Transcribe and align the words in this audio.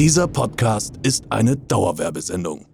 Dieser 0.00 0.26
Podcast 0.28 0.94
ist 1.02 1.24
eine 1.28 1.58
Dauerwerbesendung. 1.58 2.64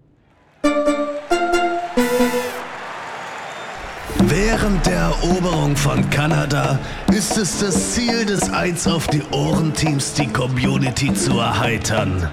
Während 4.19 4.85
der 4.85 5.11
Eroberung 5.11 5.75
von 5.75 6.09
Kanada 6.09 6.79
ist 7.11 7.37
es 7.37 7.59
das 7.59 7.95
Ziel 7.95 8.25
des 8.25 8.49
Eins 8.49 8.87
auf 8.87 9.07
die 9.07 9.21
Ohren 9.31 9.73
Teams, 9.73 10.13
die 10.13 10.27
Community 10.27 11.13
zu 11.13 11.37
erheitern. 11.37 12.31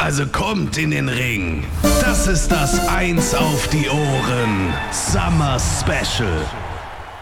Also 0.00 0.26
kommt 0.26 0.76
in 0.76 0.90
den 0.90 1.08
Ring. 1.08 1.64
Das 2.02 2.26
ist 2.26 2.52
das 2.52 2.86
Eins 2.88 3.34
auf 3.34 3.66
die 3.68 3.88
Ohren 3.88 4.74
Summer 4.92 5.56
Special. 5.58 6.44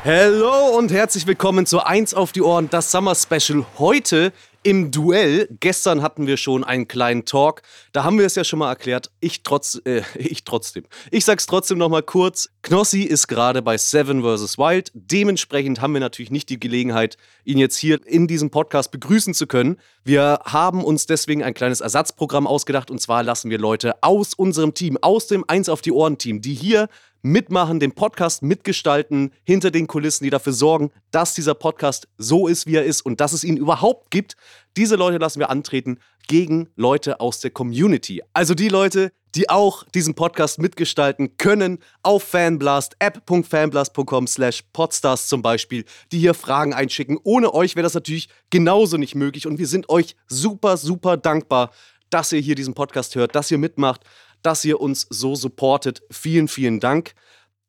Hallo 0.04 0.76
und 0.76 0.90
herzlich 0.90 1.28
willkommen 1.28 1.64
zu 1.64 1.78
Eins 1.78 2.12
auf 2.12 2.32
die 2.32 2.42
Ohren, 2.42 2.68
das 2.70 2.90
Summer 2.90 3.14
Special. 3.14 3.64
Heute 3.78 4.32
im 4.64 4.90
Duell. 4.90 5.48
Gestern 5.60 6.02
hatten 6.02 6.26
wir 6.26 6.36
schon 6.36 6.64
einen 6.64 6.88
kleinen 6.88 7.24
Talk. 7.24 7.62
Da 7.92 8.02
haben 8.02 8.18
wir 8.18 8.26
es 8.26 8.34
ja 8.34 8.42
schon 8.42 8.58
mal 8.58 8.70
erklärt. 8.70 9.10
Ich 9.20 9.42
trotz, 9.44 9.80
äh, 9.84 10.02
ich 10.16 10.44
trotzdem. 10.44 10.84
Ich 11.10 11.24
sag's 11.24 11.46
trotzdem 11.46 11.78
noch 11.78 11.88
mal 11.88 12.02
kurz. 12.02 12.48
Knossi 12.62 13.02
ist 13.02 13.28
gerade 13.28 13.62
bei 13.62 13.76
Seven 13.76 14.22
vs. 14.22 14.58
Wild. 14.58 14.90
Dementsprechend 14.94 15.80
haben 15.80 15.92
wir 15.92 16.00
natürlich 16.00 16.30
nicht 16.30 16.48
die 16.48 16.58
Gelegenheit, 16.58 17.16
ihn 17.44 17.58
jetzt 17.58 17.76
hier 17.76 18.04
in 18.06 18.26
diesem 18.26 18.50
Podcast 18.50 18.90
begrüßen 18.90 19.34
zu 19.34 19.46
können. 19.46 19.78
Wir 20.02 20.40
haben 20.44 20.82
uns 20.82 21.06
deswegen 21.06 21.42
ein 21.44 21.54
kleines 21.54 21.80
Ersatzprogramm 21.80 22.46
ausgedacht 22.46 22.90
und 22.90 23.00
zwar 23.00 23.22
lassen 23.22 23.50
wir 23.50 23.58
Leute 23.58 24.02
aus 24.02 24.34
unserem 24.34 24.74
Team, 24.74 24.98
aus 25.00 25.26
dem 25.26 25.44
Eins 25.46 25.68
auf 25.68 25.82
die 25.82 25.92
Ohren 25.92 26.18
Team, 26.18 26.40
die 26.40 26.54
hier 26.54 26.88
mitmachen, 27.24 27.80
den 27.80 27.92
Podcast 27.92 28.42
mitgestalten, 28.42 29.32
hinter 29.44 29.70
den 29.70 29.86
Kulissen, 29.86 30.24
die 30.24 30.30
dafür 30.30 30.52
sorgen, 30.52 30.90
dass 31.10 31.34
dieser 31.34 31.54
Podcast 31.54 32.06
so 32.18 32.46
ist, 32.46 32.66
wie 32.66 32.76
er 32.76 32.84
ist 32.84 33.00
und 33.00 33.20
dass 33.20 33.32
es 33.32 33.44
ihn 33.44 33.56
überhaupt 33.56 34.10
gibt. 34.10 34.36
Diese 34.76 34.96
Leute 34.96 35.18
lassen 35.18 35.40
wir 35.40 35.50
antreten 35.50 35.98
gegen 36.28 36.68
Leute 36.76 37.20
aus 37.20 37.40
der 37.40 37.50
Community. 37.50 38.22
Also 38.34 38.54
die 38.54 38.68
Leute, 38.68 39.10
die 39.34 39.48
auch 39.48 39.84
diesen 39.94 40.14
Podcast 40.14 40.58
mitgestalten 40.58 41.38
können 41.38 41.78
auf 42.02 42.22
Fanblast, 42.22 42.94
app.fanblast.com 42.98 44.26
slash 44.26 44.62
podstars 44.72 45.26
zum 45.26 45.42
Beispiel, 45.42 45.84
die 46.12 46.18
hier 46.18 46.34
Fragen 46.34 46.74
einschicken. 46.74 47.18
Ohne 47.24 47.52
euch 47.54 47.74
wäre 47.74 47.84
das 47.84 47.94
natürlich 47.94 48.28
genauso 48.50 48.96
nicht 48.96 49.14
möglich 49.14 49.46
und 49.46 49.58
wir 49.58 49.66
sind 49.66 49.88
euch 49.88 50.14
super, 50.28 50.76
super 50.76 51.16
dankbar, 51.16 51.70
dass 52.10 52.32
ihr 52.32 52.40
hier 52.40 52.54
diesen 52.54 52.74
Podcast 52.74 53.14
hört, 53.16 53.34
dass 53.34 53.50
ihr 53.50 53.58
mitmacht, 53.58 54.02
dass 54.44 54.64
ihr 54.64 54.80
uns 54.80 55.06
so 55.10 55.34
supportet. 55.34 56.02
Vielen, 56.10 56.46
vielen 56.46 56.78
Dank. 56.78 57.14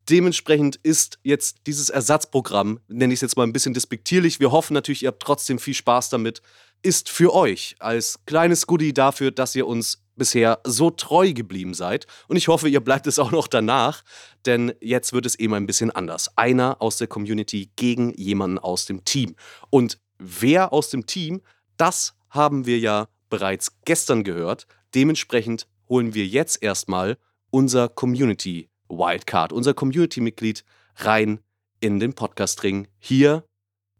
Dementsprechend 0.10 0.76
ist 0.84 1.18
jetzt 1.24 1.62
dieses 1.66 1.90
Ersatzprogramm, 1.90 2.80
nenne 2.88 3.14
ich 3.14 3.18
es 3.18 3.22
jetzt 3.22 3.38
mal 3.38 3.44
ein 3.44 3.54
bisschen 3.54 3.74
despektierlich, 3.74 4.40
wir 4.40 4.52
hoffen 4.52 4.76
natürlich, 4.76 5.02
ihr 5.02 5.08
habt 5.08 5.24
trotzdem 5.24 5.58
viel 5.58 5.74
Spaß 5.74 6.10
damit, 6.10 6.44
ist 6.84 7.10
für 7.10 7.34
euch 7.34 7.76
als 7.80 8.20
kleines 8.28 8.68
Goodie 8.68 8.94
dafür, 8.94 9.32
dass 9.32 9.56
ihr 9.56 9.66
uns 9.66 10.04
bisher 10.16 10.60
so 10.64 10.92
treu 10.92 11.34
geblieben 11.34 11.74
seid. 11.74 12.06
Und 12.28 12.36
ich 12.36 12.48
hoffe, 12.48 12.70
ihr 12.70 12.82
bleibt 12.82 13.08
es 13.08 13.18
auch 13.18 13.32
noch 13.32 13.48
danach, 13.48 14.04
denn 14.46 14.74
jetzt 14.80 15.12
wird 15.12 15.26
es 15.26 15.40
eben 15.40 15.56
ein 15.56 15.66
bisschen 15.66 15.90
anders. 15.90 16.38
Einer 16.38 16.82
aus 16.82 16.98
der 16.98 17.08
Community 17.08 17.72
gegen 17.76 18.14
jemanden 18.14 18.60
aus 18.60 18.86
dem 18.86 19.04
Team. 19.06 19.36
Und 19.72 19.98
wer 20.20 20.72
aus 20.72 20.90
dem 20.90 21.08
Team, 21.08 21.42
das 21.78 22.14
haben 22.30 22.66
wir 22.68 22.78
ja 22.78 23.08
bereits 23.30 23.72
gestern 23.86 24.24
gehört. 24.24 24.68
Dementsprechend 24.94 25.68
holen 25.90 26.14
wir 26.14 26.26
jetzt 26.26 26.62
erstmal 26.62 27.18
unser 27.52 27.90
Community 27.90 28.70
Wildcard, 28.90 29.52
unser 29.54 29.74
Community-Mitglied, 29.74 30.64
rein 30.98 31.40
in 31.80 32.00
den 32.00 32.14
Podcast-Ring. 32.14 32.88
Hier 33.00 33.44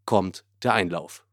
kommt 0.06 0.44
der 0.64 0.74
Einlauf. 0.74 1.26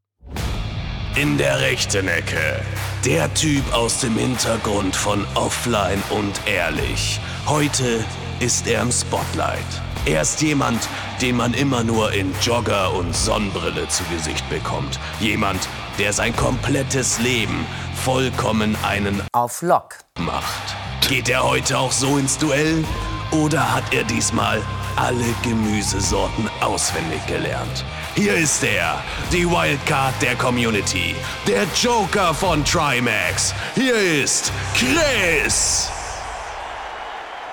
In 1.17 1.36
der 1.36 1.61
rechten 1.61 2.08
Ecke. 2.08 2.62
Der 3.05 3.33
Typ 3.34 3.75
aus 3.75 4.00
dem 4.00 4.17
Hintergrund 4.17 4.97
von 4.97 5.27
Offline 5.34 6.03
und 6.11 6.47
Ehrlich. 6.47 7.20
Heute 7.47 8.05
ist 8.41 8.67
er 8.67 8.83
im 8.83 8.92
Spotlight. 8.92 9.83
Er 10.05 10.23
ist 10.23 10.41
jemand, 10.41 10.89
den 11.20 11.36
man 11.36 11.55
immer 11.55 11.85
nur 11.85 12.12
in 12.12 12.33
Jogger 12.41 12.92
und 12.95 13.14
Sonnenbrille 13.14 13.86
zu 13.89 14.02
Gesicht 14.05 14.48
bekommt. 14.51 14.98
Jemand, 15.20 15.68
der 15.98 16.12
sein 16.12 16.35
komplettes 16.35 17.20
Leben 17.20 17.67
vollkommen 18.05 18.77
einen 18.85 19.23
auf 19.33 19.63
Lock 19.63 19.98
macht. 20.18 20.74
Geht 21.08 21.29
er 21.29 21.45
heute 21.45 21.79
auch 21.79 21.92
so 21.92 22.18
ins 22.18 22.36
Duell? 22.36 22.85
Oder 23.30 23.73
hat 23.73 23.95
er 23.95 24.02
diesmal 24.02 24.61
alle 24.96 25.24
Gemüsesorten 25.45 26.51
auswendig 26.61 27.24
gelernt? 27.29 27.85
Hier 28.17 28.35
ist 28.35 28.64
er, 28.64 29.01
die 29.30 29.48
Wildcard 29.48 30.20
der 30.20 30.35
Community, 30.35 31.14
der 31.46 31.64
Joker 31.80 32.35
von 32.35 32.64
Trimax. 32.64 33.55
Hier 33.77 33.95
ist 33.95 34.52
Chris. 34.74 35.89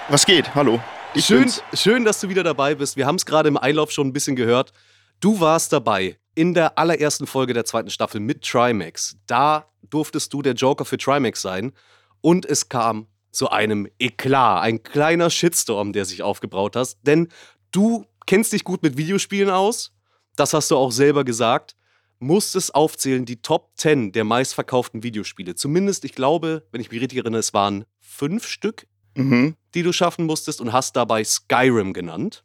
Was 0.08 0.26
geht? 0.26 0.56
Hallo. 0.56 0.80
Ich 1.14 1.26
schön, 1.26 1.42
bin's. 1.42 1.64
schön, 1.76 2.06
dass 2.06 2.22
du 2.22 2.28
wieder 2.28 2.42
dabei 2.42 2.74
bist. 2.74 2.98
Wir 2.98 3.06
haben 3.06 3.18
es 3.18 3.26
gerade 3.28 3.50
im 3.50 3.58
Einlauf 3.58 3.92
schon 3.92 4.08
ein 4.08 4.14
bisschen 4.14 4.36
gehört. 4.36 4.74
Du 5.20 5.40
warst 5.40 5.74
dabei 5.74 6.18
in 6.34 6.56
der 6.56 6.80
allerersten 6.80 7.28
Folge 7.28 7.54
der 7.54 7.66
zweiten 7.66 7.92
Staffel 7.92 8.20
mit 8.20 8.42
Trimax. 8.44 9.16
Da 9.28 9.66
durftest 9.90 10.34
du 10.34 10.42
der 10.42 10.54
Joker 10.54 10.86
für 10.86 10.98
Trimax 10.98 11.42
sein. 11.42 11.74
Und 12.22 12.46
es 12.46 12.70
kam 12.70 13.08
zu 13.32 13.50
einem 13.50 13.88
Eklat, 14.00 14.64
ein 14.64 14.84
kleiner 14.84 15.30
Shitstorm, 15.30 15.94
der 15.94 16.06
sich 16.06 16.24
aufgebraut 16.24 16.76
hat. 16.76 16.98
Denn 17.04 17.30
du 17.72 18.06
kennst 18.26 18.54
dich 18.54 18.64
gut 18.64 18.84
mit 18.84 18.98
Videospielen 18.98 19.50
aus, 19.50 19.92
das 20.36 20.54
hast 20.54 20.72
du 20.72 20.78
auch 20.78 20.92
selber 20.92 21.24
gesagt, 21.24 21.76
musstest 22.20 22.76
aufzählen 22.76 23.26
die 23.26 23.42
Top 23.42 23.72
10 23.76 24.12
der 24.12 24.24
meistverkauften 24.24 25.04
Videospiele. 25.04 25.56
Zumindest, 25.56 26.06
ich 26.06 26.14
glaube, 26.14 26.66
wenn 26.72 26.82
ich 26.82 26.92
mich 26.92 27.02
richtig 27.02 27.20
erinnere, 27.20 27.40
es 27.40 27.54
waren 27.54 27.86
fünf 28.00 28.48
Stück, 28.48 28.88
mhm. 29.16 29.56
die 29.74 29.84
du 29.84 29.94
schaffen 29.94 30.26
musstest 30.26 30.62
und 30.62 30.74
hast 30.74 30.96
dabei 30.96 31.24
Skyrim 31.24 31.94
genannt. 31.94 32.44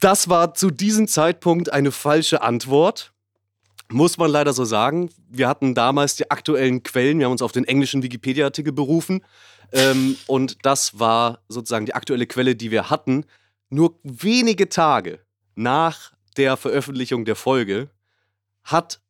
Das 0.00 0.28
war 0.28 0.54
zu 0.54 0.70
diesem 0.70 1.08
Zeitpunkt 1.08 1.72
eine 1.72 1.92
falsche 1.92 2.42
Antwort. 2.42 3.12
Muss 3.90 4.18
man 4.18 4.30
leider 4.30 4.52
so 4.52 4.64
sagen. 4.64 5.10
Wir 5.30 5.48
hatten 5.48 5.74
damals 5.74 6.16
die 6.16 6.30
aktuellen 6.30 6.82
Quellen, 6.82 7.18
wir 7.18 7.26
haben 7.26 7.32
uns 7.32 7.42
auf 7.42 7.52
den 7.52 7.64
englischen 7.64 8.02
Wikipedia-Artikel 8.02 8.72
berufen. 8.72 9.24
Ähm, 9.72 10.16
und 10.26 10.58
das 10.64 10.98
war 10.98 11.40
sozusagen 11.48 11.86
die 11.86 11.94
aktuelle 11.94 12.26
Quelle, 12.26 12.54
die 12.54 12.70
wir 12.70 12.90
hatten. 12.90 13.24
Nur 13.70 13.98
wenige 14.02 14.68
Tage 14.68 15.20
nach 15.54 16.12
der 16.36 16.56
Veröffentlichung 16.56 17.24
der 17.24 17.36
Folge 17.36 17.90
hat 18.64 19.00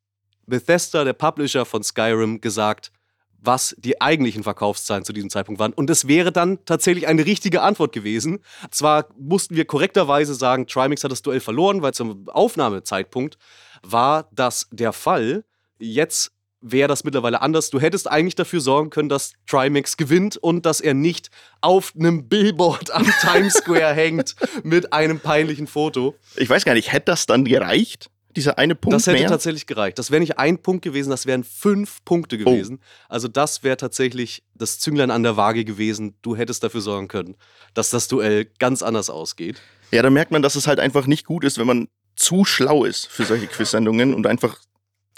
Bethesda, 0.46 1.04
der 1.04 1.12
Publisher 1.12 1.64
von 1.64 1.82
Skyrim, 1.82 2.40
gesagt, 2.40 2.92
was 3.40 3.76
die 3.78 4.00
eigentlichen 4.00 4.42
Verkaufszahlen 4.42 5.04
zu 5.04 5.12
diesem 5.12 5.30
Zeitpunkt 5.30 5.60
waren. 5.60 5.72
Und 5.72 5.90
es 5.90 6.08
wäre 6.08 6.32
dann 6.32 6.64
tatsächlich 6.64 7.06
eine 7.06 7.24
richtige 7.24 7.62
Antwort 7.62 7.92
gewesen. 7.92 8.40
Zwar 8.70 9.06
mussten 9.16 9.54
wir 9.56 9.64
korrekterweise 9.64 10.34
sagen, 10.34 10.66
Trimax 10.66 11.04
hat 11.04 11.12
das 11.12 11.22
Duell 11.22 11.40
verloren, 11.40 11.82
weil 11.82 11.94
zum 11.94 12.28
Aufnahmezeitpunkt 12.28 13.38
war 13.82 14.28
das 14.32 14.68
der 14.72 14.92
Fall. 14.92 15.44
Jetzt 15.78 16.32
wäre 16.60 16.88
das 16.88 17.04
mittlerweile 17.04 17.40
anders. 17.40 17.70
Du 17.70 17.80
hättest 17.80 18.10
eigentlich 18.10 18.34
dafür 18.34 18.60
sorgen 18.60 18.90
können, 18.90 19.08
dass 19.08 19.32
Trimax 19.46 19.96
gewinnt 19.96 20.36
und 20.36 20.66
dass 20.66 20.80
er 20.80 20.94
nicht 20.94 21.30
auf 21.60 21.92
einem 21.98 22.28
Billboard 22.28 22.90
am 22.90 23.06
Times 23.20 23.54
Square 23.54 23.94
hängt 23.94 24.34
mit 24.64 24.92
einem 24.92 25.20
peinlichen 25.20 25.66
Foto. 25.66 26.16
Ich 26.36 26.50
weiß 26.50 26.64
gar 26.64 26.74
nicht, 26.74 26.92
hätte 26.92 27.06
das 27.06 27.26
dann 27.26 27.44
gereicht? 27.44 28.10
Dieser 28.36 28.58
eine 28.58 28.74
Punkt 28.74 28.94
Das 28.94 29.06
hätte 29.06 29.20
mehr? 29.20 29.28
tatsächlich 29.28 29.66
gereicht. 29.66 29.98
Das 29.98 30.10
wäre 30.10 30.20
nicht 30.20 30.38
ein 30.38 30.58
Punkt 30.58 30.82
gewesen, 30.84 31.10
das 31.10 31.26
wären 31.26 31.44
fünf 31.44 32.04
Punkte 32.04 32.36
oh. 32.36 32.44
gewesen. 32.44 32.78
Oh. 32.80 32.84
Also 33.08 33.26
das 33.26 33.62
wäre 33.62 33.76
tatsächlich 33.76 34.42
das 34.54 34.78
Zünglein 34.78 35.10
an 35.10 35.22
der 35.22 35.36
Waage 35.36 35.64
gewesen. 35.64 36.14
Du 36.22 36.36
hättest 36.36 36.62
dafür 36.62 36.80
sorgen 36.80 37.08
können, 37.08 37.36
dass 37.74 37.90
das 37.90 38.06
Duell 38.06 38.44
ganz 38.58 38.82
anders 38.82 39.10
ausgeht. 39.10 39.60
Ja, 39.90 40.02
da 40.02 40.10
merkt 40.10 40.30
man, 40.30 40.42
dass 40.42 40.54
es 40.54 40.66
halt 40.66 40.80
einfach 40.80 41.06
nicht 41.06 41.24
gut 41.24 41.44
ist, 41.44 41.58
wenn 41.58 41.66
man 41.66 41.88
zu 42.18 42.44
schlau 42.44 42.84
ist 42.84 43.06
für 43.06 43.24
solche 43.24 43.46
Quiz-Sendungen 43.46 44.12
und 44.12 44.26
einfach 44.26 44.58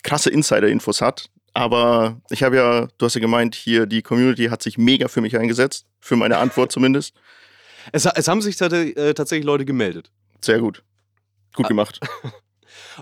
krasse 0.02 0.30
Insider-Infos 0.30 1.00
hat. 1.00 1.30
Aber 1.52 2.20
ich 2.30 2.42
habe 2.42 2.56
ja, 2.56 2.88
du 2.98 3.06
hast 3.06 3.14
ja 3.14 3.20
gemeint, 3.20 3.54
hier 3.54 3.86
die 3.86 4.02
Community 4.02 4.46
hat 4.46 4.62
sich 4.62 4.78
mega 4.78 5.08
für 5.08 5.20
mich 5.20 5.36
eingesetzt, 5.36 5.86
für 6.00 6.16
meine 6.16 6.38
Antwort 6.38 6.70
zumindest. 6.72 7.14
Es, 7.92 8.04
es 8.04 8.28
haben 8.28 8.42
sich 8.42 8.60
äh, 8.60 9.14
tatsächlich 9.14 9.44
Leute 9.46 9.64
gemeldet. 9.64 10.10
Sehr 10.40 10.60
gut. 10.60 10.82
Gut 11.54 11.66
gemacht. 11.68 12.00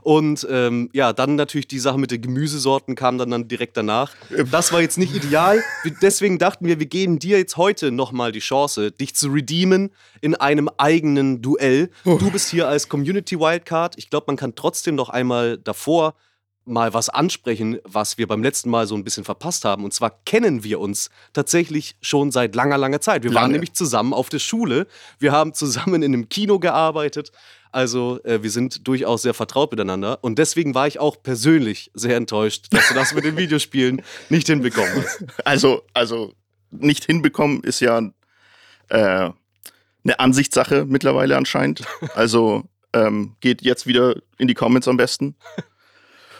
Und 0.02 0.46
ähm, 0.50 0.90
ja, 0.92 1.12
dann 1.12 1.34
natürlich 1.34 1.68
die 1.68 1.78
Sache 1.78 1.98
mit 1.98 2.10
den 2.10 2.22
Gemüsesorten 2.22 2.94
kam 2.94 3.18
dann, 3.18 3.30
dann 3.30 3.48
direkt 3.48 3.76
danach. 3.76 4.14
Das 4.50 4.72
war 4.72 4.80
jetzt 4.80 4.98
nicht 4.98 5.14
ideal. 5.14 5.62
Deswegen 6.02 6.38
dachten 6.38 6.66
wir, 6.66 6.78
wir 6.78 6.86
geben 6.86 7.18
dir 7.18 7.38
jetzt 7.38 7.56
heute 7.56 7.90
nochmal 7.90 8.32
die 8.32 8.38
Chance, 8.40 8.92
dich 8.92 9.14
zu 9.14 9.28
redeemen 9.28 9.90
in 10.20 10.34
einem 10.34 10.68
eigenen 10.78 11.42
Duell. 11.42 11.90
Du 12.04 12.30
bist 12.30 12.50
hier 12.50 12.68
als 12.68 12.88
Community 12.88 13.38
Wildcard. 13.38 13.94
Ich 13.96 14.10
glaube, 14.10 14.24
man 14.28 14.36
kann 14.36 14.54
trotzdem 14.54 14.94
noch 14.94 15.08
einmal 15.08 15.58
davor 15.58 16.14
mal 16.68 16.94
was 16.94 17.08
ansprechen, 17.08 17.78
was 17.84 18.18
wir 18.18 18.28
beim 18.28 18.42
letzten 18.42 18.70
Mal 18.70 18.86
so 18.86 18.94
ein 18.94 19.02
bisschen 19.02 19.24
verpasst 19.24 19.64
haben. 19.64 19.84
Und 19.84 19.94
zwar 19.94 20.10
kennen 20.24 20.62
wir 20.62 20.80
uns 20.80 21.10
tatsächlich 21.32 21.96
schon 22.00 22.30
seit 22.30 22.54
langer, 22.54 22.78
langer 22.78 23.00
Zeit. 23.00 23.22
Wir 23.22 23.30
Lange. 23.30 23.44
waren 23.44 23.52
nämlich 23.52 23.72
zusammen 23.72 24.12
auf 24.12 24.28
der 24.28 24.38
Schule. 24.38 24.86
Wir 25.18 25.32
haben 25.32 25.54
zusammen 25.54 26.02
in 26.02 26.12
einem 26.12 26.28
Kino 26.28 26.58
gearbeitet. 26.58 27.32
Also 27.78 28.18
äh, 28.24 28.42
wir 28.42 28.50
sind 28.50 28.88
durchaus 28.88 29.22
sehr 29.22 29.34
vertraut 29.34 29.70
miteinander. 29.70 30.18
Und 30.22 30.40
deswegen 30.40 30.74
war 30.74 30.88
ich 30.88 30.98
auch 30.98 31.22
persönlich 31.22 31.92
sehr 31.94 32.16
enttäuscht, 32.16 32.66
dass 32.70 32.88
du 32.88 32.94
das 32.94 33.14
mit 33.14 33.22
den 33.22 33.36
Videospielen 33.36 34.02
nicht 34.30 34.48
hinbekommen 34.48 34.90
hast. 34.96 35.24
Also, 35.44 35.84
also 35.94 36.34
nicht 36.72 37.04
hinbekommen 37.04 37.62
ist 37.62 37.78
ja 37.78 38.00
äh, 38.88 39.30
eine 40.02 40.18
Ansichtssache 40.18 40.86
mittlerweile 40.86 41.36
anscheinend. 41.36 41.84
Also 42.16 42.64
ähm, 42.92 43.36
geht 43.38 43.62
jetzt 43.62 43.86
wieder 43.86 44.16
in 44.38 44.48
die 44.48 44.54
Comments 44.54 44.88
am 44.88 44.96
besten 44.96 45.36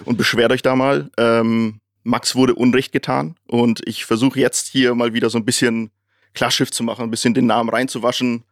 und 0.07 0.19
beschwert 0.19 0.51
euch 0.51 0.63
da 0.63 0.75
mal. 0.75 1.09
Ähm, 1.19 1.79
Max 2.03 2.35
wurde 2.35 2.57
Unrecht 2.57 2.91
getan 2.91 3.37
und 3.47 3.87
ich 3.87 4.07
versuche 4.07 4.41
jetzt 4.41 4.67
hier 4.67 4.97
mal 4.97 5.15
wieder 5.15 5.31
so 5.31 5.39
ein 5.39 5.45
bisschen 5.45 5.93
Klarschiff 6.35 6.73
zu 6.73 6.83
machen, 6.83 7.05
ein 7.05 7.13
bisschen 7.13 7.33
den 7.33 7.47
Namen 7.47 7.71
reinzuwaschen, 7.71 8.43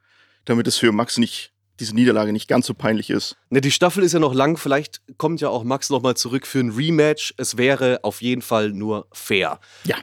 damit 0.44 0.68
es 0.68 0.78
für 0.78 0.92
Max 0.92 1.18
nicht 1.18 1.52
diese 1.80 1.94
Niederlage 1.94 2.32
nicht 2.32 2.48
ganz 2.48 2.66
so 2.66 2.74
peinlich 2.74 3.10
ist. 3.10 3.36
Ne, 3.50 3.60
die 3.60 3.70
Staffel 3.70 4.02
ist 4.02 4.12
ja 4.12 4.18
noch 4.18 4.34
lang, 4.34 4.56
vielleicht 4.56 5.02
kommt 5.18 5.40
ja 5.40 5.48
auch 5.48 5.64
Max 5.64 5.90
nochmal 5.90 6.16
zurück 6.16 6.46
für 6.46 6.60
ein 6.60 6.70
Rematch. 6.70 7.34
Es 7.36 7.56
wäre 7.56 8.00
auf 8.02 8.22
jeden 8.22 8.42
Fall 8.42 8.70
nur 8.70 9.06
fair. 9.12 9.60
Ja. 9.84 9.96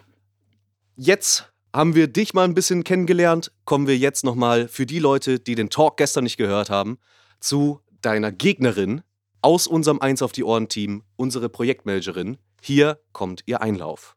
Jetzt 0.96 1.52
haben 1.74 1.96
wir 1.96 2.08
dich 2.08 2.34
mal 2.34 2.44
ein 2.44 2.54
bisschen 2.54 2.84
kennengelernt, 2.84 3.52
kommen 3.66 3.88
wir 3.88 3.98
jetzt 3.98 4.24
nochmal 4.24 4.68
für 4.68 4.86
die 4.86 5.00
Leute, 5.00 5.40
die 5.40 5.56
den 5.56 5.70
Talk 5.70 5.98
gestern 5.98 6.24
nicht 6.24 6.38
gehört 6.38 6.70
haben, 6.70 7.00
zu 7.40 7.82
deiner 8.02 8.32
Gegnerin 8.32 9.02
aus 9.42 9.68
unserem 9.68 10.00
Eins 10.00 10.22
auf 10.22 10.32
die 10.32 10.44
Ohren 10.44 10.70
Team, 10.70 11.04
unsere 11.16 11.50
Projektmanagerin. 11.50 12.38
Hier 12.62 13.00
kommt 13.12 13.42
ihr 13.46 13.62
Einlauf. 13.62 14.16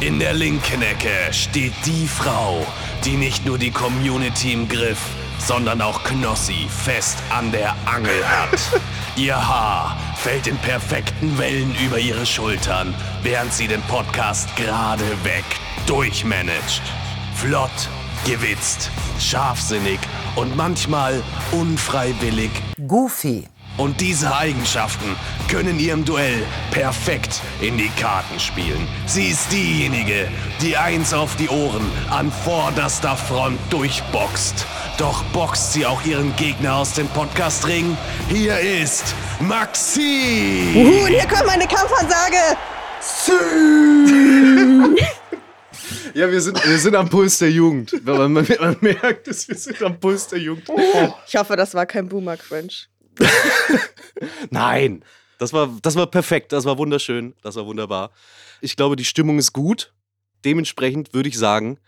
In 0.00 0.18
der 0.18 0.32
linken 0.32 0.82
Ecke 0.82 1.32
steht 1.32 1.72
die 1.84 2.06
Frau, 2.06 2.66
die 3.04 3.16
nicht 3.16 3.44
nur 3.44 3.58
die 3.58 3.70
Community 3.70 4.52
im 4.52 4.68
Griff, 4.68 4.98
sondern 5.46 5.80
auch 5.80 6.02
Knossi 6.04 6.66
fest 6.68 7.18
an 7.30 7.52
der 7.52 7.74
Angel 7.84 8.26
hat. 8.26 8.60
Ihr 9.16 9.36
Haar 9.36 9.96
fällt 10.16 10.46
in 10.46 10.56
perfekten 10.58 11.36
Wellen 11.38 11.74
über 11.84 11.98
ihre 11.98 12.24
Schultern, 12.24 12.94
während 13.22 13.52
sie 13.52 13.68
den 13.68 13.82
Podcast 13.82 14.54
gerade 14.56 15.04
weg 15.24 15.44
durchmanagt. 15.86 16.82
Flott, 17.34 17.88
gewitzt, 18.24 18.90
scharfsinnig 19.18 19.98
und 20.36 20.56
manchmal 20.56 21.22
unfreiwillig 21.50 22.50
Goofy. 22.86 23.48
Und 23.76 24.00
diese 24.00 24.34
Eigenschaften 24.34 25.16
können 25.48 25.78
ihr 25.78 25.92
im 25.92 26.04
Duell 26.04 26.42
perfekt 26.70 27.40
in 27.60 27.78
die 27.78 27.90
Karten 28.00 28.38
spielen. 28.38 28.86
Sie 29.06 29.28
ist 29.28 29.50
diejenige, 29.52 30.28
die 30.60 30.76
eins 30.76 31.14
auf 31.14 31.36
die 31.36 31.48
Ohren 31.48 31.90
an 32.10 32.30
vorderster 32.30 33.16
Front 33.16 33.58
durchboxt. 33.70 34.66
Doch 34.98 35.22
boxt 35.32 35.72
sie 35.72 35.86
auch 35.86 36.04
ihren 36.04 36.34
Gegner 36.36 36.76
aus 36.76 36.94
dem 36.94 37.08
Podcast-Ring? 37.08 37.96
Hier 38.28 38.58
ist 38.58 39.14
Maxi! 39.40 40.72
Uhu, 40.74 41.04
und 41.04 41.08
hier 41.08 41.26
kommt 41.26 41.46
meine 41.46 41.66
Kampfansage. 41.66 42.56
Ja, 46.14 46.30
wir 46.30 46.42
sind, 46.42 46.62
wir 46.62 46.78
sind 46.78 46.94
am 46.94 47.08
Puls 47.08 47.38
der 47.38 47.50
Jugend. 47.50 48.04
Man, 48.04 48.32
man, 48.32 48.46
man 48.60 48.76
merkt 48.80 49.28
es, 49.28 49.48
wir 49.48 49.56
sind 49.56 49.82
am 49.82 49.98
Puls 49.98 50.28
der 50.28 50.40
Jugend. 50.40 50.68
Ich 51.26 51.36
hoffe, 51.36 51.56
das 51.56 51.74
war 51.74 51.86
kein 51.86 52.06
Boomer-Cringe. 52.06 52.72
Nein, 54.50 55.04
das 55.38 55.52
war, 55.52 55.68
das 55.82 55.96
war 55.96 56.06
perfekt, 56.06 56.52
das 56.52 56.64
war 56.64 56.78
wunderschön, 56.78 57.34
das 57.42 57.56
war 57.56 57.66
wunderbar. 57.66 58.10
Ich 58.60 58.76
glaube, 58.76 58.96
die 58.96 59.04
Stimmung 59.04 59.38
ist 59.38 59.52
gut. 59.52 59.92
Dementsprechend 60.44 61.14
würde 61.14 61.28
ich 61.28 61.38
sagen, 61.38 61.78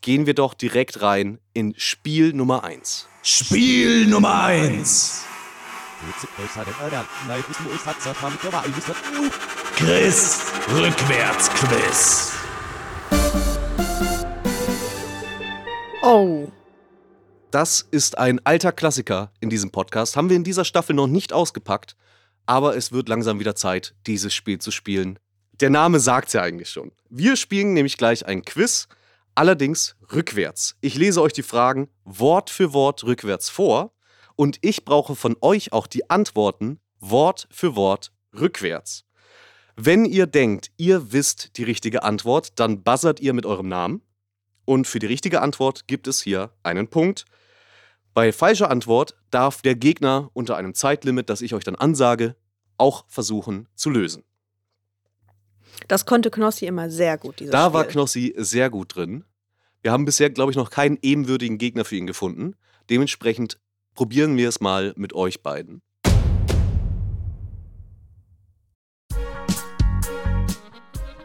gehen 0.00 0.26
wir 0.26 0.34
doch 0.34 0.54
direkt 0.54 1.02
rein 1.02 1.38
in 1.52 1.74
Spiel 1.76 2.32
Nummer 2.32 2.64
1. 2.64 3.08
Spiel 3.22 4.06
Nummer 4.06 4.44
1. 4.44 5.24
Chris 9.76 10.40
Rückwärtsquiz. 10.68 12.32
Oh. 16.02 16.48
Das 17.52 17.86
ist 17.90 18.16
ein 18.16 18.40
alter 18.46 18.72
Klassiker 18.72 19.30
in 19.40 19.50
diesem 19.50 19.70
Podcast. 19.70 20.16
Haben 20.16 20.30
wir 20.30 20.36
in 20.36 20.42
dieser 20.42 20.64
Staffel 20.64 20.96
noch 20.96 21.06
nicht 21.06 21.34
ausgepackt, 21.34 21.96
aber 22.46 22.78
es 22.78 22.92
wird 22.92 23.10
langsam 23.10 23.40
wieder 23.40 23.54
Zeit, 23.54 23.94
dieses 24.06 24.32
Spiel 24.32 24.58
zu 24.58 24.70
spielen. 24.70 25.18
Der 25.60 25.68
Name 25.68 26.00
sagt's 26.00 26.32
ja 26.32 26.40
eigentlich 26.40 26.70
schon. 26.70 26.92
Wir 27.10 27.36
spielen 27.36 27.74
nämlich 27.74 27.98
gleich 27.98 28.24
ein 28.24 28.42
Quiz, 28.42 28.88
allerdings 29.34 29.96
rückwärts. 30.10 30.76
Ich 30.80 30.94
lese 30.94 31.20
euch 31.20 31.34
die 31.34 31.42
Fragen 31.42 31.90
Wort 32.06 32.48
für 32.48 32.72
Wort 32.72 33.04
rückwärts 33.04 33.50
vor 33.50 33.92
und 34.34 34.56
ich 34.62 34.86
brauche 34.86 35.14
von 35.14 35.36
euch 35.42 35.74
auch 35.74 35.86
die 35.86 36.08
Antworten 36.08 36.80
Wort 37.00 37.48
für 37.50 37.76
Wort 37.76 38.14
rückwärts. 38.32 39.04
Wenn 39.76 40.06
ihr 40.06 40.26
denkt, 40.26 40.70
ihr 40.78 41.12
wisst 41.12 41.58
die 41.58 41.64
richtige 41.64 42.02
Antwort, 42.02 42.58
dann 42.58 42.82
buzzert 42.82 43.20
ihr 43.20 43.34
mit 43.34 43.44
eurem 43.44 43.68
Namen. 43.68 44.00
Und 44.64 44.86
für 44.86 45.00
die 45.00 45.06
richtige 45.06 45.42
Antwort 45.42 45.86
gibt 45.86 46.06
es 46.06 46.22
hier 46.22 46.50
einen 46.62 46.88
Punkt. 46.88 47.26
Bei 48.14 48.32
falscher 48.32 48.70
Antwort 48.70 49.14
darf 49.30 49.62
der 49.62 49.74
Gegner 49.74 50.30
unter 50.34 50.56
einem 50.56 50.74
Zeitlimit, 50.74 51.30
das 51.30 51.40
ich 51.40 51.54
euch 51.54 51.64
dann 51.64 51.76
ansage, 51.76 52.36
auch 52.76 53.04
versuchen 53.08 53.68
zu 53.74 53.90
lösen. 53.90 54.24
Das 55.88 56.04
konnte 56.04 56.30
Knossi 56.30 56.66
immer 56.66 56.90
sehr 56.90 57.16
gut, 57.18 57.40
dieses 57.40 57.52
Da 57.52 57.66
Spiel. 57.66 57.74
war 57.74 57.84
Knossi 57.84 58.34
sehr 58.36 58.70
gut 58.70 58.94
drin. 58.94 59.24
Wir 59.80 59.92
haben 59.92 60.04
bisher, 60.04 60.30
glaube 60.30 60.50
ich, 60.52 60.56
noch 60.56 60.70
keinen 60.70 60.98
ebenwürdigen 61.02 61.58
Gegner 61.58 61.84
für 61.84 61.96
ihn 61.96 62.06
gefunden. 62.06 62.54
Dementsprechend 62.90 63.58
probieren 63.94 64.36
wir 64.36 64.48
es 64.48 64.60
mal 64.60 64.92
mit 64.96 65.12
euch 65.12 65.42
beiden. 65.42 65.82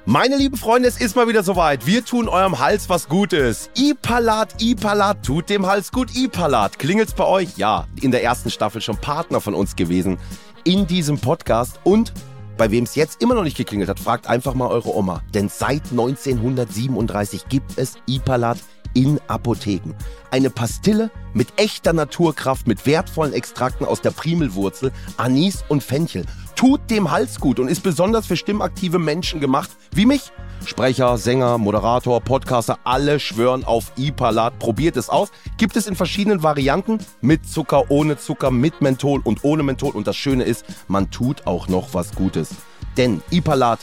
Meine 0.10 0.38
lieben 0.38 0.56
Freunde, 0.56 0.88
es 0.88 1.02
ist 1.02 1.18
mal 1.18 1.28
wieder 1.28 1.44
soweit. 1.44 1.86
Wir 1.86 2.06
tun 2.06 2.30
eurem 2.30 2.60
Hals 2.60 2.88
was 2.88 3.10
Gutes. 3.10 3.70
Ipalat, 3.76 4.62
Ipalat, 4.62 5.26
tut 5.26 5.50
dem 5.50 5.66
Hals 5.66 5.92
gut. 5.92 6.16
Ipalat, 6.16 6.80
klingelt's 6.80 7.14
bei 7.14 7.26
euch? 7.26 7.58
Ja, 7.58 7.88
in 8.00 8.12
der 8.12 8.24
ersten 8.24 8.50
Staffel 8.50 8.80
schon 8.80 8.96
Partner 8.96 9.42
von 9.42 9.54
uns 9.54 9.76
gewesen 9.76 10.18
in 10.64 10.88
diesem 10.88 11.20
Podcast 11.20 11.82
und 11.84 12.14
bei 12.56 12.72
wem 12.72 12.86
es 12.86 12.96
jetzt 12.96 13.22
immer 13.22 13.36
noch 13.36 13.44
nicht 13.44 13.58
geklingelt 13.58 13.90
hat, 13.90 14.00
fragt 14.00 14.28
einfach 14.28 14.54
mal 14.54 14.70
eure 14.70 14.96
Oma. 14.96 15.24
Denn 15.34 15.50
seit 15.50 15.92
1937 15.92 17.50
gibt 17.50 17.78
es 17.78 17.96
Ipalat 18.08 18.60
in 18.94 19.20
Apotheken. 19.28 19.94
Eine 20.32 20.50
Pastille 20.50 21.12
mit 21.34 21.50
echter 21.58 21.92
Naturkraft, 21.92 22.66
mit 22.66 22.86
wertvollen 22.86 23.34
Extrakten 23.34 23.86
aus 23.86 24.00
der 24.00 24.12
Primelwurzel, 24.12 24.94
Anis 25.18 25.66
und 25.68 25.84
Fenchel. 25.84 26.26
Tut 26.58 26.90
dem 26.90 27.12
Hals 27.12 27.40
gut 27.40 27.60
und 27.60 27.68
ist 27.68 27.84
besonders 27.84 28.26
für 28.26 28.36
stimmaktive 28.36 28.98
Menschen 28.98 29.40
gemacht, 29.40 29.70
wie 29.92 30.08
mich. 30.08 30.32
Sprecher, 30.66 31.20
Sänger, 31.20 31.60
Moderator, 31.60 32.20
Podcaster, 32.20 32.80
alle 32.84 33.20
schwören 33.20 33.64
auf 33.64 33.92
Ipalat. 33.96 34.58
Probiert 34.58 34.98
es 34.98 35.08
aus. 35.08 35.30
Gibt 35.58 35.76
es 35.76 35.86
in 35.86 35.96
verschiedenen 35.96 36.42
Varianten. 36.42 36.98
Mit 37.22 37.48
Zucker, 37.48 37.92
ohne 37.92 38.18
Zucker, 38.18 38.50
mit 38.50 38.82
Menthol 38.82 39.22
und 39.24 39.44
ohne 39.44 39.62
Menthol. 39.62 39.92
Und 39.92 40.08
das 40.08 40.18
Schöne 40.18 40.46
ist, 40.46 40.66
man 40.88 41.12
tut 41.12 41.46
auch 41.46 41.68
noch 41.68 41.94
was 41.94 42.16
Gutes. 42.16 42.50
Denn 42.98 43.22
Ipalat 43.30 43.82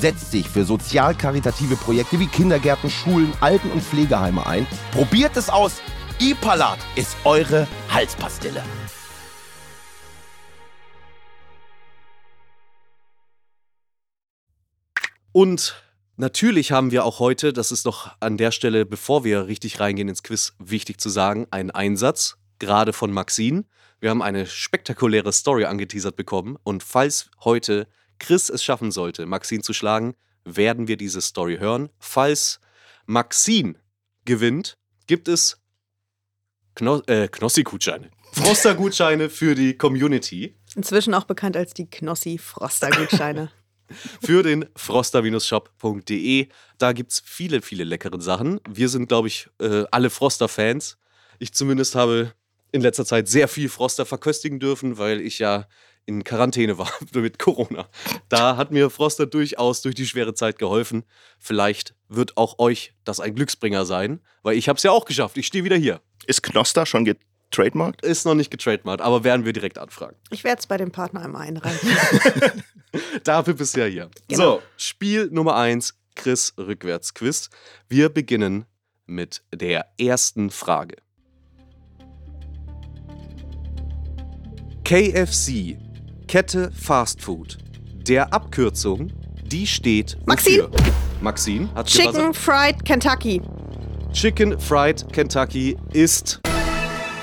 setzt 0.00 0.30
sich 0.30 0.48
für 0.48 0.64
sozial-karitative 0.64 1.76
Projekte 1.76 2.18
wie 2.20 2.26
Kindergärten, 2.26 2.88
Schulen, 2.88 3.34
Alten- 3.42 3.70
und 3.70 3.82
Pflegeheime 3.82 4.46
ein. 4.46 4.66
Probiert 4.92 5.36
es 5.36 5.50
aus. 5.50 5.82
Ipalat 6.18 6.78
ist 6.96 7.18
eure 7.24 7.68
Halspastille. 7.90 8.62
Und 15.34 15.82
natürlich 16.16 16.70
haben 16.70 16.92
wir 16.92 17.04
auch 17.04 17.18
heute, 17.18 17.52
das 17.52 17.72
ist 17.72 17.86
doch 17.86 18.12
an 18.20 18.36
der 18.36 18.52
Stelle, 18.52 18.86
bevor 18.86 19.24
wir 19.24 19.48
richtig 19.48 19.80
reingehen 19.80 20.08
ins 20.08 20.22
Quiz, 20.22 20.54
wichtig 20.60 21.00
zu 21.00 21.08
sagen, 21.08 21.48
einen 21.50 21.72
Einsatz, 21.72 22.36
gerade 22.60 22.92
von 22.92 23.10
Maxine. 23.10 23.64
Wir 23.98 24.10
haben 24.10 24.22
eine 24.22 24.46
spektakuläre 24.46 25.32
Story 25.32 25.64
angeteasert 25.64 26.14
bekommen 26.14 26.56
und 26.62 26.84
falls 26.84 27.30
heute 27.42 27.88
Chris 28.20 28.48
es 28.48 28.62
schaffen 28.62 28.92
sollte, 28.92 29.26
Maxine 29.26 29.62
zu 29.62 29.72
schlagen, 29.72 30.14
werden 30.44 30.86
wir 30.86 30.96
diese 30.96 31.20
Story 31.20 31.56
hören. 31.58 31.90
Falls 31.98 32.60
Maxine 33.04 33.74
gewinnt, 34.24 34.78
gibt 35.08 35.26
es 35.26 35.60
Kno 36.76 37.02
äh, 37.08 37.26
Knossi-Gutscheine. 37.26 38.08
Froster-Gutscheine 38.34 39.28
für 39.30 39.56
die 39.56 39.76
Community. 39.76 40.54
Inzwischen 40.76 41.12
auch 41.12 41.24
bekannt 41.24 41.56
als 41.56 41.74
die 41.74 41.90
Knossi-Froster-Gutscheine. 41.90 43.50
für 44.24 44.42
den 44.42 44.66
froster-shop.de. 44.76 46.48
Da 46.78 46.92
gibt 46.92 47.12
es 47.12 47.22
viele, 47.24 47.62
viele 47.62 47.84
leckere 47.84 48.20
Sachen. 48.20 48.60
Wir 48.68 48.88
sind, 48.88 49.08
glaube 49.08 49.28
ich, 49.28 49.48
äh, 49.60 49.84
alle 49.90 50.10
Froster-Fans. 50.10 50.98
Ich 51.38 51.52
zumindest 51.52 51.94
habe 51.94 52.32
in 52.72 52.80
letzter 52.80 53.04
Zeit 53.04 53.28
sehr 53.28 53.48
viel 53.48 53.68
Froster 53.68 54.06
verköstigen 54.06 54.58
dürfen, 54.58 54.98
weil 54.98 55.20
ich 55.20 55.38
ja 55.38 55.66
in 56.06 56.24
Quarantäne 56.24 56.78
war 56.78 56.90
mit 57.14 57.38
Corona. 57.38 57.88
Da 58.28 58.56
hat 58.56 58.70
mir 58.70 58.90
Froster 58.90 59.26
durchaus 59.26 59.82
durch 59.82 59.94
die 59.94 60.06
schwere 60.06 60.34
Zeit 60.34 60.58
geholfen. 60.58 61.04
Vielleicht 61.38 61.94
wird 62.08 62.36
auch 62.36 62.58
euch 62.58 62.92
das 63.04 63.20
ein 63.20 63.34
Glücksbringer 63.34 63.84
sein, 63.86 64.20
weil 64.42 64.56
ich 64.56 64.68
habe 64.68 64.76
es 64.76 64.82
ja 64.82 64.90
auch 64.90 65.04
geschafft. 65.04 65.36
Ich 65.36 65.46
stehe 65.46 65.64
wieder 65.64 65.76
hier. 65.76 66.00
Ist 66.26 66.42
Knoster 66.42 66.86
schon 66.86 67.04
getrademarkt? 67.54 68.04
Ist 68.04 68.26
noch 68.26 68.34
nicht 68.34 68.50
getrademarkt, 68.50 69.02
aber 69.02 69.24
werden 69.24 69.44
wir 69.44 69.52
direkt 69.52 69.78
anfragen. 69.78 70.16
Ich 70.30 70.44
werde 70.44 70.60
es 70.60 70.66
bei 70.66 70.76
dem 70.76 70.90
Partner 70.90 71.22
einmal 71.22 71.42
einreichen. 71.42 71.88
Dafür 73.24 73.54
bist 73.54 73.76
du 73.76 73.80
ja 73.80 73.86
hier. 73.86 74.10
Genau. 74.28 74.56
So, 74.56 74.62
Spiel 74.76 75.28
Nummer 75.30 75.56
1, 75.56 75.94
Chris 76.16 76.54
Rückwärtsquiz. 76.58 77.50
Wir 77.88 78.08
beginnen 78.08 78.64
mit 79.06 79.42
der 79.54 79.86
ersten 79.98 80.50
Frage. 80.50 80.96
KFC, 84.84 85.78
Kette 86.28 86.70
Fast 86.72 87.22
Food. 87.22 87.58
Der 88.06 88.32
Abkürzung, 88.34 89.10
die 89.46 89.66
steht 89.66 90.18
Maxine. 90.26 90.64
wofür? 90.70 90.92
Maxine 91.20 91.74
hat 91.74 91.86
Chicken. 91.86 92.34
Fried 92.34 92.84
Kentucky. 92.84 93.40
Chicken 94.12 94.60
Fried 94.60 95.10
Kentucky 95.12 95.76
ist 95.92 96.40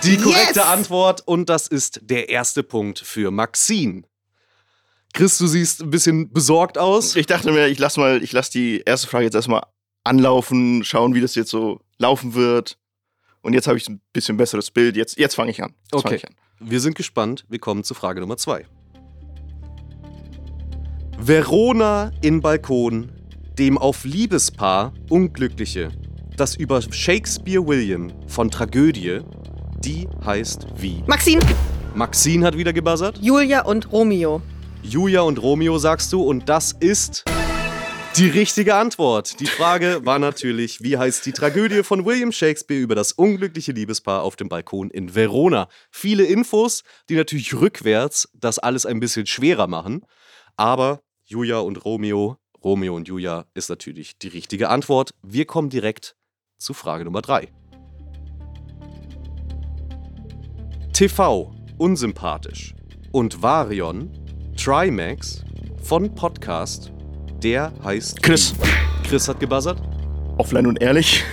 die 0.03 0.17
korrekte 0.17 0.60
Yes! 0.60 0.67
Antwort 0.67 1.22
und 1.27 1.50
das 1.50 1.67
ist 1.67 2.00
der 2.03 2.29
erste 2.29 2.63
Punkt 2.63 3.00
für 3.00 3.31
Maxine. 3.31 4.03
Chris, 5.13 5.38
du 5.38 5.48
siehst 5.48 5.81
ein 5.81 5.89
bisschen 5.89 6.31
besorgt 6.31 6.77
aus. 6.77 7.15
Ich 7.15 7.25
dachte 7.25 7.51
mir, 7.51 7.67
ich 7.67 7.79
lasse 7.79 8.00
mal, 8.00 8.24
ich 8.24 8.31
lasse 8.31 8.51
die 8.51 8.81
erste 8.86 9.08
Frage 9.08 9.25
jetzt 9.25 9.36
erstmal 9.36 9.63
anlaufen, 10.03 10.84
schauen, 10.84 11.13
wie 11.13 11.22
das 11.22 11.36
jetzt 11.36 11.50
so 11.51 11.81
laufen 11.98 12.34
wird. 12.34 12.77
Und 13.41 13.53
jetzt 13.53 13.67
habe 13.67 13.77
ich 13.77 13.88
ein 13.89 14.01
bisschen 14.13 14.38
besseres 14.38 14.72
Bild. 14.72 14.96
Jetzt, 14.96 15.17
jetzt 15.17 15.36
fange 15.36 15.51
ich 15.51 15.62
an. 15.62 15.74
Jetzt 15.91 16.05
Okay. 16.05 16.15
ich 16.15 16.27
an. 16.27 16.36
Wir 16.60 16.79
sind 16.79 16.96
gespannt. 16.96 17.46
Wir 17.50 17.60
kommen 17.60 17.84
zu 17.84 17.93
Frage 17.93 18.22
Nummer 18.22 18.38
zwei. 18.38 18.65
Verona 21.20 22.12
in 22.22 22.41
Balkon, 22.41 23.12
dem 23.58 23.77
auf 23.77 24.05
Liebespaar 24.05 24.93
Unglückliche, 25.10 25.91
das 26.38 26.55
über 26.55 26.81
Shakespeare 26.81 27.65
William 27.65 28.12
von 28.27 28.50
Tragödie, 28.50 29.20
die 29.83 30.07
heißt 30.23 30.67
wie? 30.75 31.03
Maxine, 31.07 31.41
Maxine 31.95 32.45
hat 32.45 32.57
wieder 32.57 32.73
gebuzzert. 32.73 33.17
Julia 33.21 33.63
und 33.63 33.91
Romeo. 33.91 34.41
Julia 34.83 35.21
und 35.21 35.41
Romeo 35.41 35.77
sagst 35.77 36.13
du 36.13 36.21
und 36.21 36.50
das 36.50 36.73
ist 36.79 37.23
die 38.17 38.27
richtige 38.27 38.75
Antwort. 38.75 39.39
Die 39.39 39.45
Frage 39.47 40.05
war 40.05 40.19
natürlich, 40.19 40.81
wie 40.81 40.97
heißt 40.97 41.25
die 41.25 41.31
Tragödie 41.31 41.83
von 41.83 42.05
William 42.05 42.31
Shakespeare 42.31 42.81
über 42.81 42.95
das 42.95 43.11
unglückliche 43.11 43.71
Liebespaar 43.71 44.23
auf 44.23 44.35
dem 44.35 44.50
Balkon 44.50 44.89
in 44.89 45.15
Verona? 45.15 45.67
Viele 45.89 46.25
Infos, 46.25 46.83
die 47.09 47.15
natürlich 47.15 47.53
rückwärts 47.53 48.29
das 48.33 48.59
alles 48.59 48.85
ein 48.85 49.00
bisschen 49.00 49.25
schwerer 49.25 49.67
machen, 49.67 50.05
aber 50.57 51.01
Julia 51.25 51.59
und 51.59 51.83
Romeo, 51.85 52.38
Romeo 52.63 52.95
und 52.95 53.07
Julia 53.07 53.45
ist 53.53 53.69
natürlich 53.69 54.17
die 54.17 54.27
richtige 54.27 54.69
Antwort. 54.69 55.11
Wir 55.23 55.45
kommen 55.45 55.69
direkt 55.69 56.15
zu 56.57 56.73
Frage 56.73 57.05
Nummer 57.05 57.21
3. 57.21 57.51
TV, 60.93 61.51
unsympathisch. 61.77 62.74
Und 63.12 63.41
Varion, 63.41 64.10
Trimax 64.57 65.43
von 65.81 66.13
Podcast, 66.13 66.91
der 67.41 67.74
heißt. 67.83 68.21
Chris. 68.21 68.53
Chris 69.07 69.27
hat 69.27 69.39
gebuzzert. 69.39 69.81
Offline 70.38 70.67
und 70.67 70.81
ehrlich. 70.81 71.24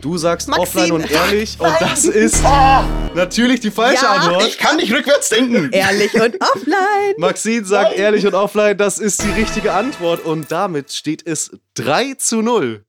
Du 0.00 0.18
sagst 0.18 0.48
Maxine. 0.48 0.62
offline 0.62 0.92
und 0.92 1.10
ehrlich 1.10 1.58
und 1.58 1.72
das 1.80 2.04
ist 2.04 2.42
natürlich 3.14 3.60
die 3.60 3.70
falsche 3.70 4.04
Ja, 4.04 4.12
Antwort. 4.12 4.46
Ich 4.48 4.58
kann 4.58 4.76
nicht 4.76 4.92
rückwärts 4.92 5.30
denken. 5.30 5.70
Ehrlich 5.72 6.12
und 6.14 6.36
offline. 6.40 7.14
Maxine 7.16 7.64
sagt 7.64 7.96
ehrlich 7.96 8.26
und 8.26 8.34
offline, 8.34 8.76
das 8.76 8.98
ist 8.98 9.22
die 9.24 9.30
richtige 9.30 9.72
Antwort 9.72 10.22
und 10.22 10.52
damit 10.52 10.92
steht 10.92 11.26
es 11.26 11.52
3 11.74 12.14
zu 12.14 12.42
0. 12.42 12.84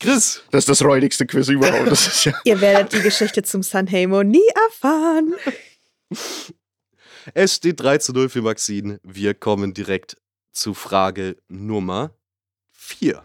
Chris, 0.00 0.42
Das 0.50 0.60
ist 0.60 0.68
das 0.68 0.82
räudigste 0.82 1.26
Quiz 1.26 1.48
überhaupt. 1.48 1.90
Das 1.90 2.06
ist 2.06 2.24
ja. 2.24 2.34
Ihr 2.44 2.60
werdet 2.60 2.92
die 2.92 3.00
Geschichte 3.00 3.42
zum 3.42 3.62
Sanheimo 3.62 4.22
nie 4.22 4.46
erfahren. 4.66 5.34
es 7.34 7.54
steht 7.54 7.80
3 7.80 7.98
zu 7.98 8.12
0 8.12 8.28
für 8.28 8.42
Maxine. 8.42 9.00
Wir 9.02 9.34
kommen 9.34 9.72
direkt 9.72 10.16
zu 10.52 10.74
Frage 10.74 11.36
Nummer 11.48 12.10
4. 12.72 13.22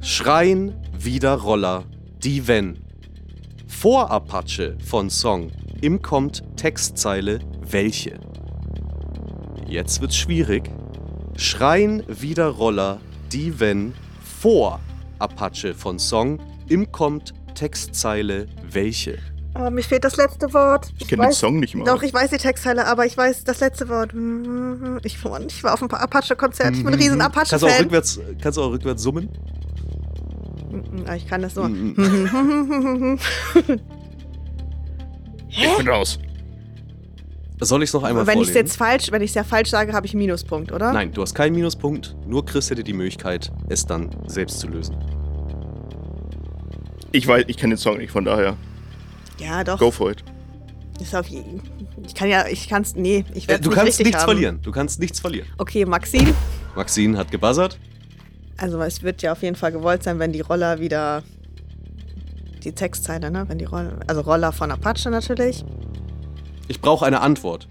Schreien 0.00 0.80
wieder 0.98 1.34
Roller, 1.34 1.84
die 2.18 2.46
wenn. 2.46 2.84
Vor 3.66 4.10
Apache 4.10 4.76
von 4.84 5.10
Song. 5.10 5.50
Im 5.80 6.02
kommt 6.02 6.42
Textzeile 6.56 7.40
welche. 7.62 8.20
Jetzt 9.66 10.00
wird's 10.00 10.16
schwierig. 10.16 10.70
Schreien 11.36 12.04
wieder 12.06 12.48
Roller, 12.48 13.00
die 13.32 13.58
wenn. 13.60 13.94
Vor 14.40 14.80
Apache 15.18 15.74
von 15.74 15.98
Song. 15.98 16.38
Im 16.68 16.90
kommt 16.92 17.32
Textzeile 17.54 18.46
welche. 18.70 19.18
Oh, 19.56 19.70
mir 19.70 19.82
fehlt 19.84 20.02
das 20.02 20.16
letzte 20.16 20.52
Wort. 20.52 20.88
Ich 20.98 21.06
kenne 21.06 21.22
den 21.26 21.32
Song 21.32 21.60
nicht 21.60 21.76
mal. 21.76 21.84
Doch, 21.84 22.02
ich 22.02 22.12
weiß 22.12 22.30
die 22.30 22.38
Textteile, 22.38 22.86
aber 22.86 23.06
ich 23.06 23.16
weiß 23.16 23.44
das 23.44 23.60
letzte 23.60 23.88
Wort. 23.88 24.10
Ich, 25.04 25.22
Mann, 25.22 25.46
ich 25.46 25.62
war 25.62 25.74
auf 25.74 25.82
einem 25.82 25.92
Apache-Konzert. 25.92 26.74
Ich 26.74 26.82
bin 26.84 26.92
ein 26.92 26.98
riesen 26.98 27.20
Kannst 27.20 27.52
du 27.52 27.56
auch 27.56 27.62
Apache-Fan. 27.62 27.82
rückwärts, 27.84 28.20
kannst 28.42 28.58
du 28.58 28.62
auch 28.62 28.70
rückwärts 28.72 29.02
summen? 29.02 29.28
Ah, 31.06 31.14
Ich 31.14 31.26
kann 31.28 31.42
das 31.42 31.54
nur. 31.54 31.68
Mhm. 31.68 33.18
Ich 35.56 35.76
bin 35.76 35.88
raus. 35.88 36.18
Soll 37.60 37.82
ich 37.82 37.90
es 37.90 37.94
noch 37.94 38.02
einmal 38.02 38.26
wenn 38.26 38.38
ich 38.40 38.48
es 38.48 38.48
vorlesen? 38.48 38.66
jetzt 38.66 38.76
falsch, 38.76 39.10
wenn 39.12 39.22
ich 39.22 39.30
es 39.30 39.34
ja 39.34 39.44
falsch 39.44 39.70
sage, 39.70 39.92
habe 39.92 40.06
ich 40.06 40.12
einen 40.12 40.18
Minuspunkt, 40.22 40.72
oder? 40.72 40.92
Nein, 40.92 41.12
du 41.12 41.22
hast 41.22 41.34
keinen 41.34 41.54
Minuspunkt. 41.54 42.14
Nur 42.26 42.44
Chris 42.44 42.68
hätte 42.70 42.82
die 42.84 42.92
Möglichkeit, 42.92 43.50
es 43.68 43.86
dann 43.86 44.10
selbst 44.26 44.60
zu 44.60 44.66
lösen. 44.68 44.96
Ich 47.12 47.26
weiß, 47.26 47.44
ich 47.46 47.56
kenne 47.56 47.74
den 47.74 47.78
Song 47.78 47.98
nicht, 47.98 48.10
von 48.10 48.24
daher. 48.24 48.56
Ja, 49.38 49.62
doch. 49.62 49.78
Go 49.78 49.90
for 49.90 50.10
it. 50.10 50.24
Ist 51.00 51.14
auf 51.14 51.26
jeden. 51.28 51.60
Ich 52.06 52.14
kann 52.14 52.28
ja, 52.28 52.46
ich 52.48 52.68
kann's, 52.68 52.94
nee, 52.96 53.24
ich 53.34 53.44
Äh, 53.44 53.48
werde 53.48 53.62
du 53.64 53.70
nicht 53.70 53.78
kannst 53.78 53.98
nichts 54.00 54.16
haben. 54.16 54.24
verlieren. 54.24 54.58
Du 54.62 54.72
kannst 54.72 55.00
nichts 55.00 55.20
verlieren. 55.20 55.48
Okay, 55.58 55.84
Maxine. 55.86 56.34
Maxine 56.76 57.16
hat 57.16 57.30
gebuzzert. 57.30 57.78
Also 58.56 58.80
es 58.82 59.02
wird 59.02 59.22
ja 59.22 59.32
auf 59.32 59.42
jeden 59.42 59.56
Fall 59.56 59.72
gewollt 59.72 60.02
sein, 60.02 60.18
wenn 60.18 60.32
die 60.32 60.40
Roller 60.40 60.78
wieder 60.80 61.22
die 62.62 62.72
Textzeile, 62.72 63.30
ne? 63.30 63.44
Wenn 63.48 63.58
die 63.58 63.64
Roller, 63.64 63.98
also 64.06 64.20
Roller 64.20 64.52
von 64.52 64.70
Apache 64.70 65.10
natürlich. 65.10 65.64
Ich 66.68 66.80
brauche 66.80 67.04
eine 67.04 67.20
Antwort. 67.20 67.68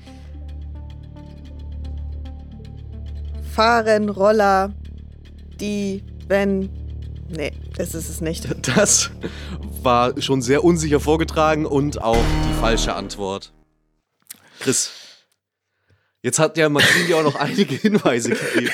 Fahren 3.53 4.09
Roller, 4.09 4.73
die, 5.59 6.03
wenn, 6.27 6.69
nee, 7.29 7.51
das 7.77 7.93
ist 7.93 8.09
es 8.09 8.21
nicht. 8.21 8.47
Das 8.75 9.11
war 9.83 10.19
schon 10.21 10.41
sehr 10.41 10.63
unsicher 10.63 10.99
vorgetragen 10.99 11.65
und 11.65 12.01
auch 12.01 12.23
die 12.47 12.59
falsche 12.59 12.95
Antwort. 12.95 13.53
Chris, 14.59 14.91
jetzt 16.21 16.39
hat 16.39 16.57
ja 16.57 16.69
Maxine 16.69 17.05
dir 17.05 17.17
auch 17.17 17.23
noch 17.23 17.35
einige 17.39 17.75
Hinweise 17.75 18.29
gegeben. 18.29 18.71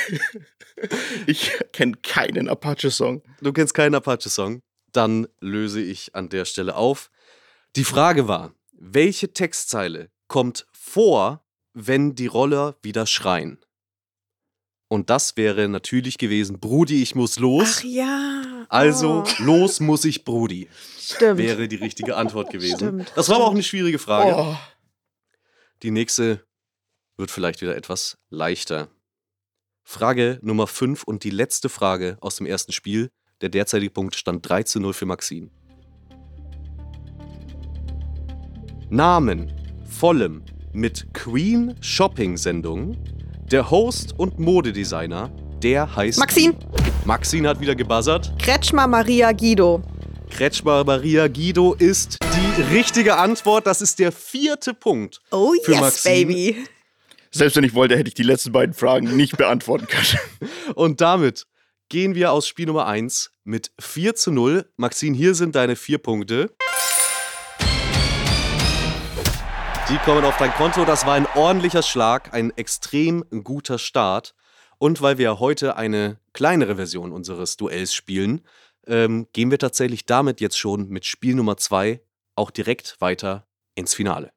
Ich 1.26 1.52
kenne 1.74 1.94
keinen 2.04 2.48
Apache-Song. 2.48 3.24
Du 3.42 3.52
kennst 3.52 3.74
keinen 3.74 3.96
Apache-Song. 3.96 4.62
Dann 4.92 5.28
löse 5.40 5.82
ich 5.82 6.16
an 6.16 6.30
der 6.30 6.46
Stelle 6.46 6.76
auf. 6.76 7.10
Die 7.76 7.84
Frage 7.84 8.28
war, 8.28 8.54
welche 8.82 9.34
Textzeile 9.34 10.10
kommt 10.28 10.66
vor, 10.72 11.46
wenn 11.74 12.16
die 12.16 12.28
Roller 12.28 12.78
wieder 12.82 13.06
schreien? 13.06 13.60
Und 14.88 15.10
das 15.10 15.38
wäre 15.38 15.68
natürlich 15.70 16.18
gewesen, 16.18 16.60
Brudi, 16.60 17.02
ich 17.04 17.14
muss 17.14 17.38
los. 17.38 17.78
Ach 17.80 17.84
ja. 17.84 18.66
Also, 18.70 19.24
Oh, 19.24 19.44
los 19.44 19.80
muss 19.80 20.06
ich, 20.06 20.24
Brudi. 20.26 20.68
stimmt. 21.00 21.38
Wäre 21.40 21.68
die 21.68 21.76
richtige 21.76 22.16
Antwort 22.16 22.50
gewesen. 22.52 22.78
Stimmt, 22.78 23.12
das 23.16 23.30
war 23.30 23.36
aber 23.38 23.46
auch 23.46 23.52
eine 23.52 23.64
schwierige 23.64 24.00
Frage. 24.00 24.36
Oh. 24.36 24.58
Die 25.84 25.92
nächste 25.92 26.46
wird 27.18 27.32
vielleicht 27.32 27.62
wieder 27.62 27.76
etwas 27.76 28.18
leichter. 28.30 28.90
Frage 29.84 30.40
Nummer 30.42 30.68
5 30.68 31.04
und 31.04 31.24
die 31.24 31.30
letzte 31.32 31.68
Frage 31.70 32.18
aus 32.22 32.36
dem 32.38 32.46
ersten 32.46 32.72
Spiel. 32.72 33.12
Der 33.42 33.50
derzeitige 33.50 33.92
Punkt 33.92 34.16
stand 34.16 34.48
3 34.48 34.64
zu 34.64 34.80
0 34.80 34.94
für 34.94 35.06
Maxine. 35.06 35.50
Namen 38.92 39.54
vollem 39.88 40.42
mit 40.74 41.14
Queen 41.14 41.76
Shopping 41.80 42.38
Sendung. 42.38 42.98
Der 43.52 43.70
Host 43.70 44.16
und 44.18 44.40
Modedesigner, 44.40 45.30
der 45.62 45.96
heißt. 45.96 46.18
Maxine. 46.18 46.56
Maxine 47.06 47.50
hat 47.50 47.60
wieder 47.62 47.76
gebuzzert. 47.76 48.34
Kretschmer 48.40 48.88
Maria 48.88 49.32
Guido. 49.32 49.84
Kretschmer 50.32 50.84
Maria 50.84 51.28
Guido 51.28 51.76
ist 51.76 52.18
die 52.24 52.62
richtige 52.74 53.18
Antwort. 53.18 53.68
Das 53.68 53.82
ist 53.84 54.00
der 54.00 54.12
vierte 54.12 54.74
Punkt. 54.74 55.22
Oh 55.30 55.54
Für 55.64 55.74
yes, 55.74 55.82
Maxine. 55.82 56.26
baby. 56.26 56.58
Selbst 57.30 57.58
wenn 57.58 57.64
ich 57.64 57.76
wollte, 57.76 57.96
hätte 57.96 58.08
ich 58.08 58.16
die 58.16 58.24
letzten 58.24 58.52
beiden 58.52 58.74
Fragen 58.74 59.16
nicht 59.16 59.38
beantworten 59.38 59.86
können. 59.88 60.50
Und 60.74 61.00
damit 61.00 61.46
gehen 61.90 62.16
wir 62.16 62.32
aus 62.32 62.48
Spiel 62.48 62.66
Nummer 62.66 62.88
1 62.88 63.30
mit 63.44 63.72
4 63.80 64.16
zu 64.16 64.32
0. 64.32 64.68
Maxine, 64.78 65.16
hier 65.16 65.36
sind 65.36 65.56
deine 65.56 65.76
vier 65.76 66.00
Punkte. 66.00 66.50
Die 69.90 69.98
kommen 69.98 70.24
auf 70.24 70.38
dein 70.38 70.52
Konto. 70.52 70.86
Das 70.86 71.08
war 71.08 71.16
ein 71.16 71.26
ordentlicher 71.36 71.82
Schlag, 71.82 72.32
ein 72.32 72.56
extrem 72.56 73.24
guter 73.44 73.80
Start. 73.80 74.36
Und 74.78 75.02
weil 75.02 75.18
wir 75.18 75.40
heute 75.40 75.78
eine 75.78 76.20
kleinere 76.32 76.76
Version 76.76 77.12
unseres 77.12 77.58
Duells 77.58 77.96
spielen, 77.96 78.42
ähm, 78.86 79.28
gehen 79.34 79.50
wir 79.50 79.58
tatsächlich 79.58 80.06
damit 80.06 80.42
jetzt 80.42 80.60
schon 80.60 80.90
mit 80.90 81.06
Spiel 81.06 81.34
Nummer 81.34 81.58
2 81.58 82.02
auch 82.36 82.52
direkt 82.52 83.02
weiter 83.02 83.48
ins 83.74 83.96
Finale. 83.96 84.32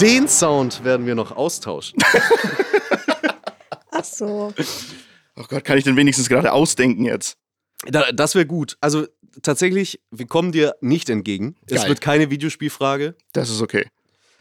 Den 0.00 0.26
Sound 0.28 0.82
werden 0.82 1.06
wir 1.06 1.14
noch 1.14 1.32
austauschen. 1.32 1.98
Ach 3.90 4.04
so. 4.04 4.52
Oh 5.36 5.44
Gott, 5.48 5.64
kann 5.64 5.78
ich 5.78 5.84
denn 5.84 5.96
wenigstens 5.96 6.28
gerade 6.28 6.52
ausdenken 6.52 7.04
jetzt? 7.04 7.38
Da, 7.86 8.10
das 8.12 8.34
wäre 8.34 8.46
gut. 8.46 8.76
Also 8.80 9.06
tatsächlich, 9.42 10.00
wir 10.10 10.26
kommen 10.26 10.52
dir 10.52 10.74
nicht 10.80 11.08
entgegen. 11.10 11.56
Es 11.66 11.82
Geil. 11.82 11.90
wird 11.90 12.00
keine 12.00 12.30
Videospielfrage. 12.30 13.14
Das 13.32 13.50
ist 13.50 13.62
okay. 13.62 13.86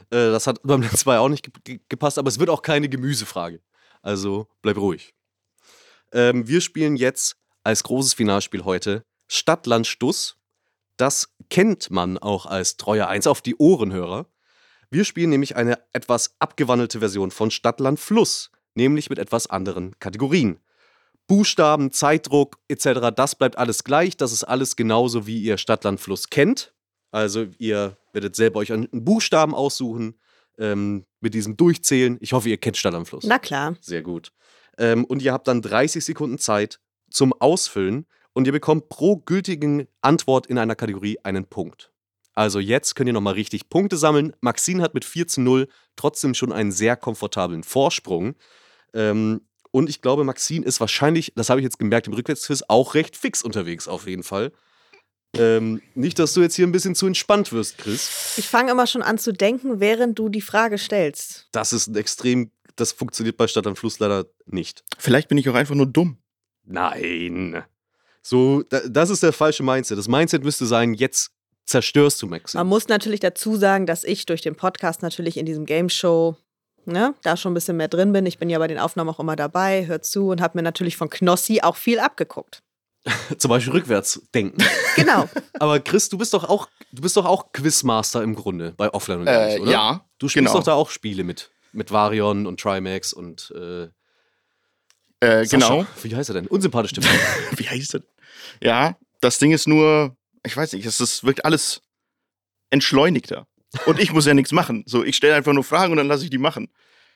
Äh, 0.09 0.31
das 0.31 0.47
hat 0.47 0.59
beim 0.63 0.81
letzten 0.81 1.09
Mal 1.09 1.19
auch 1.19 1.29
nicht 1.29 1.43
ge 1.43 1.53
ge 1.63 1.79
gepasst, 1.87 2.17
aber 2.17 2.29
es 2.29 2.39
wird 2.39 2.49
auch 2.49 2.61
keine 2.61 2.89
Gemüsefrage. 2.89 3.61
Also 4.01 4.47
bleib 4.61 4.77
ruhig. 4.77 5.13
Ähm, 6.11 6.47
wir 6.47 6.61
spielen 6.61 6.95
jetzt 6.95 7.35
als 7.63 7.83
großes 7.83 8.13
Finalspiel 8.13 8.65
heute 8.65 9.03
Stadt, 9.27 9.65
Land, 9.67 9.87
Stuss. 9.87 10.37
Das 10.97 11.29
kennt 11.49 11.89
man 11.89 12.17
auch 12.17 12.45
als 12.45 12.77
treuer 12.77 13.07
Eins 13.07 13.27
auf 13.27 13.41
die 13.41 13.55
Ohrenhörer. 13.55 14.27
Wir 14.93 15.05
spielen 15.05 15.31
nämlich 15.31 15.55
eine 15.55 15.79
etwas 15.91 16.35
abgewandelte 16.37 16.99
Version 16.99 17.31
von 17.31 17.49
Stadt, 17.49 17.79
Land, 17.79 17.99
Fluss, 17.99 18.51
nämlich 18.75 19.09
mit 19.09 19.17
etwas 19.17 19.47
anderen 19.47 19.97
Kategorien. 19.97 20.59
Buchstaben, 21.25 21.91
Zeitdruck 21.91 22.59
etc., 22.67 23.09
das 23.15 23.33
bleibt 23.33 23.57
alles 23.57 23.83
gleich. 23.83 24.17
Das 24.17 24.31
ist 24.31 24.43
alles 24.43 24.75
genauso, 24.75 25.25
wie 25.25 25.41
ihr 25.41 25.57
Stadt, 25.57 25.83
Land, 25.83 25.99
Fluss 25.99 26.29
kennt. 26.29 26.75
Also 27.09 27.47
ihr 27.57 27.97
werdet 28.11 28.35
selber 28.35 28.59
euch 28.59 28.71
einen 28.71 28.87
Buchstaben 28.91 29.55
aussuchen, 29.55 30.19
ähm, 30.59 31.07
mit 31.21 31.33
diesem 31.33 31.57
Durchzählen. 31.57 32.19
Ich 32.21 32.33
hoffe, 32.33 32.49
ihr 32.49 32.57
kennt 32.57 32.77
Stadt 32.77 32.93
am 32.93 33.07
Fluss. 33.07 33.23
Na 33.23 33.39
klar. 33.39 33.75
Sehr 33.81 34.03
gut. 34.03 34.31
Ähm, 34.77 35.05
und 35.05 35.23
ihr 35.23 35.33
habt 35.33 35.47
dann 35.47 35.63
30 35.63 36.05
Sekunden 36.05 36.37
Zeit 36.37 36.79
zum 37.09 37.33
Ausfüllen 37.33 38.05
und 38.33 38.45
ihr 38.45 38.53
bekommt 38.53 38.89
pro 38.89 39.17
gültigen 39.17 39.87
Antwort 40.01 40.45
in 40.45 40.59
einer 40.59 40.75
Kategorie 40.75 41.17
einen 41.23 41.45
Punkt. 41.45 41.92
Also 42.33 42.59
jetzt 42.59 42.95
könnt 42.95 43.07
ihr 43.07 43.13
nochmal 43.13 43.33
richtig 43.33 43.69
Punkte 43.69 43.97
sammeln. 43.97 44.35
Maxine 44.41 44.81
hat 44.81 44.93
mit 44.93 45.05
4 45.05 45.27
zu 45.27 45.41
0 45.41 45.67
trotzdem 45.95 46.33
schon 46.33 46.51
einen 46.51 46.71
sehr 46.71 46.95
komfortablen 46.95 47.63
Vorsprung. 47.63 48.35
Ähm, 48.93 49.41
und 49.71 49.89
ich 49.89 50.01
glaube, 50.01 50.23
Maxine 50.23 50.65
ist 50.65 50.79
wahrscheinlich, 50.79 51.33
das 51.35 51.49
habe 51.49 51.59
ich 51.59 51.63
jetzt 51.63 51.79
gemerkt 51.79 52.07
im 52.07 52.13
Rückwärtsquiz, 52.13 52.63
auch 52.67 52.93
recht 52.93 53.17
fix 53.17 53.43
unterwegs 53.43 53.87
auf 53.87 54.07
jeden 54.07 54.23
Fall. 54.23 54.51
Ähm, 55.35 55.81
nicht, 55.95 56.19
dass 56.19 56.33
du 56.33 56.41
jetzt 56.41 56.55
hier 56.55 56.67
ein 56.67 56.71
bisschen 56.71 56.93
zu 56.93 57.07
entspannt 57.07 57.51
wirst, 57.51 57.79
Chris. 57.79 58.35
Ich 58.37 58.47
fange 58.47 58.71
immer 58.71 58.85
schon 58.85 59.01
an 59.01 59.17
zu 59.17 59.33
denken, 59.33 59.79
während 59.79 60.19
du 60.19 60.29
die 60.29 60.41
Frage 60.41 60.77
stellst. 60.77 61.47
Das 61.51 61.73
ist 61.73 61.87
ein 61.87 61.95
extrem, 61.95 62.51
das 62.75 62.91
funktioniert 62.91 63.37
bei 63.37 63.47
Stadt 63.47 63.65
am 63.65 63.75
Fluss 63.75 63.97
leider 63.97 64.25
nicht. 64.45 64.83
Vielleicht 64.99 65.29
bin 65.29 65.39
ich 65.39 65.49
auch 65.49 65.55
einfach 65.55 65.73
nur 65.73 65.87
dumm. 65.87 66.19
Nein. 66.65 67.63
So, 68.21 68.61
da, 68.69 68.81
das 68.87 69.09
ist 69.09 69.23
der 69.23 69.33
falsche 69.33 69.63
Mindset. 69.63 69.97
Das 69.97 70.07
Mindset 70.07 70.43
müsste 70.43 70.67
sein, 70.67 70.93
jetzt 70.93 71.31
zerstörst 71.65 72.21
du 72.21 72.27
Maxim. 72.27 72.57
Man 72.59 72.67
muss 72.67 72.87
natürlich 72.87 73.19
dazu 73.19 73.55
sagen, 73.55 73.85
dass 73.85 74.03
ich 74.03 74.25
durch 74.25 74.41
den 74.41 74.55
Podcast 74.55 75.01
natürlich 75.01 75.37
in 75.37 75.45
diesem 75.45 75.65
Game 75.65 75.89
Show 75.89 76.35
ne, 76.85 77.13
da 77.23 77.37
schon 77.37 77.51
ein 77.51 77.55
bisschen 77.55 77.77
mehr 77.77 77.87
drin 77.87 78.11
bin. 78.13 78.25
Ich 78.25 78.37
bin 78.37 78.49
ja 78.49 78.59
bei 78.59 78.67
den 78.67 78.79
Aufnahmen 78.79 79.09
auch 79.09 79.19
immer 79.19 79.35
dabei, 79.35 79.85
hör 79.87 80.01
zu 80.01 80.27
und 80.29 80.41
habe 80.41 80.57
mir 80.57 80.63
natürlich 80.63 80.97
von 80.97 81.09
Knossi 81.09 81.61
auch 81.61 81.75
viel 81.77 81.99
abgeguckt. 81.99 82.61
Zum 83.37 83.49
Beispiel 83.49 83.73
rückwärts 83.73 84.21
denken. 84.33 84.63
Genau. 84.95 85.27
Aber 85.59 85.79
Chris, 85.79 86.07
du 86.09 86.19
bist 86.19 86.35
doch 86.35 86.43
auch, 86.47 86.69
du 86.91 87.01
bist 87.01 87.17
doch 87.17 87.25
auch 87.25 87.51
Quizmaster 87.51 88.21
im 88.21 88.35
Grunde 88.35 88.73
bei 88.77 88.93
Offline 88.93 89.21
und 89.21 89.27
Äh, 89.27 89.57
oder? 89.59 89.71
ja, 89.71 90.05
Du 90.19 90.27
spielst 90.29 90.47
genau. 90.49 90.59
doch 90.59 90.63
da 90.63 90.73
auch 90.75 90.91
Spiele 90.91 91.23
mit. 91.23 91.49
Mit 91.71 91.91
Varion 91.91 92.45
und 92.45 92.59
Trimax 92.59 93.11
und 93.11 93.51
äh, 93.55 93.85
Äh, 95.19 95.45
Sascha. 95.45 95.47
genau. 95.69 95.85
Wie 96.03 96.15
heißt 96.15 96.29
er 96.29 96.33
denn? 96.33 96.45
Unsympathisch 96.47 96.91
stimmt. 96.91 97.07
Wie 97.57 97.67
heißt 97.67 97.95
das? 97.95 98.01
Ja, 98.61 98.95
das 99.21 99.39
Ding 99.39 99.51
ist 99.51 99.67
nur, 99.67 100.15
ich 100.45 100.55
weiß 100.55 100.73
nicht, 100.73 100.85
es 100.85 100.99
ist, 100.99 101.23
wirkt 101.23 101.45
alles 101.45 101.81
entschleunigter. 102.69 103.47
Und 103.85 103.99
ich 103.99 104.13
muss 104.13 104.25
ja 104.25 104.33
nichts 104.33 104.51
machen. 104.51 104.83
So, 104.85 105.03
ich 105.03 105.15
stelle 105.15 105.35
einfach 105.35 105.53
nur 105.53 105.63
Fragen 105.63 105.91
und 105.91 105.97
dann 105.97 106.07
lasse 106.07 106.23
ich 106.23 106.29
die 106.29 106.37
machen. 106.37 106.69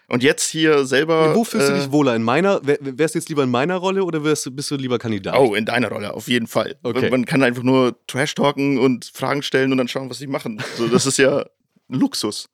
Und 0.10 0.24
jetzt 0.24 0.50
hier 0.50 0.86
selber. 0.86 1.36
Wo 1.36 1.44
fühlst 1.44 1.68
du 1.70 1.74
äh, 1.74 1.80
dich 1.80 1.92
wohler? 1.92 2.16
In 2.16 2.24
meiner, 2.24 2.66
wär, 2.66 2.78
wärst 2.80 3.14
du 3.14 3.20
jetzt 3.20 3.28
lieber 3.30 3.44
in 3.44 3.52
meiner 3.52 3.76
Rolle 3.76 4.04
oder 4.06 4.24
wärst, 4.24 4.46
du- 4.46 4.52
bist 4.52 4.72
du 4.72 4.76
lieber 4.76 4.98
Kandidat? 5.00 5.36
Oh, 5.38 5.54
in 5.54 5.66
deiner 5.66 5.90
Rolle, 5.90 6.14
auf 6.14 6.28
jeden 6.30 6.48
Fall. 6.48 6.80
Okay. 6.82 7.10
Man 7.10 7.26
kann 7.26 7.44
einfach 7.44 7.64
nur 7.64 8.00
Trash 8.08 8.34
talken 8.34 8.80
und 8.80 9.06
Fragen 9.14 9.44
stellen 9.44 9.72
und 9.72 9.78
dann 9.78 9.88
schauen, 9.90 10.10
was 10.10 10.18
sie 10.20 10.28
machen. 10.28 10.64
So, 10.78 10.88
das 10.88 11.06
ist 11.06 11.18
ja 11.18 11.46
Luxus. 11.90 12.50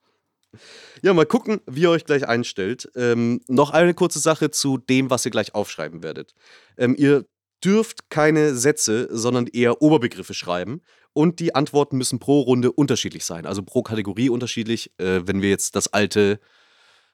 Ja, 1.03 1.13
mal 1.13 1.25
gucken, 1.25 1.61
wie 1.67 1.81
ihr 1.81 1.89
euch 1.91 2.05
gleich 2.05 2.27
einstellt. 2.27 2.89
Ähm, 2.95 3.41
noch 3.47 3.69
eine 3.71 3.93
kurze 3.93 4.19
Sache 4.19 4.49
zu 4.51 4.77
dem, 4.77 5.09
was 5.09 5.25
ihr 5.25 5.31
gleich 5.31 5.53
aufschreiben 5.53 6.01
werdet. 6.01 6.33
Ähm, 6.77 6.95
ihr 6.97 7.25
dürft 7.63 8.09
keine 8.09 8.55
Sätze, 8.55 9.07
sondern 9.11 9.47
eher 9.47 9.81
Oberbegriffe 9.81 10.33
schreiben. 10.33 10.81
Und 11.13 11.39
die 11.39 11.53
Antworten 11.53 11.97
müssen 11.97 12.19
pro 12.19 12.41
Runde 12.41 12.71
unterschiedlich 12.71 13.23
sein, 13.23 13.45
also 13.45 13.61
pro 13.61 13.83
Kategorie 13.83 14.29
unterschiedlich. 14.29 14.91
Äh, 14.97 15.21
wenn 15.25 15.41
wir 15.41 15.49
jetzt 15.49 15.75
das 15.75 15.93
alte 15.93 16.39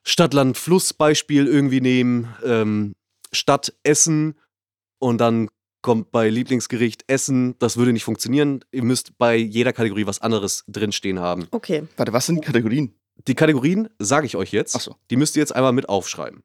Stadt-Land-Fluss-Beispiel 0.04 1.46
irgendwie 1.46 1.80
nehmen, 1.82 2.34
ähm, 2.44 2.94
Stadt 3.32 3.74
Essen 3.82 4.38
und 4.98 5.20
dann 5.20 5.48
kommt 5.82 6.10
bei 6.10 6.28
Lieblingsgericht 6.28 7.04
Essen, 7.06 7.58
das 7.58 7.76
würde 7.76 7.92
nicht 7.92 8.04
funktionieren. 8.04 8.64
Ihr 8.72 8.82
müsst 8.82 9.18
bei 9.18 9.36
jeder 9.36 9.72
Kategorie 9.72 10.06
was 10.06 10.20
anderes 10.20 10.64
drinstehen 10.66 11.20
haben. 11.20 11.46
Okay. 11.50 11.84
Warte, 11.96 12.12
was 12.12 12.26
sind 12.26 12.36
die 12.36 12.46
Kategorien? 12.46 12.94
Die 13.26 13.34
Kategorien 13.34 13.88
sage 13.98 14.26
ich 14.26 14.36
euch 14.36 14.52
jetzt. 14.52 14.76
Ach 14.76 14.80
so. 14.80 14.96
Die 15.10 15.16
müsst 15.16 15.36
ihr 15.36 15.40
jetzt 15.40 15.54
einmal 15.54 15.72
mit 15.72 15.88
aufschreiben. 15.88 16.42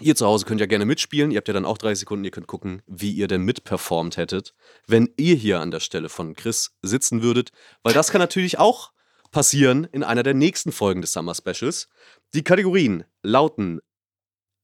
Ihr 0.00 0.16
zu 0.16 0.26
Hause 0.26 0.44
könnt 0.44 0.60
ja 0.60 0.66
gerne 0.66 0.86
mitspielen. 0.86 1.30
Ihr 1.30 1.36
habt 1.36 1.46
ja 1.46 1.54
dann 1.54 1.64
auch 1.64 1.78
30 1.78 2.00
Sekunden. 2.00 2.24
Ihr 2.24 2.32
könnt 2.32 2.48
gucken, 2.48 2.82
wie 2.86 3.12
ihr 3.12 3.28
denn 3.28 3.42
mitperformt 3.42 4.16
hättet, 4.16 4.54
wenn 4.86 5.12
ihr 5.16 5.36
hier 5.36 5.60
an 5.60 5.70
der 5.70 5.80
Stelle 5.80 6.08
von 6.08 6.34
Chris 6.34 6.76
sitzen 6.82 7.22
würdet. 7.22 7.52
Weil 7.84 7.94
das 7.94 8.10
kann 8.10 8.20
natürlich 8.20 8.58
auch 8.58 8.92
passieren 9.30 9.84
in 9.84 10.02
einer 10.02 10.24
der 10.24 10.34
nächsten 10.34 10.72
Folgen 10.72 11.00
des 11.00 11.12
Summer 11.12 11.34
Specials. 11.34 11.88
Die 12.34 12.42
Kategorien 12.42 13.04
lauten: 13.22 13.80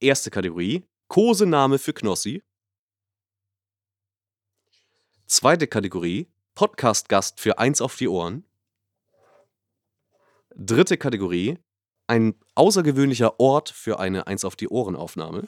Erste 0.01 0.31
Kategorie, 0.31 0.85
Kosename 1.07 1.79
für 1.79 1.93
Knossi. 1.93 2.43
Zweite 5.27 5.69
Kategorie, 5.69 6.27
Podcast-Gast 6.57 7.41
für 7.41 7.59
eins 7.61 7.81
auf 7.81 7.95
die 7.95 8.09
Ohren. 8.09 8.45
Dritte 10.57 10.99
Kategorie, 10.99 11.59
ein 12.11 12.35
außergewöhnlicher 12.57 13.39
Ort 13.39 13.71
für 13.71 14.01
eine 14.01 14.27
Eins 14.27 14.45
auf 14.45 14.57
die 14.57 14.69
Ohren-Aufnahme. 14.69 15.47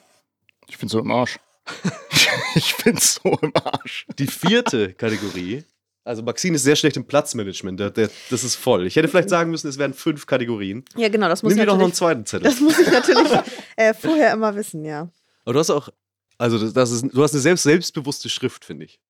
Ich 0.67 0.77
bin 0.77 0.87
so 0.87 0.99
im 0.99 1.11
Arsch. 1.11 1.37
ich 2.55 2.77
bin 2.77 2.97
so 2.97 3.37
im 3.41 3.51
Arsch. 3.63 4.07
Die 4.17 4.27
vierte 4.27 4.93
Kategorie, 4.93 5.65
also 6.05 6.23
Maxine 6.23 6.55
ist 6.55 6.63
sehr 6.63 6.77
schlecht 6.77 6.95
im 6.95 7.05
Platzmanagement, 7.05 7.79
der, 7.79 7.89
der, 7.89 8.09
das 8.29 8.45
ist 8.45 8.55
voll. 8.55 8.87
Ich 8.87 8.95
hätte 8.95 9.09
vielleicht 9.09 9.29
sagen 9.29 9.51
müssen, 9.51 9.67
es 9.67 9.77
wären 9.77 9.93
fünf 9.93 10.25
Kategorien. 10.25 10.85
Ja, 10.95 11.09
genau, 11.09 11.27
das 11.27 11.43
muss 11.43 11.51
Nimm 11.51 11.59
ich 11.59 11.63
dir 11.63 11.67
doch 11.67 11.73
noch 11.77 11.83
einen 11.83 11.91
natürlich, 11.91 11.97
zweiten 11.97 12.25
Zettel. 12.25 12.49
das 12.49 12.59
muss 12.61 12.79
ich 12.79 12.89
natürlich 12.89 13.31
äh, 13.75 13.93
vorher 13.93 14.31
immer 14.31 14.55
wissen, 14.55 14.85
ja. 14.85 15.09
Aber 15.43 15.53
du 15.53 15.59
hast 15.59 15.69
auch, 15.69 15.89
also 16.37 16.57
das, 16.57 16.71
das 16.71 16.91
ist, 16.91 17.05
du 17.11 17.23
hast 17.23 17.33
eine 17.33 17.41
selbst, 17.41 17.63
selbstbewusste 17.63 18.29
Schrift, 18.29 18.63
finde 18.63 18.85
ich. 18.85 19.01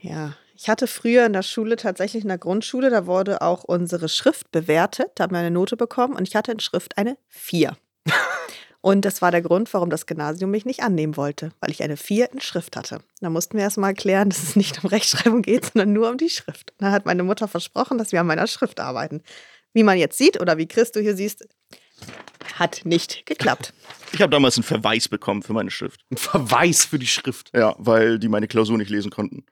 Ja, 0.00 0.36
ich 0.56 0.68
hatte 0.68 0.86
früher 0.86 1.26
in 1.26 1.32
der 1.32 1.42
Schule, 1.42 1.76
tatsächlich 1.76 2.22
in 2.22 2.28
der 2.28 2.38
Grundschule, 2.38 2.90
da 2.90 3.06
wurde 3.06 3.42
auch 3.42 3.64
unsere 3.64 4.08
Schrift 4.08 4.50
bewertet. 4.52 5.10
Da 5.14 5.24
haben 5.24 5.32
wir 5.32 5.40
eine 5.40 5.50
Note 5.50 5.76
bekommen 5.76 6.14
und 6.14 6.26
ich 6.26 6.34
hatte 6.34 6.52
in 6.52 6.60
Schrift 6.60 6.96
eine 6.98 7.16
4. 7.28 7.76
Und 8.82 9.04
das 9.04 9.20
war 9.20 9.32
der 9.32 9.42
Grund, 9.42 9.74
warum 9.74 9.90
das 9.90 10.06
Gymnasium 10.06 10.52
mich 10.52 10.64
nicht 10.64 10.84
annehmen 10.84 11.16
wollte, 11.16 11.50
weil 11.58 11.72
ich 11.72 11.82
eine 11.82 11.96
4 11.96 12.32
in 12.32 12.40
Schrift 12.40 12.76
hatte. 12.76 13.00
Da 13.20 13.30
mussten 13.30 13.56
wir 13.56 13.64
erstmal 13.64 13.94
klären, 13.94 14.30
dass 14.30 14.44
es 14.44 14.54
nicht 14.54 14.84
um 14.84 14.88
Rechtschreibung 14.88 15.42
geht, 15.42 15.64
sondern 15.72 15.92
nur 15.92 16.08
um 16.08 16.18
die 16.18 16.30
Schrift. 16.30 16.72
Da 16.78 16.92
hat 16.92 17.04
meine 17.04 17.24
Mutter 17.24 17.48
versprochen, 17.48 17.98
dass 17.98 18.12
wir 18.12 18.20
an 18.20 18.28
meiner 18.28 18.46
Schrift 18.46 18.78
arbeiten. 18.78 19.22
Wie 19.72 19.82
man 19.82 19.98
jetzt 19.98 20.18
sieht 20.18 20.40
oder 20.40 20.56
wie 20.56 20.68
Chris 20.68 20.92
du 20.92 21.00
hier 21.00 21.16
siehst, 21.16 21.48
hat 22.54 22.82
nicht 22.84 23.26
geklappt. 23.26 23.74
Ich 24.12 24.22
habe 24.22 24.30
damals 24.30 24.56
einen 24.56 24.62
Verweis 24.62 25.08
bekommen 25.08 25.42
für 25.42 25.52
meine 25.52 25.72
Schrift. 25.72 26.02
Ein 26.12 26.16
Verweis 26.16 26.84
für 26.84 27.00
die 27.00 27.08
Schrift. 27.08 27.50
Ja, 27.56 27.74
weil 27.78 28.20
die 28.20 28.28
meine 28.28 28.46
Klausur 28.46 28.78
nicht 28.78 28.90
lesen 28.90 29.10
konnten. 29.10 29.44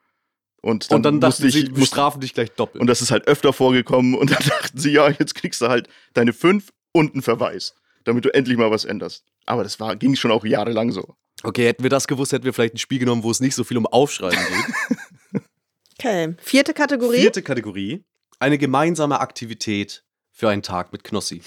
Und 0.64 0.90
dann, 0.90 0.96
Und 0.96 1.03
dann 1.03 1.14
musste 1.16 1.42
dachten 1.42 1.48
ich, 1.48 1.66
sie, 1.66 1.77
wir 1.77 1.85
strafen 1.85 2.22
dich 2.22 2.33
gleich 2.33 2.50
doppelt. 2.53 2.81
und 2.81 2.87
das 2.87 3.03
ist 3.03 3.11
halt 3.11 3.29
öfter 3.29 3.53
vorgekommen 3.53 4.14
und 4.14 4.31
dann 4.31 4.42
dachten 4.48 4.79
sie, 4.79 4.92
ja, 4.92 5.11
jetzt 5.11 5.35
kriegst 5.35 5.61
du 5.61 5.68
halt 5.68 5.88
deine 6.14 6.33
fünf 6.33 6.72
und 6.92 7.12
einen 7.12 7.20
Verweis, 7.20 7.74
damit 8.05 8.24
du 8.24 8.33
endlich 8.33 8.57
mal 8.57 8.70
was 8.70 8.87
änderst. 8.87 9.24
Aber 9.44 9.62
das 9.62 9.79
war, 9.79 9.94
ging 9.94 10.16
schon 10.16 10.31
auch 10.31 10.42
jahrelang 10.42 10.90
so. 10.90 11.16
okay, 11.42 11.66
hätten 11.66 11.83
wir 11.83 11.90
das 11.90 12.09
gewusst, 12.09 12.33
hätten 12.33 12.46
wir 12.46 12.55
vielleicht 12.55 12.77
ein 12.77 12.79
Spiel 12.79 12.98
genommen, 12.98 13.24
wo 13.24 13.31
es 13.31 13.40
nicht 13.40 13.55
so 13.55 13.62
viel 13.62 13.77
um 13.77 13.87
Aufschreiben 13.87 14.38
geht. 14.38 15.42
Okay, 15.96 16.35
vierte 16.42 16.74
Kategorie. 16.74 17.20
Vierte 17.20 17.42
Kategorie, 17.42 18.05
eine 18.40 18.59
gemeinsame 18.59 19.20
Aktivität 19.20 20.03
für 20.33 20.48
einen 20.48 20.62
Tag 20.62 20.92
mit 20.92 21.05
Knossi. 21.05 21.40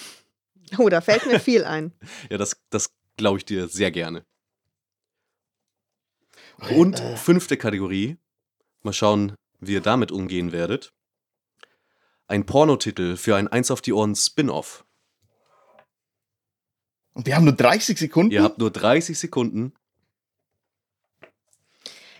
Oh, 0.77 0.87
da 0.87 1.01
fällt 1.01 1.25
mir 1.25 1.39
viel 1.39 1.65
ein. 1.65 1.91
Ja, 2.29 2.37
das, 2.37 2.55
das 2.69 2.91
glaube 3.17 3.39
ich 3.39 3.45
dir 3.45 3.67
sehr 3.67 3.91
gerne. 3.91 4.25
Und 6.69 6.99
fünfte 7.17 7.57
Kategorie. 7.57 8.17
Mal 8.87 8.93
schauen, 8.93 9.35
wie 9.59 9.73
ihr 9.73 9.81
damit 9.81 10.13
umgehen 10.13 10.53
werdet. 10.53 10.93
ein 12.29 12.45
Pornotitel 12.45 13.17
für 13.17 13.35
ein 13.35 13.49
Eins 13.49 13.69
auf 13.69 13.81
die 13.81 13.91
Ohren 13.91 14.15
Spin-off. 14.15 14.85
Und 17.13 17.25
wir 17.25 17.35
haben 17.35 17.43
nur 17.43 17.53
30 17.55 17.97
Sekunden. 17.97 18.31
Ihr 18.31 18.43
habt 18.43 18.59
nur 18.59 18.71
30 18.71 19.19
Sekunden. 19.19 19.73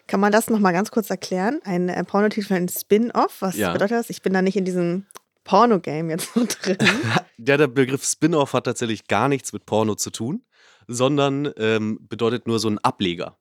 Kann 0.08 0.20
man 0.20 0.32
das 0.34 0.50
nochmal 0.50 0.74
ganz 0.74 0.92
kurz 0.92 1.10
erklären? 1.10 1.60
Ein 1.64 1.88
äh, 1.90 2.04
Pornotitel 2.04 2.48
für 2.48 2.56
ein 2.56 2.68
Spin-off? 2.70 3.42
Was 3.42 3.56
Ja. 3.56 3.72
bedeutet 3.74 3.98
das? 3.98 4.10
Ich 4.10 4.22
bin 4.22 4.34
da 4.34 4.42
nicht 4.42 4.58
in 4.58 4.66
diesem 4.66 5.06
Porno-Game 5.46 6.10
jetzt 6.10 6.34
so 6.34 6.46
drin. 6.46 6.78
Ja, 7.38 7.56
der 7.56 7.68
Begriff 7.68 8.04
Spin-off 8.04 8.52
hat 8.54 8.64
tatsächlich 8.66 9.08
gar 9.08 9.30
nichts 9.30 9.54
mit 9.54 9.66
Porno 9.66 9.96
zu 9.96 10.10
tun, 10.10 10.44
sondern 10.88 11.50
ähm, 11.58 12.00
bedeutet 12.10 12.46
nur 12.48 12.60
so 12.60 12.68
ein 12.70 12.80
Ableger. 12.80 13.38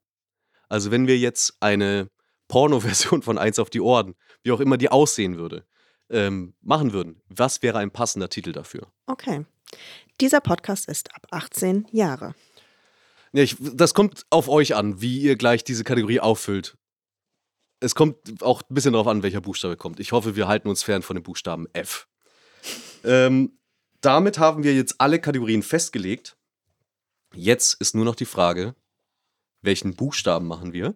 Also 0.68 0.90
wenn 0.92 1.06
wir 1.06 1.16
jetzt 1.18 1.56
eine 1.60 2.08
Porno-Version 2.48 3.22
von 3.22 3.38
Eins 3.38 3.58
auf 3.58 3.70
die 3.70 3.80
Ohren, 3.80 4.14
wie 4.42 4.52
auch 4.52 4.60
immer 4.60 4.76
die 4.76 4.90
aussehen 4.90 5.36
würde, 5.36 5.64
ähm, 6.10 6.54
machen 6.60 6.92
würden, 6.92 7.20
was 7.28 7.62
wäre 7.62 7.78
ein 7.78 7.90
passender 7.90 8.28
Titel 8.28 8.52
dafür? 8.52 8.92
Okay. 9.06 9.44
Dieser 10.20 10.40
Podcast 10.40 10.88
ist 10.88 11.14
ab 11.14 11.26
18 11.30 11.88
Jahre. 11.90 12.34
Ja, 13.32 13.42
ich, 13.42 13.56
das 13.60 13.92
kommt 13.92 14.24
auf 14.30 14.48
euch 14.48 14.74
an, 14.74 15.00
wie 15.00 15.20
ihr 15.20 15.36
gleich 15.36 15.64
diese 15.64 15.84
Kategorie 15.84 16.20
auffüllt. 16.20 16.76
Es 17.80 17.94
kommt 17.94 18.42
auch 18.42 18.62
ein 18.62 18.74
bisschen 18.74 18.92
darauf 18.92 19.08
an, 19.08 19.22
welcher 19.22 19.40
Buchstabe 19.40 19.76
kommt. 19.76 20.00
Ich 20.00 20.12
hoffe, 20.12 20.36
wir 20.36 20.48
halten 20.48 20.68
uns 20.68 20.82
fern 20.82 21.02
von 21.02 21.16
dem 21.16 21.22
Buchstaben 21.22 21.66
F. 21.74 22.08
ähm, 23.04 23.58
damit 24.00 24.38
haben 24.38 24.62
wir 24.62 24.74
jetzt 24.74 25.00
alle 25.00 25.20
Kategorien 25.20 25.62
festgelegt. 25.62 26.36
Jetzt 27.34 27.74
ist 27.80 27.94
nur 27.94 28.04
noch 28.04 28.14
die 28.14 28.24
Frage, 28.24 28.74
welchen 29.60 29.94
Buchstaben 29.94 30.46
machen 30.46 30.72
wir? 30.72 30.94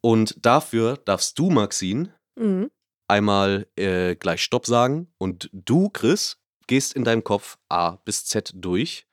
Und 0.00 0.44
dafür 0.44 0.96
darfst 0.96 1.38
du, 1.38 1.50
Maxine, 1.50 2.14
Mhm. 2.36 2.70
einmal 3.08 3.66
äh, 3.76 4.14
gleich 4.14 4.42
Stopp 4.42 4.66
sagen 4.66 5.12
und 5.18 5.50
du, 5.52 5.88
Chris, 5.90 6.38
gehst 6.66 6.92
in 6.94 7.04
deinem 7.04 7.24
Kopf 7.24 7.58
A 7.68 7.96
bis 8.04 8.24
Z 8.26 8.52
durch. 8.54 9.06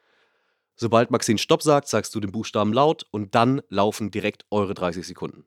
Sobald 0.76 1.10
Maxine 1.10 1.40
Stopp 1.40 1.64
sagt, 1.64 1.88
sagst 1.88 2.14
du 2.14 2.20
den 2.20 2.32
Buchstaben 2.32 2.74
laut 2.74 3.06
und 3.12 3.34
dann 3.34 3.62
laufen 3.70 4.12
direkt 4.12 4.46
eure 4.52 4.74
30 4.74 5.08
Sekunden. 5.08 5.46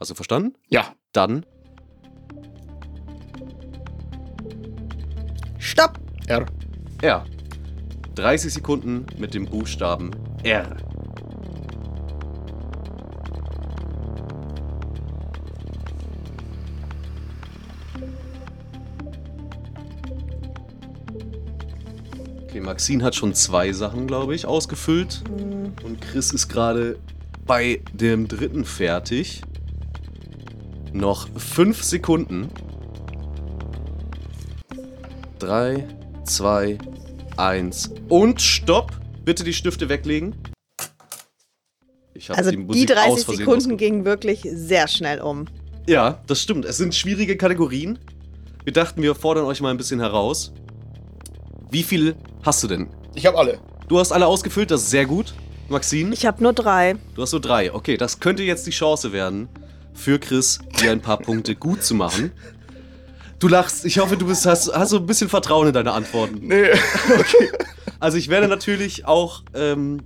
Hast 0.00 0.10
du 0.10 0.14
verstanden? 0.16 0.54
Ja. 0.68 0.94
Dann 1.12 1.46
Stopp! 5.58 5.98
R. 6.26 6.44
R. 7.02 7.24
30 8.16 8.52
Sekunden 8.52 9.06
mit 9.18 9.32
dem 9.34 9.46
Buchstaben 9.46 10.10
R. 10.42 10.76
Maxine 22.62 23.02
hat 23.04 23.14
schon 23.14 23.34
zwei 23.34 23.72
Sachen, 23.72 24.06
glaube 24.06 24.34
ich, 24.34 24.46
ausgefüllt. 24.46 25.22
Und 25.84 26.00
Chris 26.00 26.32
ist 26.32 26.48
gerade 26.48 26.98
bei 27.46 27.80
dem 27.92 28.28
dritten 28.28 28.64
fertig. 28.64 29.42
Noch 30.92 31.28
fünf 31.38 31.82
Sekunden. 31.82 32.48
Drei, 35.38 35.86
zwei, 36.24 36.78
eins 37.36 37.90
und 38.08 38.40
Stopp. 38.40 38.92
Bitte 39.24 39.44
die 39.44 39.52
Stifte 39.52 39.88
weglegen. 39.88 40.34
Ich 42.14 42.30
hab 42.30 42.38
Also 42.38 42.50
die, 42.50 42.56
Musik 42.58 42.88
30 42.88 43.10
aus 43.10 43.24
Versehen 43.24 43.38
Sekunden 43.46 43.72
ausge- 43.72 43.76
gingen 43.76 44.04
wirklich 44.04 44.42
sehr 44.52 44.86
schnell 44.86 45.20
um. 45.20 45.46
Ja, 45.88 46.20
das 46.28 46.40
stimmt. 46.42 46.64
Es 46.64 46.76
sind 46.76 46.94
schwierige 46.94 47.36
Kategorien. 47.36 47.98
Wir 48.64 48.72
dachten, 48.72 49.02
wir 49.02 49.14
fordern 49.16 49.44
euch 49.46 49.60
mal 49.60 49.70
ein 49.70 49.76
bisschen 49.76 49.98
heraus. 49.98 50.52
Wie 51.70 51.82
viel 51.82 52.14
hast 52.42 52.62
du 52.62 52.68
denn? 52.68 52.88
Ich 53.14 53.26
habe 53.26 53.38
alle. 53.38 53.58
Du 53.88 53.98
hast 53.98 54.12
alle 54.12 54.26
ausgefüllt, 54.26 54.70
das 54.70 54.82
ist 54.82 54.90
sehr 54.90 55.06
gut. 55.06 55.34
Maxine, 55.68 56.12
Ich 56.14 56.26
habe 56.26 56.42
nur 56.42 56.52
drei. 56.52 56.96
du 57.14 57.22
hast 57.22 57.32
nur 57.32 57.40
drei. 57.40 57.72
Okay, 57.72 57.96
das 57.96 58.20
könnte 58.20 58.42
jetzt 58.42 58.66
die 58.66 58.70
Chance 58.72 59.12
werden, 59.12 59.48
für 59.94 60.18
Chris 60.18 60.58
dir 60.80 60.90
ein 60.92 61.00
paar 61.00 61.18
Punkte 61.18 61.54
gut 61.54 61.82
zu 61.82 61.94
machen. 61.94 62.32
Du 63.38 63.48
lachst. 63.48 63.84
Ich 63.84 63.98
hoffe, 63.98 64.16
du 64.16 64.26
bist, 64.26 64.46
hast, 64.46 64.72
hast 64.72 64.90
so 64.90 64.98
ein 64.98 65.06
bisschen 65.06 65.28
Vertrauen 65.28 65.68
in 65.68 65.72
deine 65.74 65.92
Antworten. 65.92 66.38
Nee. 66.42 66.66
Also 68.00 68.18
ich 68.18 68.28
werde 68.28 68.48
natürlich 68.48 69.04
auch 69.06 69.42
ähm, 69.54 70.00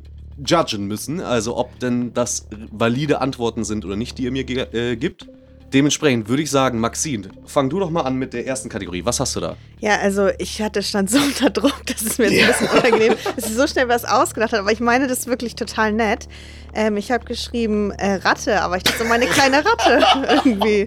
judgen 0.47 0.85
müssen, 0.87 1.19
also 1.21 1.57
ob 1.57 1.79
denn 1.79 2.13
das 2.13 2.47
valide 2.71 3.23
Antworten 3.23 3.65
sind 3.65 3.87
oder 3.87 3.97
nicht, 3.97 4.19
die 4.19 4.25
ihr 4.25 4.33
mir 4.33 4.45
ge- 4.45 4.67
äh, 4.75 4.97
gibt. 4.97 5.29
Dementsprechend 5.73 6.29
würde 6.29 6.43
ich 6.43 6.51
sagen, 6.51 6.79
Maxine, 6.79 7.29
fang 7.45 7.69
du 7.69 7.81
doch 7.81 7.91
mal 7.91 8.03
an 8.03 8.17
mit 8.17 8.33
der 8.33 8.47
ersten 8.47 8.69
Kategorie. 8.69 9.05
Was 9.05 9.19
hast 9.19 9.35
du 9.35 9.41
da? 9.41 9.57
Ja, 9.81 9.97
also 9.97 10.29
ich 10.39 10.63
hatte 10.63 10.83
stand 10.83 11.11
so 11.11 11.19
unter 11.27 11.51
Druck, 11.51 11.85
dass 11.87 12.03
es 12.03 12.19
mir 12.19 12.31
jetzt 12.31 12.61
ein 12.61 12.67
bisschen 12.67 12.79
unangenehm 12.79 13.17
dass 13.35 13.47
ich 13.49 13.55
so 13.55 13.67
schnell 13.67 13.89
was 13.89 14.05
ausgedacht 14.05 14.53
habe. 14.53 14.63
Aber 14.63 14.73
ich 14.73 14.81
meine 14.81 15.09
das 15.09 15.27
wirklich 15.27 15.57
total 15.57 15.93
nett. 15.93 16.29
Ähm, 16.73 16.97
ich 16.97 17.11
habe 17.11 17.25
geschrieben 17.25 17.91
äh, 17.93 18.15
Ratte, 18.17 18.61
aber 18.63 18.77
ich 18.77 18.85
dachte 18.85 18.99
so 18.99 19.05
meine 19.05 19.27
kleine 19.27 19.65
Ratte 19.65 20.05
irgendwie. 20.45 20.85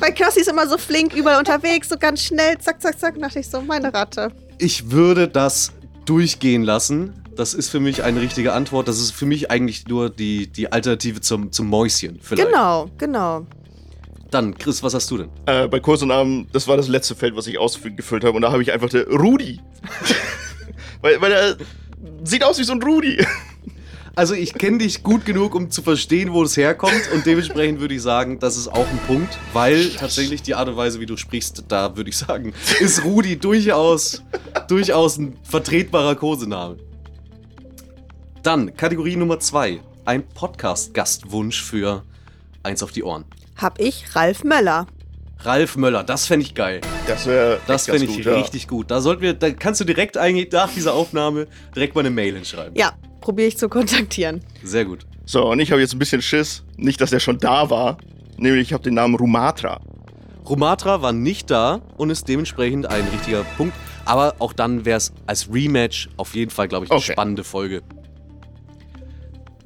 Weil 0.00 0.14
Knossi 0.14 0.40
ist 0.40 0.48
immer 0.48 0.66
so 0.66 0.78
flink 0.78 1.14
überall 1.14 1.38
unterwegs, 1.38 1.88
so 1.88 1.96
ganz 1.96 2.22
schnell, 2.22 2.58
zack, 2.58 2.80
zack, 2.82 2.98
zack, 2.98 3.20
dachte 3.20 3.38
ich 3.38 3.48
so, 3.48 3.60
meine 3.60 3.92
Ratte. 3.94 4.32
Ich 4.58 4.90
würde 4.90 5.28
das 5.28 5.72
durchgehen 6.06 6.62
lassen. 6.62 7.14
Das 7.36 7.54
ist 7.54 7.68
für 7.70 7.80
mich 7.80 8.02
eine 8.02 8.20
richtige 8.20 8.52
Antwort. 8.52 8.88
Das 8.88 8.98
ist 8.98 9.12
für 9.12 9.26
mich 9.26 9.50
eigentlich 9.50 9.86
nur 9.86 10.10
die, 10.10 10.48
die 10.48 10.72
Alternative 10.72 11.20
zum, 11.20 11.52
zum 11.52 11.68
Mäuschen. 11.68 12.18
Vielleicht. 12.20 12.48
Genau, 12.48 12.90
genau. 12.98 13.46
Dann, 14.30 14.56
Chris, 14.56 14.82
was 14.82 14.94
hast 14.94 15.10
du 15.10 15.18
denn? 15.18 15.30
Äh, 15.46 15.66
bei 15.66 15.80
Kurs 15.80 16.02
und 16.02 16.08
Namen, 16.08 16.46
das 16.52 16.68
war 16.68 16.76
das 16.76 16.88
letzte 16.88 17.14
Feld, 17.16 17.34
was 17.36 17.46
ich 17.46 17.58
ausgefüllt 17.58 18.24
habe. 18.24 18.36
Und 18.36 18.42
da 18.42 18.52
habe 18.52 18.62
ich 18.62 18.72
einfach 18.72 18.88
der 18.88 19.08
Rudi. 19.08 19.60
weil, 21.00 21.20
weil 21.20 21.32
er 21.32 21.56
sieht 22.22 22.44
aus 22.44 22.58
wie 22.58 22.64
so 22.64 22.72
ein 22.72 22.82
Rudi. 22.82 23.24
Also 24.16 24.34
ich 24.34 24.54
kenne 24.54 24.78
dich 24.78 25.02
gut 25.02 25.24
genug, 25.24 25.54
um 25.54 25.70
zu 25.70 25.82
verstehen, 25.82 26.32
wo 26.32 26.42
es 26.42 26.56
herkommt 26.56 27.10
und 27.14 27.24
dementsprechend 27.26 27.80
würde 27.80 27.94
ich 27.94 28.02
sagen, 28.02 28.38
das 28.40 28.56
ist 28.56 28.68
auch 28.68 28.86
ein 28.86 28.98
Punkt, 29.06 29.38
weil 29.52 29.88
tatsächlich 29.90 30.42
die 30.42 30.54
Art 30.54 30.68
und 30.68 30.76
Weise, 30.76 31.00
wie 31.00 31.06
du 31.06 31.16
sprichst, 31.16 31.64
da 31.68 31.96
würde 31.96 32.10
ich 32.10 32.18
sagen, 32.18 32.52
ist 32.80 33.04
Rudi 33.04 33.38
durchaus, 33.38 34.22
durchaus 34.68 35.16
ein 35.16 35.38
vertretbarer 35.44 36.16
Kosename. 36.16 36.76
Dann 38.42 38.76
Kategorie 38.76 39.16
Nummer 39.16 39.38
zwei, 39.38 39.80
ein 40.04 40.26
Podcast-Gastwunsch 40.28 41.62
für 41.62 42.02
eins 42.62 42.82
auf 42.82 42.90
die 42.90 43.04
Ohren. 43.04 43.24
Hab 43.60 43.78
ich 43.80 44.14
Ralf 44.16 44.42
Möller. 44.44 44.86
Ralf 45.40 45.76
Möller, 45.76 46.04
das 46.04 46.26
fände 46.26 46.44
ich 46.44 46.54
geil. 46.54 46.80
Das 47.06 47.26
wäre 47.26 47.60
Das 47.66 47.86
fände 47.86 48.04
ich 48.06 48.26
richtig 48.26 48.68
gut. 48.68 48.90
Da 48.90 49.00
sollten 49.00 49.22
wir, 49.22 49.34
da 49.34 49.50
kannst 49.50 49.80
du 49.80 49.84
direkt 49.84 50.16
eigentlich 50.18 50.50
nach 50.52 50.70
dieser 50.72 50.94
Aufnahme 50.94 51.46
direkt 51.74 51.94
mal 51.94 52.00
eine 52.00 52.10
Mail 52.10 52.34
hinschreiben. 52.34 52.74
Ja, 52.76 52.92
probiere 53.20 53.48
ich 53.48 53.56
zu 53.58 53.68
kontaktieren. 53.68 54.42
Sehr 54.62 54.84
gut. 54.84 55.06
So, 55.24 55.46
und 55.50 55.60
ich 55.60 55.70
habe 55.72 55.80
jetzt 55.80 55.94
ein 55.94 55.98
bisschen 55.98 56.22
Schiss. 56.22 56.62
Nicht, 56.76 57.00
dass 57.00 57.12
er 57.12 57.20
schon 57.20 57.38
da 57.38 57.70
war. 57.70 57.98
Nämlich, 58.36 58.68
ich 58.68 58.72
habe 58.72 58.82
den 58.82 58.94
Namen 58.94 59.14
Rumatra. 59.14 59.80
Rumatra 60.48 61.02
war 61.02 61.12
nicht 61.12 61.50
da 61.50 61.80
und 61.96 62.10
ist 62.10 62.28
dementsprechend 62.28 62.86
ein 62.86 63.06
richtiger 63.12 63.44
Punkt. 63.56 63.74
Aber 64.04 64.34
auch 64.40 64.52
dann 64.52 64.84
wäre 64.84 64.96
es 64.96 65.12
als 65.26 65.48
Rematch 65.52 66.08
auf 66.16 66.34
jeden 66.34 66.50
Fall, 66.50 66.66
glaube 66.68 66.86
ich, 66.86 66.90
eine 66.90 66.98
Okay. 66.98 67.12
spannende 67.12 67.44
Folge. 67.44 67.82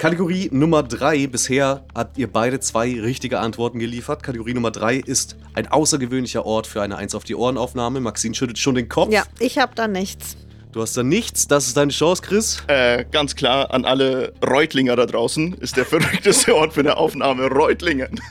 Kategorie 0.05 0.51
Nummer 0.53 0.83
3. 0.83 1.29
Bisher 1.29 1.83
habt 1.95 2.19
ihr 2.19 2.31
beide 2.31 2.61
zwei 2.61 3.01
richtige 3.01 3.41
Antworten 3.41 3.79
geliefert. 3.79 4.23
Kategorie 4.23 4.53
Nummer 4.53 4.71
3 4.71 4.97
ist 4.97 5.35
ein 5.55 5.67
außergewöhnlicher 5.67 6.45
Ort 6.45 6.67
für 6.67 6.83
eine 6.83 6.99
Eins 6.99 7.15
auf 7.15 7.25
die 7.25 7.35
Ohrenaufnahme. 7.35 8.01
Maxine 8.01 8.35
schüttelt 8.35 8.59
schon 8.59 8.75
den 8.75 8.91
Kopf. 8.91 9.11
Ja, 9.11 9.23
ich 9.39 9.57
habe 9.57 9.73
da 9.75 9.89
nichts. 9.89 10.37
Du 10.73 10.83
hast 10.83 10.95
da 10.99 11.03
nichts. 11.03 11.49
Das 11.49 11.69
ist 11.69 11.79
deine 11.79 11.91
Chance, 11.91 12.21
Chris. 12.21 12.63
Äh, 12.67 13.07
ganz 13.13 13.35
klar 13.35 13.73
an 13.73 13.87
alle 13.87 14.35
Reutlinger 14.47 14.95
da 14.95 15.07
draußen 15.07 15.55
ist 15.55 15.79
der 15.79 15.87
verrückteste 15.87 16.55
Ort 16.55 16.75
für 16.75 16.81
eine 16.81 16.99
Aufnahme 16.99 17.47
Reutlingen. 17.47 18.21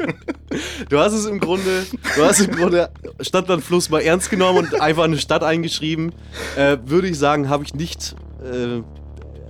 Du 0.89 0.99
hast 0.99 1.13
es 1.13 1.25
im 1.25 1.39
Grunde, 1.39 1.87
du 2.15 2.23
hast 2.23 2.39
im 2.41 2.55
Grunde 2.55 2.91
Stadtlandfluss 3.19 3.89
mal 3.89 4.01
ernst 4.01 4.29
genommen 4.29 4.59
und 4.59 4.79
einfach 4.79 5.05
eine 5.05 5.17
Stadt 5.17 5.41
eingeschrieben. 5.41 6.13
Äh, 6.55 6.77
würde 6.85 7.07
ich 7.07 7.17
sagen, 7.17 7.49
habe 7.49 7.63
ich 7.63 7.73
nicht 7.73 8.15
äh, 8.43 8.83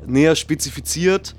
näher 0.08 0.38
spezifiziert. 0.38 1.36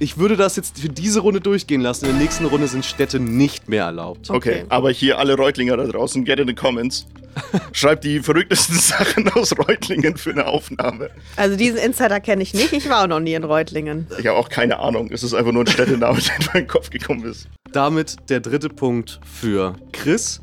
Ich 0.00 0.16
würde 0.18 0.36
das 0.36 0.54
jetzt 0.56 0.78
für 0.78 0.88
diese 0.88 1.20
Runde 1.20 1.40
durchgehen 1.40 1.80
lassen. 1.80 2.04
In 2.06 2.12
der 2.12 2.20
nächsten 2.20 2.44
Runde 2.46 2.68
sind 2.68 2.84
Städte 2.84 3.18
nicht 3.18 3.68
mehr 3.68 3.84
erlaubt. 3.84 4.30
Okay, 4.30 4.60
Okay. 4.60 4.64
aber 4.68 4.90
hier 4.92 5.18
alle 5.18 5.34
Reutlinger 5.36 5.76
da 5.76 5.84
draußen, 5.86 6.24
get 6.24 6.38
in 6.38 6.46
the 6.46 6.54
comments. 6.54 7.06
Schreibt 7.72 8.04
die 8.04 8.20
verrücktesten 8.20 8.76
Sachen 8.78 9.28
aus 9.32 9.56
Reutlingen 9.58 10.16
für 10.16 10.30
eine 10.30 10.46
Aufnahme. 10.46 11.10
Also 11.36 11.56
diesen 11.56 11.78
Insider 11.78 12.20
kenne 12.20 12.42
ich 12.42 12.54
nicht. 12.54 12.72
Ich 12.72 12.88
war 12.88 13.02
auch 13.04 13.06
noch 13.08 13.20
nie 13.20 13.34
in 13.34 13.44
Reutlingen. 13.44 14.06
Ich 14.18 14.26
habe 14.26 14.38
auch 14.38 14.48
keine 14.48 14.78
Ahnung. 14.78 15.10
Es 15.12 15.22
ist 15.24 15.34
einfach 15.34 15.52
nur 15.52 15.64
ein 15.64 15.66
Städtename, 15.68 16.18
der 16.26 16.36
in 16.36 16.46
meinen 16.54 16.66
Kopf 16.68 16.90
gekommen 16.90 17.24
ist. 17.24 17.48
Damit 17.72 18.16
der 18.28 18.40
dritte 18.40 18.68
Punkt 18.68 19.20
für 19.24 19.74
Chris. 19.92 20.40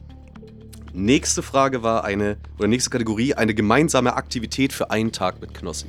Nächste 0.93 1.43
Frage 1.43 1.83
war 1.83 2.03
eine, 2.05 2.37
oder 2.57 2.67
nächste 2.67 2.89
Kategorie, 2.89 3.33
eine 3.33 3.53
gemeinsame 3.53 4.15
Aktivität 4.15 4.71
für 4.71 4.91
einen 4.91 5.11
Tag 5.11 5.41
mit 5.41 5.53
Knossi. 5.53 5.87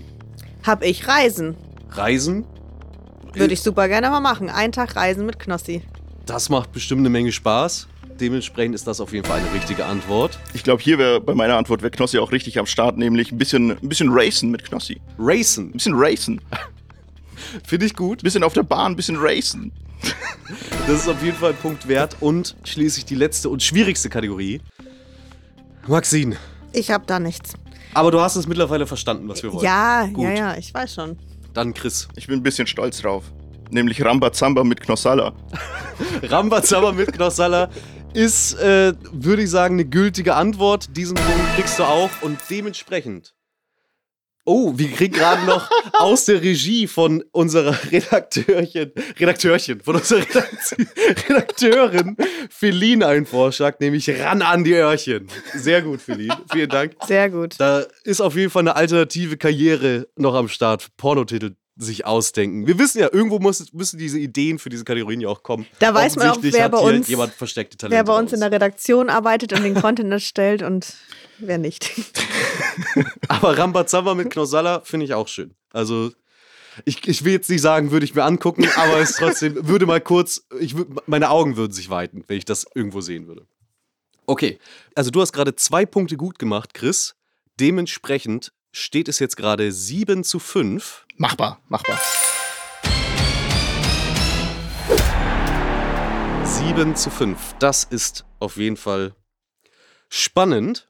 Hab 0.65 0.83
ich 0.85 1.07
Reisen. 1.07 1.55
Reisen, 1.91 2.45
Würde 3.37 3.55
ich 3.55 3.61
super 3.63 3.89
gerne 3.89 4.11
mal 4.11 4.21
machen. 4.21 4.49
Einen 4.51 4.73
Tag 4.73 4.97
Reisen 4.97 5.27
mit 5.27 5.39
Knossi. 5.39 5.83
das 6.27 6.49
macht 6.49 6.73
bestimmt 6.73 7.01
eine 7.01 7.11
Menge 7.11 7.33
Spaß. 7.33 7.89
Dementsprechend 8.21 8.75
ist 8.75 8.87
das 8.87 9.01
auf 9.01 9.13
jeden 9.13 9.27
Fall 9.27 9.41
eine 9.41 9.53
richtige 9.53 9.85
Antwort. 9.85 10.39
Ich 10.55 10.63
glaube, 10.65 10.83
hier 10.83 10.97
wäre 10.99 11.21
bei 11.21 11.35
meiner 11.35 11.57
Antwort 11.59 11.83
wäre 11.83 11.91
Knossi 11.91 12.19
auch 12.19 12.33
richtig 12.33 12.59
am 12.59 12.65
Start, 12.67 12.97
nämlich 12.97 13.31
ein 13.31 13.37
bisschen, 13.39 13.73
ein 13.73 13.89
bisschen 13.89 14.09
racen 14.11 14.51
mit 14.51 14.65
Knossi. 14.65 14.95
Ein 15.19 15.25
Racen. 15.25 15.73
bisschen 15.73 15.95
racen. 15.95 16.41
Finde 17.67 17.85
ich 17.87 17.95
gut. 17.95 18.21
Ein 18.21 18.25
bisschen 18.25 18.43
auf 18.43 18.55
der 18.55 18.63
Bahn, 18.63 18.93
ein 18.93 18.97
bisschen 18.97 19.17
racen. 19.19 19.71
Das 20.87 21.01
ist 21.01 21.09
auf 21.09 21.23
jeden 21.23 21.37
Fall 21.37 21.51
ein 21.51 21.57
Punkt 21.59 21.89
wert. 21.89 22.17
Und 22.21 22.57
schließlich 22.65 23.05
die 23.05 23.15
letzte 23.17 23.51
und 23.51 23.63
schwierigste 23.63 24.09
Kategorie. 24.09 24.61
Maxine. 25.87 26.37
Ich 26.73 26.91
habe 26.91 27.05
da 27.07 27.19
nichts. 27.21 27.53
Aber 27.95 28.11
du 28.11 28.21
hast 28.21 28.37
es 28.37 28.47
mittlerweile 28.47 28.87
verstanden, 28.87 29.29
was 29.29 29.43
wir 29.43 29.53
wollen. 29.53 29.65
Ja, 29.65 30.07
Gut. 30.07 30.25
ja, 30.25 30.31
ja, 30.33 30.57
ich 30.57 30.73
weiß 30.73 30.95
schon. 30.95 31.19
Dann 31.57 31.73
Chris. 31.73 32.07
Ich 32.17 32.27
bin 32.27 32.41
ein 32.41 32.43
bisschen 32.43 32.67
stolz 32.67 33.01
drauf. 33.01 33.25
Nämlich 33.71 34.05
Rambazamba 34.05 34.63
mit 34.63 34.83
Knossalla. 34.83 35.33
Rambazamba 36.23 36.93
mit 36.93 37.15
Knossalla 37.15 37.71
ist, 38.13 38.61
äh, 38.61 38.93
würde 39.11 39.43
ich 39.43 39.49
sagen, 39.49 39.77
eine 39.77 39.87
gültige 39.87 40.35
Antwort. 40.35 40.95
Diesen 40.95 41.15
Punkt 41.15 41.55
kriegst 41.57 41.79
du 41.79 41.85
auch 41.85 42.11
und 42.21 42.39
dementsprechend. 42.51 43.36
Oh, 44.49 44.73
wir 44.77 44.89
kriegen 44.93 45.13
gerade 45.15 45.45
noch 45.45 45.69
aus 45.95 46.25
der 46.27 46.41
Regie 46.41 46.87
von 46.87 47.23
unserer 47.33 47.77
Redakteurchen, 47.91 48.93
Redakteurchen, 49.19 49.81
von 49.81 49.97
unserer 49.97 50.21
Redakt 50.21 50.77
Redakteurin 51.29 52.17
Feline 52.51 53.07
einen 53.07 53.27
Vorschlag, 53.27 53.81
nämlich 53.81 54.09
ran 54.09 54.43
an 54.43 54.65
die 54.65 54.73
Öhrchen. 54.75 55.29
Sehr 55.55 55.83
gut, 55.83 56.01
Feline. 56.01 56.37
Vielen 56.53 56.69
Dank. 56.69 56.93
Sehr 57.07 57.29
gut. 57.29 57.57
Da 57.59 57.85
ist 58.05 58.21
auf 58.21 58.37
jeden 58.37 58.51
Fall 58.51 58.63
eine 58.63 58.77
alternative 58.77 59.37
Karriere 59.37 60.07
noch 60.17 60.35
am 60.35 60.49
Start. 60.49 60.89
Pornotitel 60.97 61.51
sich 61.79 62.07
ausdenken. 62.07 62.67
Wir 62.67 62.79
wissen 62.79 63.01
ja, 63.01 63.09
irgendwo 63.13 63.39
muss, 63.39 63.71
müssen 63.75 63.99
diese 63.99 64.19
Ideen 64.19 64.59
für 64.59 64.71
diese 64.71 64.85
Kategorien 64.85 65.21
ja 65.21 65.29
auch 65.29 65.43
kommen. 65.43 65.67
Da 65.79 65.93
weiß 65.93 66.17
man 66.17 66.31
auch, 66.31 66.39
wer 66.41 66.69
bei 66.71 66.79
uns- 66.79 67.09
Wer 67.11 68.05
bei 68.05 68.19
uns 68.19 68.33
in 68.33 68.41
der 68.41 68.51
Redaktion 68.51 69.11
arbeitet 69.11 69.53
und 69.53 69.63
den 69.63 69.75
Content 69.75 70.11
erstellt 70.11 70.63
und 70.63 70.95
wer 71.39 71.59
nicht. 71.59 71.91
Aber 73.29 73.57
Rambazamba 73.57 74.15
mit 74.15 74.31
Knossalla 74.31 74.81
finde 74.81 75.07
ich 75.07 75.15
auch 75.15 75.29
schön. 75.29 75.55
Also 75.73 76.13
ich, 76.85 77.07
ich 77.09 77.25
will 77.25 77.33
jetzt 77.33 77.49
nicht 77.49 77.63
sagen, 77.63 77.91
würde 77.91 78.05
ich 78.05 78.15
mir 78.15 78.25
angucken, 78.25 78.69
aber 78.77 78.99
es 78.99 79.17
trotzdem 79.17 79.55
würde 79.67 79.87
mal 79.87 80.01
kurz, 80.01 80.47
ich 80.61 80.75
meine 81.07 81.31
Augen 81.31 81.57
würden 81.57 81.73
sich 81.73 81.89
weiten, 81.89 82.25
wenn 82.27 82.37
ich 82.37 82.45
das 82.45 82.67
irgendwo 82.75 83.01
sehen 83.01 83.27
würde. 83.27 83.47
Okay, 84.27 84.59
also 84.95 85.11
du 85.11 85.21
hast 85.21 85.33
gerade 85.33 85.55
zwei 85.55 85.87
Punkte 85.87 86.17
gut 86.17 86.39
gemacht, 86.39 86.75
Chris. 86.75 87.15
Dementsprechend 87.59 88.53
steht 88.73 89.09
es 89.09 89.19
jetzt 89.21 89.37
gerade 89.37 89.73
7 89.73 90.25
zu 90.25 90.39
5. 90.39 91.07
Machbar, 91.17 91.61
machbar. 91.69 91.99
7 96.45 96.95
zu 96.95 97.11
5. 97.11 97.55
Das 97.59 97.85
ist 97.85 98.27
auf 98.39 98.57
jeden 98.57 98.77
Fall 98.77 99.15
spannend. 100.11 100.89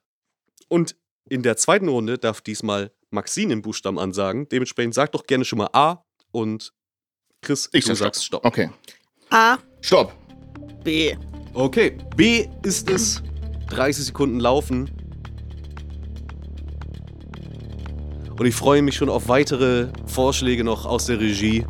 Und 0.69 0.97
in 1.29 1.43
der 1.43 1.57
zweiten 1.57 1.89
Runde 1.89 2.19
darf 2.19 2.41
diesmal 2.41 2.93
Maxine 3.11 3.51
den 3.51 3.63
Buchstaben 3.63 3.99
ansagen. 3.99 4.49
Dementsprechend 4.49 4.95
sag 4.95 5.13
doch 5.13 5.27
gerne 5.27 5.45
schon 5.45 5.59
mal 5.59 5.71
A 5.73 6.05
und 6.33 6.73
Chris, 7.43 7.69
Ich 7.73 7.85
du 7.85 7.95
sag 7.95 8.07
sagst 8.07 8.25
Stopp. 8.25 8.45
Okay. 8.45 8.71
A, 9.31 9.59
Stopp. 9.81 10.13
B. 10.85 11.17
Okay, 11.55 11.97
B 12.17 12.49
ist 12.63 12.91
es. 12.91 13.23
30 13.71 14.07
Sekunden 14.07 14.41
laufen. 14.41 14.91
Und 18.39 18.45
ich 18.45 18.55
freue 18.55 18.83
mich 18.83 18.97
schon 18.97 19.09
auf 19.09 19.29
weitere 19.29 19.89
Vorschläge 20.07 20.63
noch 20.63 20.85
aus 20.85 21.07
der 21.07 21.19
Regie, 21.19 21.65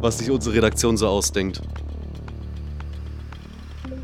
was 0.00 0.18
sich 0.18 0.30
unsere 0.30 0.56
Redaktion 0.56 0.96
so 0.96 1.06
ausdenkt. 1.06 1.60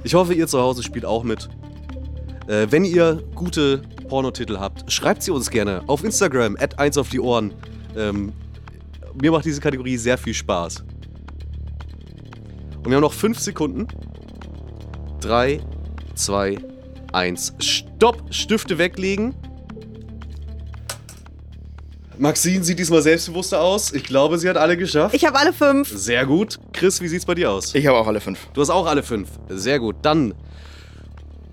Ich 0.04 0.14
hoffe, 0.14 0.34
ihr 0.34 0.46
zu 0.46 0.60
Hause 0.60 0.82
spielt 0.82 1.04
auch 1.04 1.24
mit. 1.24 1.48
Äh, 2.46 2.66
wenn 2.70 2.84
ihr 2.84 3.24
gute 3.34 3.82
Pornotitel 4.08 4.58
habt, 4.58 4.90
schreibt 4.90 5.22
sie 5.22 5.30
uns 5.30 5.50
gerne 5.50 5.82
auf 5.86 6.04
Instagram, 6.04 6.56
at 6.58 6.78
1 6.78 6.98
auf 6.98 7.08
die 7.08 7.20
Ohren. 7.20 7.54
Ähm, 7.96 8.32
mir 9.20 9.30
macht 9.30 9.44
diese 9.44 9.60
Kategorie 9.60 9.96
sehr 9.96 10.18
viel 10.18 10.34
Spaß. 10.34 10.84
Und 12.78 12.86
wir 12.86 12.96
haben 12.96 13.02
noch 13.02 13.12
5 13.12 13.38
Sekunden. 13.38 13.88
3, 15.20 15.60
2, 16.14 16.58
1. 17.12 17.54
Stopp! 17.58 18.22
Stifte 18.30 18.78
weglegen. 18.78 19.34
Maxine 22.18 22.64
sieht 22.64 22.78
diesmal 22.78 23.02
selbstbewusster 23.02 23.60
aus. 23.60 23.92
Ich 23.92 24.04
glaube, 24.04 24.38
sie 24.38 24.48
hat 24.48 24.56
alle 24.56 24.76
geschafft. 24.76 25.14
Ich 25.14 25.24
habe 25.26 25.38
alle 25.38 25.52
fünf. 25.52 25.88
Sehr 25.88 26.24
gut. 26.24 26.58
Chris, 26.72 27.00
wie 27.00 27.08
sieht's 27.08 27.26
bei 27.26 27.34
dir 27.34 27.50
aus? 27.50 27.74
Ich 27.74 27.86
habe 27.86 27.98
auch 27.98 28.06
alle 28.06 28.20
fünf. 28.20 28.38
Du 28.54 28.60
hast 28.60 28.70
auch 28.70 28.86
alle 28.86 29.02
fünf. 29.02 29.28
Sehr 29.48 29.78
gut. 29.78 29.96
Dann, 30.02 30.32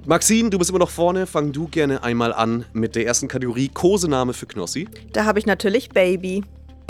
Maxine, 0.05 0.49
du 0.49 0.57
bist 0.57 0.69
immer 0.69 0.79
noch 0.79 0.89
vorne. 0.89 1.25
Fang 1.25 1.53
du 1.53 1.69
gerne 1.69 2.03
einmal 2.03 2.33
an 2.33 2.65
mit 2.73 2.95
der 2.95 3.05
ersten 3.05 3.29
Kategorie 3.29 3.69
Kosename 3.69 4.33
für 4.33 4.45
Knossi. 4.45 4.89
Da 5.13 5.23
habe 5.23 5.39
ich 5.39 5.45
natürlich 5.45 5.89
Baby. 5.89 6.43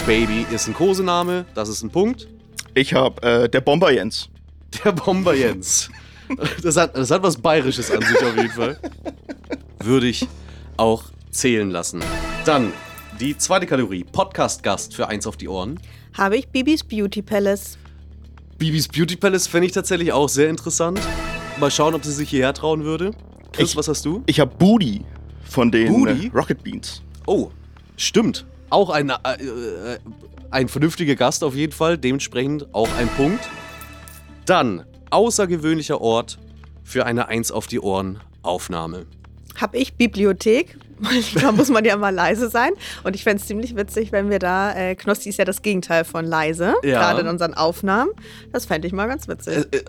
Baby 0.07 0.47
ist 0.51 0.67
ein 0.67 0.73
Kosename. 0.73 1.45
Das 1.53 1.69
ist 1.69 1.83
ein 1.83 1.91
Punkt. 1.91 2.27
Ich 2.73 2.95
habe 2.95 3.21
äh, 3.21 3.49
der 3.49 3.61
Bomber 3.61 3.91
Jens. 3.91 4.29
Der 4.83 4.91
Bomber 4.93 5.35
Jens. 5.35 5.91
Das 6.63 6.77
hat, 6.77 6.97
das 6.97 7.11
hat 7.11 7.21
was 7.21 7.37
Bayerisches 7.37 7.91
an 7.91 8.01
sich 8.01 8.17
auf 8.17 8.35
jeden 8.35 8.49
Fall. 8.49 8.79
Würde 9.83 10.07
ich 10.07 10.27
auch 10.77 11.03
zählen 11.29 11.69
lassen. 11.69 12.01
Dann 12.45 12.73
die 13.19 13.37
zweite 13.37 13.67
Kategorie, 13.67 14.03
Podcast-Gast 14.03 14.95
für 14.95 15.07
eins 15.07 15.27
auf 15.27 15.37
die 15.37 15.47
Ohren. 15.47 15.79
Habe 16.17 16.37
ich 16.37 16.47
Bibis 16.47 16.83
Beauty 16.83 17.21
Palace. 17.21 17.77
Bibis 18.57 18.87
Beauty 18.87 19.17
Palace 19.17 19.45
fände 19.45 19.67
ich 19.67 19.73
tatsächlich 19.73 20.11
auch 20.11 20.29
sehr 20.29 20.49
interessant. 20.49 20.99
Mal 21.59 21.71
schauen, 21.71 21.93
ob 21.93 22.03
sie 22.03 22.11
sich 22.11 22.29
hierher 22.29 22.53
trauen 22.53 22.83
würde. 22.83 23.11
Chris, 23.51 23.71
Ich- 23.71 23.77
was 23.77 23.87
hast 23.87 24.05
du? 24.05 24.23
Ich 24.25 24.39
habe 24.39 24.53
Booty 24.55 25.01
von 25.43 25.71
den 25.71 25.87
Booty? 25.93 26.27
Äh, 26.27 26.31
Rocket 26.37 26.63
Beans. 26.63 27.01
Oh, 27.27 27.49
stimmt. 27.95 28.45
Auch 28.69 28.89
ein, 28.89 29.09
äh, 29.09 29.13
äh, 29.13 29.99
ein 30.49 30.67
vernünftiger 30.67 31.15
Gast 31.15 31.43
auf 31.43 31.55
jeden 31.55 31.71
Fall. 31.73 31.97
Dementsprechend 31.97 32.73
auch 32.73 32.89
ein 32.97 33.07
Punkt. 33.09 33.47
Dann, 34.45 34.83
außergewöhnlicher 35.11 36.01
Ort 36.01 36.39
für 36.83 37.05
eine 37.05 37.27
Eins 37.27 37.51
auf 37.51 37.67
die 37.67 37.79
Ohren 37.79 38.19
Aufnahme. 38.41 39.05
Habe 39.55 39.77
ich 39.77 39.93
Bibliothek. 39.93 40.77
da 41.41 41.51
muss 41.51 41.69
man 41.69 41.83
ja 41.85 41.95
mal 41.97 42.13
leise 42.13 42.49
sein. 42.49 42.71
Und 43.03 43.15
ich 43.15 43.23
fände 43.23 43.41
es 43.41 43.47
ziemlich 43.47 43.75
witzig, 43.75 44.11
wenn 44.11 44.29
wir 44.29 44.39
da, 44.39 44.73
äh, 44.75 44.95
Knossi 44.95 45.29
ist 45.29 45.37
ja 45.37 45.45
das 45.45 45.61
Gegenteil 45.61 46.03
von 46.05 46.25
leise, 46.25 46.75
Ja. 46.83 46.99
gerade 46.99 47.21
in 47.21 47.27
unseren 47.27 47.53
Aufnahmen. 47.53 48.11
Das 48.51 48.65
fände 48.65 48.87
ich 48.87 48.93
mal 48.93 49.07
ganz 49.07 49.27
witzig. 49.27 49.67
Äh, 49.71 49.77
äh, 49.77 49.83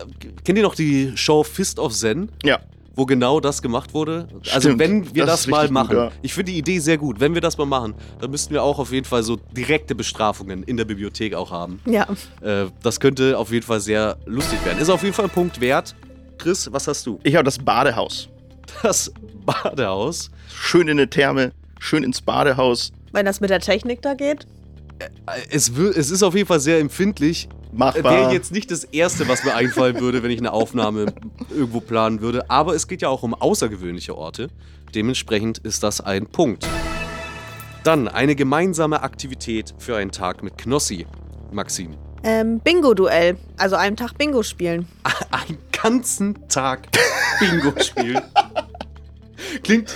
kennt 0.44 0.58
ihr 0.58 0.64
noch 0.64 0.74
die 0.74 1.12
Show 1.16 1.42
Fist 1.44 1.78
of 1.78 1.92
Zen? 1.92 2.30
Ja. 2.42 2.58
wo 2.96 3.06
genau 3.06 3.40
das 3.40 3.60
gemacht 3.60 3.92
wurde. 3.92 4.28
Also 4.52 4.68
Stimmt, 4.68 4.78
wenn 4.78 5.14
wir 5.16 5.26
das 5.26 5.42
das, 5.42 5.46
mal 5.48 5.68
machen, 5.68 5.88
gut, 5.88 5.96
ja. 5.96 6.10
ich 6.22 6.32
finde 6.32 6.52
die 6.52 6.58
Idee 6.58 6.78
sehr 6.78 6.96
gut. 6.96 7.18
Wenn 7.18 7.34
wir 7.34 7.40
das 7.40 7.58
mal 7.58 7.64
machen, 7.66 7.94
dann 8.20 8.30
müssten 8.30 8.54
wir 8.54 8.62
auch 8.62 8.78
auf 8.78 8.92
jeden 8.92 9.04
Fall 9.04 9.24
so 9.24 9.34
direkte 9.34 9.96
Bestrafungen 9.96 10.62
in 10.62 10.76
der 10.76 10.84
Bibliothek 10.84 11.34
auch 11.34 11.50
haben. 11.50 11.80
ja. 11.86 12.06
Äh, 12.40 12.66
das 12.84 13.00
könnte 13.00 13.36
auf 13.36 13.50
jeden 13.50 13.66
Fall 13.66 13.80
sehr 13.80 14.16
lustig 14.26 14.64
werden. 14.64 14.78
Ist 14.78 14.90
auf 14.90 15.02
jeden 15.02 15.12
Fall 15.12 15.24
ein 15.24 15.30
Punkt 15.32 15.60
wert. 15.60 15.96
Chris, 16.38 16.70
was 16.72 16.86
hast 16.86 17.04
du? 17.06 17.18
Ich 17.24 17.34
habe 17.34 17.42
das 17.44 17.58
Badehaus. 17.58 18.28
Das 18.82 19.12
Badehaus. 19.44 20.30
Schön 20.48 20.88
in 20.88 20.96
der 20.96 21.10
Therme, 21.10 21.52
schön 21.78 22.02
ins 22.02 22.20
Badehaus. 22.20 22.92
Wenn 23.12 23.26
das 23.26 23.40
mit 23.40 23.50
der 23.50 23.60
Technik 23.60 24.02
da 24.02 24.14
geht. 24.14 24.46
Äh, 24.98 25.08
Es, 25.50 25.68
es 25.70 26.10
ist 26.10 26.22
auf 26.22 26.34
jeden 26.34 26.46
Fall 26.46 26.60
sehr 26.60 26.78
empfindlich. 26.80 27.48
Machbar. 27.72 28.12
Wäre 28.12 28.32
jetzt 28.32 28.52
nicht 28.52 28.70
das 28.70 28.84
Erste, 28.84 29.26
was 29.26 29.42
mir 29.44 29.54
einfallen 29.54 29.98
würde, 30.00 30.22
wenn 30.22 30.30
ich 30.30 30.38
eine 30.38 30.52
Aufnahme 30.52 31.06
irgendwo 31.50 31.80
planen 31.80 32.20
würde. 32.20 32.48
Aber 32.48 32.74
es 32.74 32.86
geht 32.86 33.02
ja 33.02 33.08
auch 33.08 33.22
um 33.24 33.34
außergewöhnliche 33.34 34.16
Orte. 34.16 34.48
Dementsprechend 34.94 35.58
ist 35.58 35.82
das 35.82 36.00
ein 36.00 36.26
Punkt. 36.26 36.66
Dann 37.82 38.06
eine 38.08 38.36
gemeinsame 38.36 39.02
Aktivität 39.02 39.74
für 39.78 39.96
einen 39.96 40.12
Tag 40.12 40.42
mit 40.44 40.56
Knossi. 40.56 41.06
Maxim. 41.52 41.96
Ähm, 42.24 42.60
Bingo-Duell. 42.60 43.36
Also 43.58 43.76
einen 43.76 43.96
Tag 43.96 44.16
Bingo 44.18 44.42
spielen. 44.42 44.86
Einen 45.30 45.58
ganzen 45.82 46.48
Tag 46.48 46.88
Bingo 47.38 47.72
spielen. 47.82 48.22
Klingt, 49.62 49.94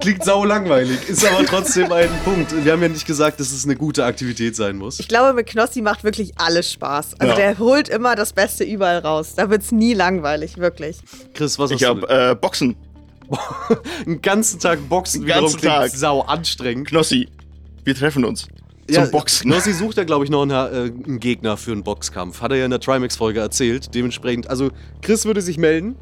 klingt 0.00 0.24
sau 0.24 0.44
langweilig, 0.44 1.08
ist 1.08 1.24
aber 1.24 1.44
trotzdem 1.46 1.92
ein 1.92 2.08
Punkt. 2.24 2.64
Wir 2.64 2.72
haben 2.72 2.82
ja 2.82 2.88
nicht 2.88 3.06
gesagt, 3.06 3.38
dass 3.38 3.52
es 3.52 3.64
eine 3.64 3.76
gute 3.76 4.04
Aktivität 4.04 4.56
sein 4.56 4.76
muss. 4.76 4.98
Ich 4.98 5.06
glaube, 5.08 5.32
mit 5.34 5.46
Knossi 5.46 5.82
macht 5.82 6.02
wirklich 6.04 6.32
alles 6.38 6.72
Spaß. 6.72 7.20
Also 7.20 7.32
Ja. 7.32 7.36
der 7.36 7.58
holt 7.58 7.88
immer 7.88 8.16
das 8.16 8.32
Beste 8.32 8.64
überall 8.64 8.98
raus. 8.98 9.34
Da 9.36 9.48
wird 9.50 9.62
es 9.62 9.70
nie 9.72 9.94
langweilig, 9.94 10.58
wirklich. 10.58 10.98
Chris, 11.34 11.58
was 11.58 11.70
hast 11.70 11.76
Ich 11.80 11.86
du? 11.86 11.88
habe 11.88 12.08
äh, 12.30 12.34
Boxen. 12.34 12.76
einen 14.06 14.20
ganzen 14.20 14.58
Tag 14.58 14.80
Boxen 14.88 15.24
wiederum 15.24 15.42
ganzen 15.44 15.60
klingt 15.60 15.74
Tag. 15.74 15.90
sau 15.92 16.22
anstrengend. 16.22 16.88
Knossi. 16.88 17.28
Wir 17.84 17.94
treffen 17.94 18.24
uns. 18.24 18.48
Zum 18.94 19.10
Boxen. 19.10 19.50
Knossi 19.50 19.72
sucht 19.72 19.96
ja, 19.96 20.04
glaube 20.04 20.24
ich, 20.24 20.30
noch 20.30 20.42
einen, 20.42 20.50
äh, 20.50 20.92
einen 21.06 21.20
Gegner 21.20 21.56
für 21.56 21.72
einen 21.72 21.82
Boxkampf. 21.82 22.40
Hat 22.40 22.50
er 22.52 22.58
ja 22.58 22.64
in 22.64 22.70
der 22.70 22.80
Trimax-Folge 22.80 23.40
erzählt. 23.40 23.94
Dementsprechend, 23.94 24.48
also 24.48 24.70
Chris 25.02 25.24
würde 25.24 25.42
sich 25.42 25.58
melden. 25.58 25.96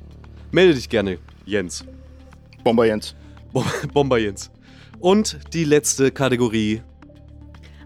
Melde 0.51 0.74
dich 0.74 0.88
gerne, 0.88 1.18
Jens. 1.44 1.85
Bomber 2.64 2.87
Jens. 2.87 3.14
Bo- 3.53 3.64
Bomber 3.92 4.18
Jens. 4.18 4.51
Und 5.01 5.38
die 5.53 5.64
letzte 5.64 6.11
Kategorie. 6.11 6.83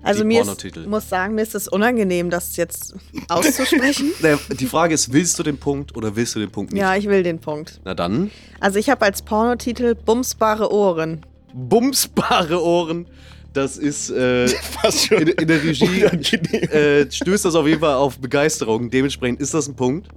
Also 0.04 0.22
die 0.22 0.26
mir 0.26 0.38
Pornotitel. 0.42 0.80
ist, 0.80 0.88
muss 0.88 1.08
sagen, 1.08 1.36
mir 1.36 1.42
ist 1.42 1.54
es 1.54 1.68
unangenehm, 1.68 2.28
das 2.28 2.56
jetzt 2.56 2.94
auszusprechen. 3.28 4.10
Die 4.58 4.66
Frage 4.66 4.94
ist, 4.94 5.12
willst 5.12 5.38
du 5.38 5.44
den 5.44 5.58
Punkt 5.58 5.94
oder 5.96 6.16
willst 6.16 6.34
du 6.34 6.40
den 6.40 6.50
Punkt 6.50 6.72
nicht? 6.72 6.80
ja, 6.80 6.96
ich 6.96 7.06
will 7.08 7.22
den 7.22 7.38
Punkt. 7.38 7.80
Na 7.84 7.94
dann, 7.94 8.32
Also 8.58 8.80
ich 8.80 8.90
habe 8.90 9.04
als 9.04 9.22
Pornotitel 9.22 9.94
Bumsbare 9.94 10.72
Ohren. 10.72 11.24
bumsbare 11.54 12.60
Ohren. 12.60 13.06
Das 13.52 13.76
ist 13.76 14.10
äh, 14.10 14.46
in, 15.10 15.28
in 15.28 15.48
der 15.48 15.62
Regie 15.62 16.02
äh, 16.02 17.10
stößt 17.10 17.44
das 17.44 17.54
auf 17.54 17.66
jeden 17.66 17.80
Fall 17.80 17.94
auf 17.94 18.18
Begeisterung. 18.18 18.90
Dementsprechend 18.90 19.40
ist 19.40 19.52
das 19.52 19.68
ein 19.68 19.76
Punkt. 19.76 20.08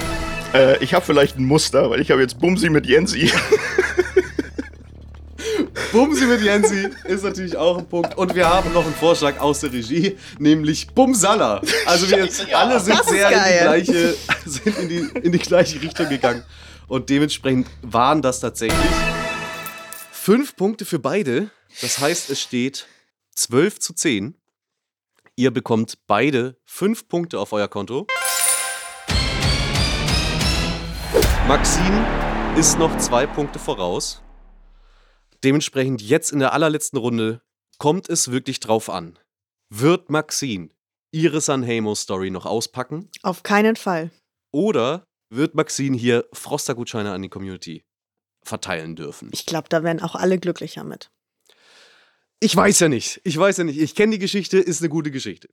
Äh, 0.53 0.81
ich 0.83 0.93
habe 0.93 1.05
vielleicht 1.05 1.37
ein 1.37 1.43
Muster, 1.45 1.89
weil 1.89 1.99
ich 1.99 2.11
habe 2.11 2.21
jetzt 2.21 2.39
Bumsi 2.39 2.69
mit 2.69 2.85
Jensi. 2.85 3.29
Bumsi 5.91 6.25
mit 6.25 6.41
Jensi 6.41 6.87
ist 7.05 7.23
natürlich 7.23 7.57
auch 7.57 7.77
ein 7.77 7.85
Punkt. 7.85 8.17
Und 8.17 8.35
wir 8.35 8.47
haben 8.47 8.71
noch 8.73 8.85
einen 8.85 8.95
Vorschlag 8.95 9.37
aus 9.39 9.59
der 9.61 9.73
Regie, 9.73 10.15
nämlich 10.39 10.87
Bumsalla. 10.87 11.61
Also 11.85 12.09
wir 12.09 12.29
alle 12.53 12.79
sind 12.79 12.97
Das 12.97 13.05
ist 13.05 13.09
sehr 13.09 13.29
in 13.29 13.37
die, 13.37 13.59
gleiche, 13.59 14.15
sind 14.45 14.77
in, 14.77 14.89
die, 14.89 15.09
in 15.23 15.31
die 15.33 15.39
gleiche 15.39 15.81
Richtung 15.81 16.07
gegangen. 16.07 16.43
Und 16.87 17.09
dementsprechend 17.09 17.67
waren 17.81 18.21
das 18.21 18.39
tatsächlich 18.39 18.79
fünf 20.11 20.55
Punkte 20.55 20.85
für 20.85 20.99
beide. 20.99 21.49
Das 21.81 21.99
heißt, 21.99 22.29
es 22.29 22.41
steht 22.41 22.87
12 23.35 23.79
zu 23.79 23.93
10. 23.93 24.37
Ihr 25.35 25.51
bekommt 25.51 26.07
beide 26.07 26.57
fünf 26.63 27.09
Punkte 27.09 27.37
auf 27.37 27.51
euer 27.51 27.67
Konto. 27.67 28.07
Maxine 31.45 32.55
ist 32.57 32.79
noch 32.79 32.97
zwei 32.97 33.27
Punkte 33.27 33.59
voraus. 33.59 34.23
Dementsprechend 35.43 36.01
jetzt 36.01 36.31
in 36.31 36.39
der 36.39 36.53
allerletzten 36.53 36.97
Runde 36.97 37.41
kommt 37.77 38.09
es 38.09 38.31
wirklich 38.31 38.61
drauf 38.61 38.89
an. 38.89 39.19
Wird 39.69 40.09
Maxine 40.09 40.69
ihre 41.11 41.41
Sanheimo-Story 41.41 42.31
noch 42.31 42.45
auspacken? 42.45 43.09
Auf 43.21 43.43
keinen 43.43 43.75
Fall. 43.75 44.11
Oder 44.51 45.05
wird 45.29 45.55
Maxine 45.55 45.97
hier 45.97 46.25
Froster-Gutscheine 46.31 47.11
an 47.11 47.21
die 47.21 47.29
Community 47.29 47.83
verteilen 48.43 48.95
dürfen? 48.95 49.29
Ich 49.33 49.45
glaube, 49.45 49.67
da 49.67 49.83
wären 49.83 50.01
auch 50.01 50.15
alle 50.15 50.39
glücklicher 50.39 50.85
mit. 50.85 51.11
Ich 52.41 52.55
weiß 52.55 52.79
ja 52.81 52.89
nicht. 52.89 53.21
Ich 53.23 53.37
weiß 53.37 53.57
ja 53.57 53.63
nicht. 53.63 53.79
Ich 53.79 53.95
kenne 53.95 54.13
die 54.13 54.19
Geschichte, 54.19 54.57
ist 54.57 54.81
eine 54.81 54.89
gute 54.89 55.09
Geschichte. 55.11 55.49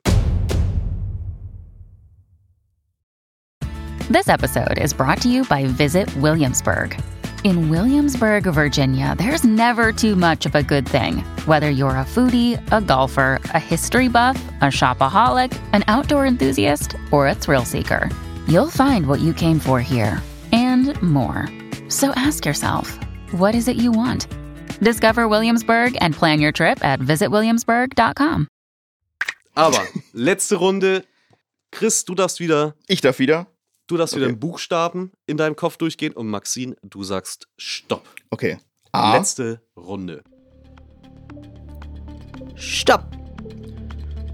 This 4.11 4.29
episode 4.29 4.79
is 4.79 4.93
brought 4.93 5.21
to 5.23 5.29
you 5.29 5.45
by 5.45 5.65
Visit 5.65 6.15
Williamsburg. 6.17 6.97
In 7.45 7.71
Williamsburg, 7.71 8.45
Virginia, 8.45 9.15
there's 9.17 9.43
never 9.43 9.93
too 9.93 10.15
much 10.15 10.45
of 10.45 10.55
a 10.55 10.63
good 10.63 10.87
thing. 10.87 11.25
Whether 11.47 11.71
you're 11.71 11.97
a 11.97 12.05
foodie, 12.05 12.61
a 12.71 12.81
golfer, 12.81 13.41
a 13.55 13.59
history 13.59 14.09
buff, 14.09 14.37
a 14.61 14.67
shopaholic, 14.67 15.57
an 15.73 15.83
outdoor 15.89 16.27
enthusiast, 16.27 16.95
or 17.11 17.27
a 17.29 17.35
thrill 17.35 17.65
seeker, 17.65 18.11
you'll 18.47 18.71
find 18.71 19.07
what 19.07 19.21
you 19.21 19.33
came 19.33 19.59
for 19.59 19.81
here 19.81 20.21
and 20.53 21.01
more. 21.03 21.49
So 21.89 22.11
ask 22.17 22.45
yourself, 22.45 22.99
what 23.33 23.55
is 23.55 23.67
it 23.67 23.77
you 23.77 23.93
want? 23.93 24.27
Discover 24.81 25.29
Williamsburg 25.29 25.97
and 26.01 26.17
plan 26.17 26.41
your 26.41 26.53
trip 26.53 26.85
at 26.85 27.01
visitwilliamsburg.com. 27.01 28.49
Aber 29.55 29.81
letzte 30.13 30.57
Runde. 30.57 31.05
Chris, 31.71 32.05
du 32.05 32.15
darfst 32.15 32.41
wieder, 32.41 32.75
Ich 32.87 33.01
darf 33.01 33.19
wieder. 33.19 33.47
du 33.87 33.97
darfst 33.97 34.15
wieder 34.15 34.27
Okay. 34.27 34.33
einen 34.33 34.41
Buchstaben 34.41 35.13
in 35.27 35.37
deinem 35.37 35.57
Kopf 35.57 35.77
durchgehen 35.79 36.13
und 36.13 36.29
Maxine, 36.29 36.77
du 36.83 37.03
sagst 37.03 37.49
Stopp. 37.59 38.07
Okay. 38.31 38.59
A. 38.93 39.17
Letzte 39.17 39.63
Runde. 39.77 40.23
Stopp. 42.57 43.05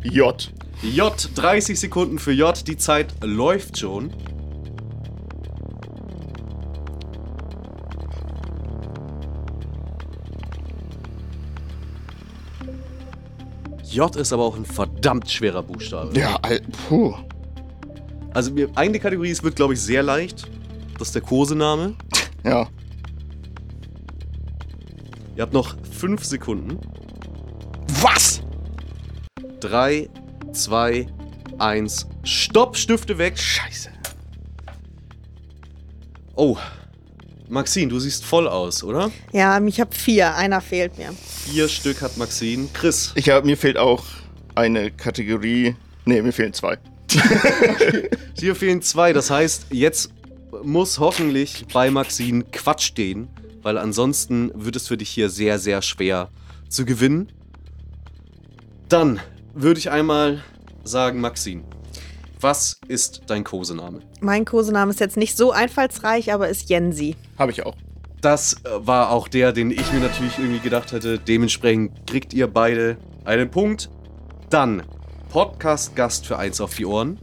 J. 0.03 0.53
J, 0.83 1.29
30 1.35 1.79
Sekunden 1.79 2.19
für 2.19 2.33
J. 2.33 2.67
Die 2.67 2.77
Zeit 2.77 3.13
läuft 3.23 3.79
schon. 3.79 4.13
J 13.99 14.15
ist 14.15 14.33
aber 14.33 14.45
auch 14.45 14.55
ein 14.57 14.65
verdammt 14.65 15.29
schwerer 15.29 15.61
Buchstabe. 15.61 16.17
Ja, 16.17 16.37
al- 16.43 16.61
puh. 16.89 17.17
Also 18.33 18.53
mir, 18.53 18.69
eine 18.77 19.01
Kategorie, 19.01 19.31
es 19.33 19.43
wird, 19.43 19.57
glaube 19.57 19.75
ich, 19.75 19.81
sehr 19.81 20.05
leicht. 20.05 20.47
Das 21.01 21.09
ist 21.09 21.17
der 21.17 21.23
Kosename. 21.23 21.97
Ja. 22.45 22.69
Ihr 25.35 25.43
habt 25.43 25.53
noch 25.53 25.75
fünf 25.91 26.25
Sekunden. 26.25 26.79
Was? 28.01 28.41
Drei, 29.59 30.09
zwei, 30.53 31.09
eins. 31.59 32.07
Stopp, 32.23 32.77
Stifte 32.77 33.19
weg. 33.19 33.37
Scheiße. 33.37 33.89
Oh, 36.37 36.57
Maxine, 37.49 37.89
du 37.91 37.99
siehst 37.99 38.25
voll 38.25 38.47
aus, 38.47 38.85
oder? 38.85 39.11
Ja, 39.33 39.61
ich 39.61 39.81
habe 39.81 39.93
vier. 39.93 40.37
Einer 40.37 40.61
fehlt 40.61 40.97
mir. 40.99 41.11
Vier 41.51 41.67
Stück 41.69 42.03
hat 42.03 42.19
Maxine. 42.19 42.69
Chris, 42.75 43.13
Ich 43.15 43.31
hab, 43.31 43.47
mir 43.47 43.57
fehlt 43.57 43.79
auch 43.79 44.05
eine 44.55 44.91
Kategorie. 44.91 45.77
Nee, 46.05 46.21
mir 46.21 46.33
fehlen 46.33 46.53
zwei. 46.53 46.77
hier 48.39 48.55
fehlen 48.55 48.83
zwei. 48.83 49.15
Das 49.15 49.31
heißt, 49.31 49.67
jetzt 49.71 50.11
muss 50.63 50.99
hoffentlich 50.99 51.65
bei 51.73 51.91
Maxine 51.91 52.45
Quatsch 52.53 52.83
stehen, 52.83 53.29
weil 53.63 53.79
ansonsten 53.79 54.53
wird 54.55 54.77
es 54.77 54.89
für 54.89 54.99
dich 54.99 55.09
hier 55.09 55.31
sehr, 55.31 55.59
sehr 55.59 55.81
schwer 55.81 56.29
zu 56.69 56.85
gewinnen. 56.85 57.33
Dann 58.91 59.19
würde 59.55 59.81
ich 59.81 59.91
einmal 59.91 60.45
sagen, 60.85 61.19
Maxine, 61.21 61.63
was 62.41 62.79
ist 62.89 63.23
dein 63.27 63.43
Kosename? 63.43 64.01
Mein 64.21 64.45
Kosename 64.45 64.91
ist 64.91 65.01
jetzt 65.01 65.17
nicht 65.17 65.35
so 65.37 65.51
einfallsreich, 65.51 66.31
aber 66.31 66.51
ist 66.51 66.69
Jensi. 66.69 67.17
Habe 67.39 67.53
ich 67.53 67.65
auch. 67.65 67.75
Das 68.21 68.55
äh, 68.55 68.69
war 68.79 69.11
auch 69.11 69.29
der, 69.29 69.53
den 69.53 69.71
ich 69.71 69.93
mir 69.93 70.01
natürlich 70.01 70.39
irgendwie 70.39 70.61
gedacht 70.61 70.93
hätte. 70.93 71.19
Dementsprechend 71.19 72.07
kriegt 72.07 72.33
ihr 72.35 72.47
beide 72.49 72.97
einen 73.25 73.51
Punkt. 73.51 73.91
Dann 74.51 74.83
Podcast-Gast 75.31 76.27
für 76.27 76.39
eins 76.39 76.61
auf 76.61 76.75
die 76.75 76.87
Ohren. 76.87 77.19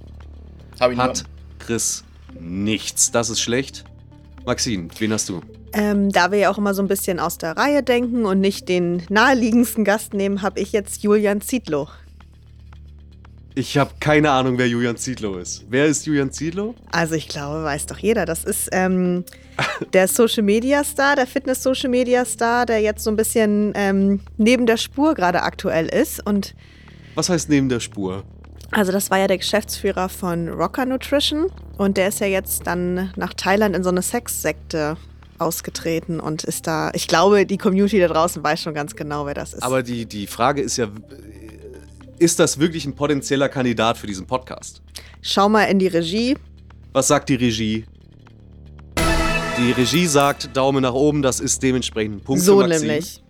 Habe 0.79 0.93
ich 0.93 0.99
Hat 0.99 1.23
Chris 1.59 2.03
nichts. 2.39 3.11
Das 3.11 3.29
ist 3.29 3.41
schlecht. 3.41 3.83
Maxine, 4.45 4.87
wen 4.99 5.11
hast 5.11 5.29
du? 5.29 5.41
Ähm, 5.73 6.11
da 6.11 6.31
wir 6.31 6.39
ja 6.39 6.51
auch 6.51 6.57
immer 6.57 6.73
so 6.73 6.81
ein 6.81 6.87
bisschen 6.87 7.19
aus 7.19 7.37
der 7.37 7.57
Reihe 7.57 7.83
denken 7.83 8.25
und 8.25 8.39
nicht 8.39 8.69
den 8.69 9.03
naheliegendsten 9.09 9.83
Gast 9.83 10.13
nehmen, 10.13 10.41
habe 10.41 10.59
ich 10.59 10.71
jetzt 10.71 11.03
Julian 11.03 11.41
Zietlow. 11.41 11.89
Ich 13.57 13.77
habe 13.77 13.91
keine 14.01 14.31
Ahnung, 14.31 14.57
wer 14.57 14.67
Julian 14.67 14.97
Zietlow 14.97 15.37
ist. 15.37 15.63
Wer 15.69 15.85
ist 15.85 16.05
Julian 16.05 16.31
Zietlow? 16.31 16.75
Also 16.91 17.15
ich 17.15 17.29
glaube, 17.29 17.63
weiß 17.63 17.85
doch 17.85 17.97
jeder. 17.97 18.25
Das 18.25 18.43
ist 18.43 18.67
ähm, 18.73 19.23
der 19.93 20.09
Social 20.09 20.43
Media 20.43 20.83
Star, 20.83 21.15
der 21.15 21.25
Fitness 21.25 21.63
Social 21.63 21.89
Media 21.89 22.25
Star, 22.25 22.65
der 22.65 22.81
jetzt 22.81 23.03
so 23.03 23.09
ein 23.09 23.15
bisschen 23.15 23.71
ähm, 23.75 24.19
neben 24.37 24.65
der 24.65 24.75
Spur 24.77 25.15
gerade 25.15 25.41
aktuell 25.43 25.87
ist. 25.87 26.25
Und 26.25 26.53
Was 27.15 27.29
heißt 27.29 27.49
neben 27.49 27.69
der 27.69 27.79
Spur? 27.79 28.23
also 28.71 28.91
das 28.91 29.09
war 29.09 29.19
ja 29.19 29.27
der 29.27 29.37
Geschäftsführer 29.37 30.09
von 30.09 30.49
Rocker 30.49 30.85
Nutrition 30.85 31.49
und 31.77 31.95
der 31.97 32.09
ist 32.09 32.19
ja 32.19 32.27
jetzt 32.27 32.67
dann 32.67 33.11
nach 33.15 33.33
Thailand 33.33 33.73
in 33.75 33.83
so 33.83 33.89
eine 33.89 34.01
Sexsekte 34.01 34.97
ausgetreten 35.37 36.19
und 36.19 36.43
ist 36.43 36.67
da, 36.67 36.91
ich 36.93 37.07
glaube, 37.07 37.45
die 37.45 37.57
Community 37.57 37.99
da 37.99 38.07
draußen 38.07 38.43
weiß 38.43 38.61
schon 38.61 38.73
ganz 38.73 38.95
genau, 38.95 39.25
wer 39.25 39.33
das 39.33 39.53
ist. 39.53 39.63
Aber 39.63 39.83
die, 39.83 40.05
die 40.05 40.27
Frage 40.27 40.61
ist 40.61 40.77
ja, 40.77 40.87
ist 42.19 42.39
das 42.39 42.59
wirklich 42.59 42.85
ein 42.85 42.95
potenzieller 42.95 43.49
Kandidat 43.49 43.97
für 43.97 44.07
diesen 44.07 44.25
Podcast? 44.25 44.81
Schau 45.21 45.49
mal 45.49 45.63
in 45.65 45.79
die 45.79 45.87
Regie. 45.87 46.35
Was 46.93 47.07
sagt 47.07 47.29
die 47.29 47.35
Regie? 47.35 47.85
Die 49.57 49.71
Regie 49.71 50.05
sagt 50.05 50.55
Daumen 50.55 50.81
nach 50.81 50.93
oben, 50.93 51.21
das 51.21 51.39
ist 51.39 51.63
dementsprechend 51.63 52.17
ein 52.17 52.21
Punkt 52.21 52.41
so 52.43 52.59
für 52.61 52.67
nämlich. 52.67 53.21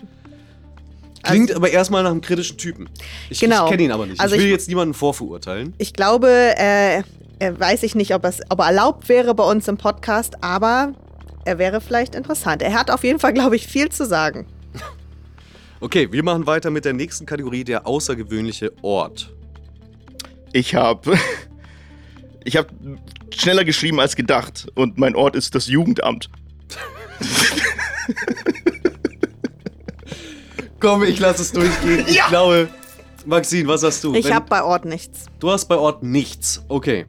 Klingt 1.23 1.49
Also- 1.49 1.55
aber 1.59 1.69
erstmal 1.71 2.03
nach 2.03 2.11
einem 2.11 2.21
kritischen 2.21 2.57
Typen. 2.57 2.87
Ich, 3.29 3.39
Genau. 3.39 3.65
ich 3.65 3.71
kenne 3.71 3.83
ihn 3.83 3.91
aber 3.91 4.05
nicht. 4.05 4.19
Also 4.21 4.35
ich 4.35 4.41
will 4.41 4.47
ich- 4.47 4.53
jetzt 4.53 4.67
niemanden 4.67 4.93
vorverurteilen. 4.93 5.73
Ich 5.77 5.93
glaube, 5.93 6.27
äh, 6.57 7.01
er 7.39 7.59
weiß 7.59 7.83
ich 7.83 7.95
nicht, 7.95 8.13
ob, 8.13 8.23
es, 8.25 8.41
ob 8.49 8.59
er 8.59 8.67
erlaubt 8.67 9.09
wäre 9.09 9.33
bei 9.33 9.43
uns 9.43 9.67
im 9.67 9.77
Podcast, 9.77 10.35
aber 10.43 10.93
er 11.45 11.57
wäre 11.57 11.81
vielleicht 11.81 12.15
interessant. 12.15 12.61
Er 12.61 12.73
hat 12.73 12.91
auf 12.91 13.03
jeden 13.03 13.19
Fall, 13.19 13.33
glaube 13.33 13.55
ich, 13.55 13.67
viel 13.67 13.89
zu 13.89 14.05
sagen. 14.05 14.45
Okay, 15.81 16.11
wir 16.11 16.23
machen 16.23 16.47
weiter 16.47 16.71
mit 16.71 16.85
der 16.85 16.93
nächsten 16.93 17.25
Kategorie, 17.25 17.63
der 17.63 17.85
außergewöhnliche 17.85 18.71
Ort. 18.81 19.33
Ich 20.53 20.75
habe. 20.75 21.17
Ich 22.47 22.57
habe 22.57 22.69
schneller 23.33 23.65
geschrieben 23.65 23.99
als 23.99 24.15
gedacht. 24.15 24.67
Und 24.75 24.99
mein 24.99 25.15
Ort 25.15 25.35
ist 25.35 25.55
das 25.55 25.65
Jugendamt. 25.65 26.29
Komm, 30.79 31.01
ich 31.01 31.17
lasse 31.17 31.41
es 31.41 31.51
durchgehen. 31.51 32.05
Ich 32.07 32.23
glaube, 32.27 32.69
Maxine, 33.25 33.67
was 33.67 33.81
hast 33.81 34.03
du? 34.03 34.13
Ich 34.13 34.31
habe 34.31 34.45
bei 34.47 34.61
Ort 34.61 34.85
nichts. 34.85 35.25
Du 35.39 35.49
hast 35.49 35.65
bei 35.65 35.75
Ort 35.75 36.03
nichts. 36.03 36.63
Okay. 36.67 37.07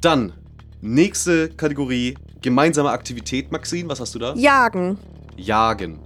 Dann, 0.00 0.32
nächste 0.80 1.50
Kategorie, 1.50 2.16
gemeinsame 2.40 2.88
Aktivität, 2.88 3.52
Maxine. 3.52 3.86
Was 3.90 4.00
hast 4.00 4.14
du 4.14 4.18
da? 4.18 4.34
Jagen. 4.34 4.96
Jagen 5.36 5.98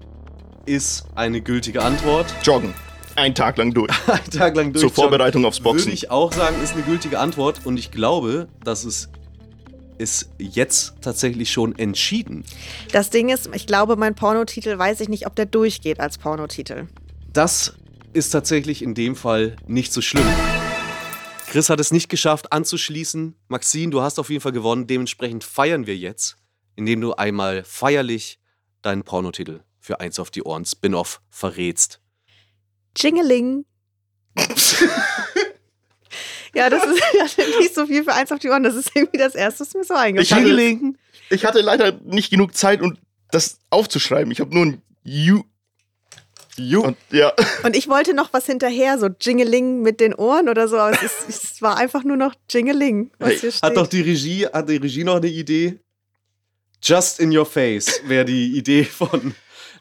ist 0.68 1.06
eine 1.14 1.40
gültige 1.40 1.82
Antwort. 1.82 2.26
Joggen. 2.42 2.74
Ein 3.16 3.34
Tag 3.34 3.56
lang 3.56 3.72
durch. 3.72 3.90
einen 4.06 4.30
Tag 4.30 4.54
lang 4.54 4.72
durch. 4.72 4.82
Zur 4.82 4.90
Vorbereitung 4.90 5.44
aufs 5.44 5.60
Boxen. 5.60 5.86
Würde 5.86 5.94
ich 5.94 6.10
auch 6.10 6.32
sagen, 6.32 6.62
ist 6.62 6.74
eine 6.74 6.82
gültige 6.82 7.18
Antwort. 7.18 7.64
Und 7.64 7.78
ich 7.78 7.90
glaube, 7.90 8.48
dass 8.62 8.84
es 8.84 9.08
ist 9.96 10.30
jetzt 10.38 10.94
tatsächlich 11.00 11.50
schon 11.50 11.76
entschieden. 11.76 12.44
Das 12.92 13.10
Ding 13.10 13.30
ist, 13.30 13.50
ich 13.52 13.66
glaube, 13.66 13.96
mein 13.96 14.14
Pornotitel 14.14 14.78
weiß 14.78 15.00
ich 15.00 15.08
nicht, 15.08 15.26
ob 15.26 15.34
der 15.34 15.46
durchgeht 15.46 15.98
als 15.98 16.18
Pornotitel. 16.18 16.86
Das 17.32 17.74
ist 18.12 18.30
tatsächlich 18.30 18.82
in 18.82 18.94
dem 18.94 19.16
Fall 19.16 19.56
nicht 19.66 19.92
so 19.92 20.00
schlimm. 20.00 20.26
Chris 21.48 21.70
hat 21.70 21.80
es 21.80 21.90
nicht 21.90 22.08
geschafft 22.08 22.52
anzuschließen. 22.52 23.34
Maxine, 23.48 23.90
du 23.90 24.02
hast 24.02 24.20
auf 24.20 24.30
jeden 24.30 24.42
Fall 24.42 24.52
gewonnen. 24.52 24.86
Dementsprechend 24.86 25.42
feiern 25.42 25.86
wir 25.86 25.96
jetzt, 25.96 26.36
indem 26.76 27.00
du 27.00 27.14
einmal 27.14 27.64
feierlich 27.64 28.38
deinen 28.82 29.02
Pornotitel 29.02 29.62
für 29.88 30.00
eins 30.00 30.18
auf 30.18 30.30
die 30.30 30.42
Ohren 30.42 30.66
Spin-off 30.66 31.22
verrätst. 31.30 31.98
Jingeling. 32.94 33.64
ja, 36.54 36.68
das 36.68 36.84
ist 36.84 37.38
ja 37.38 37.44
nicht 37.58 37.74
so 37.74 37.86
viel 37.86 38.04
für 38.04 38.12
eins 38.12 38.30
auf 38.30 38.38
die 38.38 38.50
Ohren. 38.50 38.64
Das 38.64 38.74
ist 38.74 38.90
irgendwie 38.94 39.16
das 39.16 39.34
Erste, 39.34 39.60
was 39.60 39.72
mir 39.72 39.84
so 39.84 39.94
eingefallen 39.94 40.44
ist. 40.44 40.50
Jingeling. 40.50 40.98
Ich 41.30 41.46
hatte 41.46 41.62
leider 41.62 41.92
nicht 42.04 42.28
genug 42.28 42.54
Zeit, 42.54 42.82
um 42.82 42.98
das 43.30 43.60
aufzuschreiben. 43.70 44.30
Ich 44.30 44.40
habe 44.40 44.54
nur 44.54 44.66
ein 44.66 44.82
You. 45.04 45.44
You. 46.56 46.82
Und 46.82 46.98
ja. 47.10 47.32
Und 47.62 47.74
ich 47.74 47.88
wollte 47.88 48.12
noch 48.12 48.34
was 48.34 48.44
hinterher, 48.44 48.98
so 48.98 49.08
Jingeling 49.18 49.80
mit 49.80 50.00
den 50.00 50.14
Ohren 50.14 50.50
oder 50.50 50.68
so, 50.68 50.76
aber 50.76 51.02
es, 51.02 51.02
ist, 51.02 51.44
es 51.44 51.62
war 51.62 51.78
einfach 51.78 52.04
nur 52.04 52.18
noch 52.18 52.34
Jingeling, 52.50 53.10
was 53.18 53.30
Hey, 53.30 53.38
hier 53.38 53.52
steht. 53.52 53.62
Hat 53.62 53.76
doch 53.78 53.86
die 53.86 54.02
Regie, 54.02 54.44
hat 54.44 54.68
die 54.68 54.76
Regie 54.76 55.04
noch 55.04 55.16
eine 55.16 55.28
Idee? 55.28 55.78
Just 56.82 57.20
in 57.20 57.34
your 57.34 57.46
face 57.46 58.02
wäre 58.04 58.26
die 58.26 58.58
Idee 58.58 58.84
von, 58.84 59.34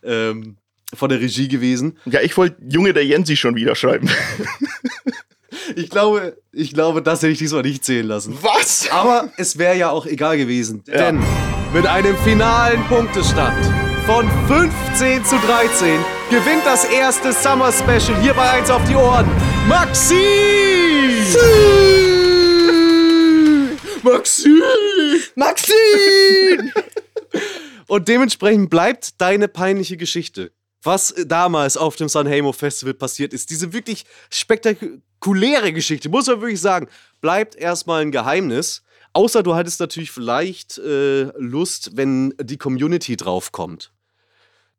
ähm, 0.04 0.58
von 0.94 1.10
der 1.10 1.20
Regie 1.20 1.48
gewesen. 1.48 1.98
Ja, 2.06 2.22
ich 2.22 2.36
wollte 2.38 2.58
Junge 2.70 2.94
der 2.94 3.06
Jensi 3.06 3.36
schon 3.36 3.56
wieder 3.56 3.76
schreiben. 3.76 4.10
Ich 5.76 5.90
glaube, 5.90 6.38
ich 6.54 6.74
glaube, 6.74 7.02
das 7.02 7.22
hätte 7.22 7.34
ich 7.34 7.40
diesmal 7.40 7.62
nicht 7.62 7.84
zählen 7.84 8.08
lassen. 8.08 8.38
Was? 8.42 8.90
Aber 8.90 9.32
es 9.38 9.58
wäre 9.58 9.76
ja 9.76 9.90
auch 9.90 10.06
egal 10.06 10.38
gewesen, 10.38 10.82
Ja. 10.88 10.98
denn 10.98 11.22
mit 11.74 11.86
einem 11.86 12.16
finalen 12.20 12.82
Punktestand 12.86 13.66
von 14.06 14.30
15 14.48 15.26
zu 15.26 15.36
13 15.40 16.00
gewinnt 16.30 16.66
das 16.66 16.86
erste 16.86 17.34
Summer 17.34 17.72
Special 17.74 18.20
hier 18.22 18.34
bei 18.34 18.50
1 18.50 18.70
auf 18.70 18.82
die 18.88 18.96
Ohren. 18.96 19.28
Maxi! 19.68 20.16
Maxi! 24.04 24.62
Maxine! 25.36 26.72
Und 27.88 28.08
dementsprechend 28.08 28.70
bleibt 28.70 29.20
deine 29.22 29.48
peinliche 29.48 29.98
Geschichte. 29.98 30.52
Was 30.84 31.14
damals 31.26 31.76
auf 31.76 31.96
dem 31.96 32.08
Sanremo 32.08 32.54
Festival 32.54 32.94
passiert 32.94 33.34
ist, 33.34 33.50
diese 33.50 33.74
wirklich 33.74 34.06
spektakuläre 34.30 35.74
Geschichte, 35.74 36.10
muss 36.10 36.28
man 36.28 36.42
wirklich 36.42 36.62
sagen, 36.62 36.88
bleibt 37.20 37.56
erstmal 37.56 38.02
ein 38.02 38.12
Geheimnis. 38.12 38.84
Außer 39.14 39.42
du 39.42 39.56
hattest 39.56 39.80
natürlich 39.80 40.12
vielleicht 40.12 40.78
äh, 40.78 41.24
Lust, 41.38 41.98
wenn 41.98 42.34
die 42.40 42.58
Community 42.58 43.18
draufkommt, 43.18 43.92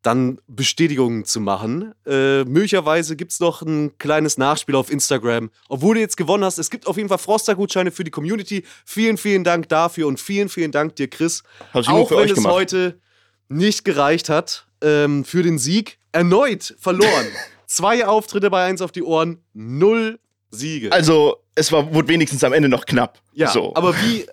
dann 0.03 0.39
Bestätigungen 0.47 1.25
zu 1.25 1.41
machen. 1.41 1.93
Äh, 2.07 2.45
möglicherweise 2.45 3.17
gibt 3.17 3.33
es 3.33 3.41
noch 3.41 3.63
ein 3.63 3.99
kleines 3.99 4.39
Nachspiel 4.39 4.77
auf 4.77 4.91
Instagram. 4.91 5.51
Obwohl 5.69 5.97
du 5.97 6.01
jetzt 6.01 6.17
gewonnen 6.17 6.45
hast, 6.45 6.59
es 6.59 6.71
gibt 6.71 6.87
auf 6.87 6.97
jeden 6.97 7.09
Fall 7.09 7.19
Froster-Gutscheine 7.19 7.91
für 7.91 8.05
die 8.05 8.11
Community. 8.11 8.65
Vielen, 8.85 9.17
vielen 9.17 9.45
Dank 9.45 9.69
dafür 9.69 10.07
und 10.07 10.21
vielen, 10.21 10.49
vielen 10.49 10.71
Dank 10.71 10.97
dir, 10.97 11.09
Chris. 11.09 11.43
Hab 11.73 11.83
ich 11.83 11.89
Auch 11.89 12.09
für 12.09 12.17
wenn 12.17 12.29
es 12.29 12.35
gemacht. 12.35 12.55
heute 12.55 13.01
nicht 13.49 13.85
gereicht 13.85 14.29
hat 14.29 14.67
ähm, 14.83 15.25
für 15.25 15.43
den 15.43 15.59
Sieg. 15.59 15.99
Erneut 16.13 16.75
verloren. 16.79 17.27
Zwei 17.67 18.07
Auftritte 18.07 18.51
bei 18.51 18.65
1 18.65 18.81
auf 18.81 18.93
die 18.93 19.03
Ohren, 19.03 19.43
null 19.53 20.19
Siege. 20.51 20.93
Also, 20.93 21.37
es 21.55 21.73
war, 21.73 21.93
wurde 21.93 22.09
wenigstens 22.09 22.45
am 22.45 22.53
Ende 22.53 22.69
noch 22.69 22.87
knapp. 22.87 23.21
ja, 23.33 23.49
so. 23.49 23.75
aber 23.75 23.95
wie, 24.03 24.27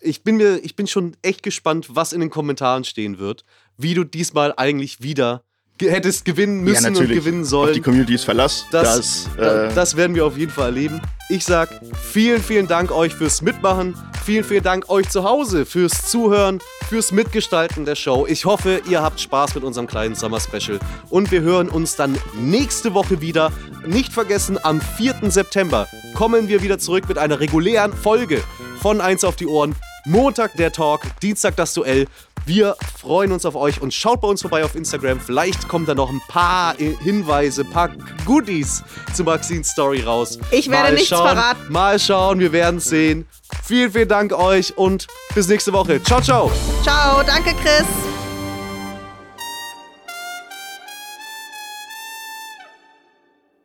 ich 0.00 0.22
bin 0.22 0.36
mir, 0.36 0.58
ich 0.62 0.76
bin 0.76 0.86
schon 0.86 1.16
echt 1.22 1.42
gespannt, 1.42 1.88
was 1.90 2.12
in 2.12 2.20
den 2.20 2.30
Kommentaren 2.30 2.84
stehen 2.84 3.18
wird, 3.18 3.44
wie 3.76 3.94
du 3.94 4.04
diesmal 4.04 4.54
eigentlich 4.56 5.02
wieder 5.02 5.42
hättest 5.80 6.24
gewinnen 6.24 6.60
müssen 6.62 6.94
ja, 6.94 7.00
und 7.00 7.08
gewinnen 7.08 7.42
Auf 7.42 7.48
sollen. 7.48 7.74
die 7.74 7.80
Community 7.80 8.14
ist 8.14 8.24
Verlass. 8.24 8.64
Das, 8.70 8.96
Das, 8.96 9.28
da- 9.36 9.64
äh, 9.68 9.74
das 9.74 9.96
werden 9.96 10.14
wir 10.16 10.24
auf 10.26 10.36
jeden 10.36 10.52
Fall 10.52 10.66
erleben. 10.66 11.00
Ich 11.28 11.44
sag 11.44 11.68
vielen, 12.12 12.40
vielen 12.42 12.66
Dank 12.68 12.92
euch 12.92 13.14
fürs 13.14 13.42
Mitmachen. 13.42 13.94
Vielen, 14.24 14.44
vielen 14.44 14.62
Dank 14.62 14.88
euch 14.88 15.08
zu 15.08 15.24
Hause 15.24 15.66
fürs 15.66 16.06
Zuhören, 16.06 16.60
fürs 16.88 17.12
Mitgestalten 17.12 17.84
der 17.84 17.94
Show. 17.96 18.26
Ich 18.28 18.44
hoffe, 18.44 18.80
ihr 18.88 19.02
habt 19.02 19.20
Spaß 19.20 19.54
mit 19.54 19.64
unserem 19.64 19.86
kleinen 19.86 20.14
Sommer 20.14 20.40
Special. 20.40 20.78
Und 21.10 21.30
wir 21.30 21.42
hören 21.42 21.68
uns 21.68 21.96
dann 21.96 22.16
nächste 22.40 22.94
Woche 22.94 23.20
wieder. 23.20 23.52
Nicht 23.86 24.12
vergessen, 24.12 24.58
am 24.62 24.80
4. 24.80 25.16
September 25.30 25.86
kommen 26.14 26.48
wir 26.48 26.62
wieder 26.62 26.78
zurück 26.78 27.08
mit 27.08 27.18
einer 27.18 27.38
regulären 27.40 27.92
Folge 27.92 28.42
von 28.80 29.00
1 29.00 29.22
auf 29.24 29.36
die 29.36 29.46
Ohren. 29.46 29.74
Montag 30.06 30.56
der 30.56 30.70
Talk, 30.70 31.02
Dienstag 31.20 31.56
das 31.56 31.74
Duell. 31.74 32.06
Wir 32.46 32.76
freuen 32.96 33.32
uns 33.32 33.44
auf 33.44 33.56
euch 33.56 33.82
und 33.82 33.92
schaut 33.92 34.20
bei 34.20 34.28
uns 34.28 34.40
vorbei 34.40 34.64
auf 34.64 34.76
Instagram. 34.76 35.18
Vielleicht 35.18 35.66
kommen 35.66 35.84
da 35.84 35.96
noch 35.96 36.10
ein 36.10 36.20
paar 36.28 36.76
Hinweise, 36.76 37.62
ein 37.62 37.70
paar 37.70 37.90
Goodies 38.24 38.84
zu 39.14 39.24
Maxines 39.24 39.70
Story 39.70 40.02
raus. 40.02 40.38
Ich 40.52 40.70
werde 40.70 40.92
nichts 40.92 41.08
schauen, 41.08 41.26
verraten. 41.26 41.72
Mal 41.72 41.98
schauen, 41.98 42.38
wir 42.38 42.52
werden 42.52 42.76
es 42.76 42.84
sehen. 42.84 43.26
Vielen, 43.64 43.90
vielen 43.90 44.08
Dank 44.08 44.32
euch 44.32 44.78
und 44.78 45.08
bis 45.34 45.48
nächste 45.48 45.72
Woche. 45.72 46.00
Ciao, 46.00 46.20
ciao. 46.20 46.52
Ciao, 46.84 47.24
danke 47.24 47.52
Chris. 47.54 47.84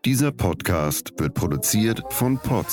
Dieser 0.03 0.31
Podcast 0.31 1.13
wird 1.17 1.35
produziert 1.35 2.01
von 2.09 2.39
Pods. 2.39 2.67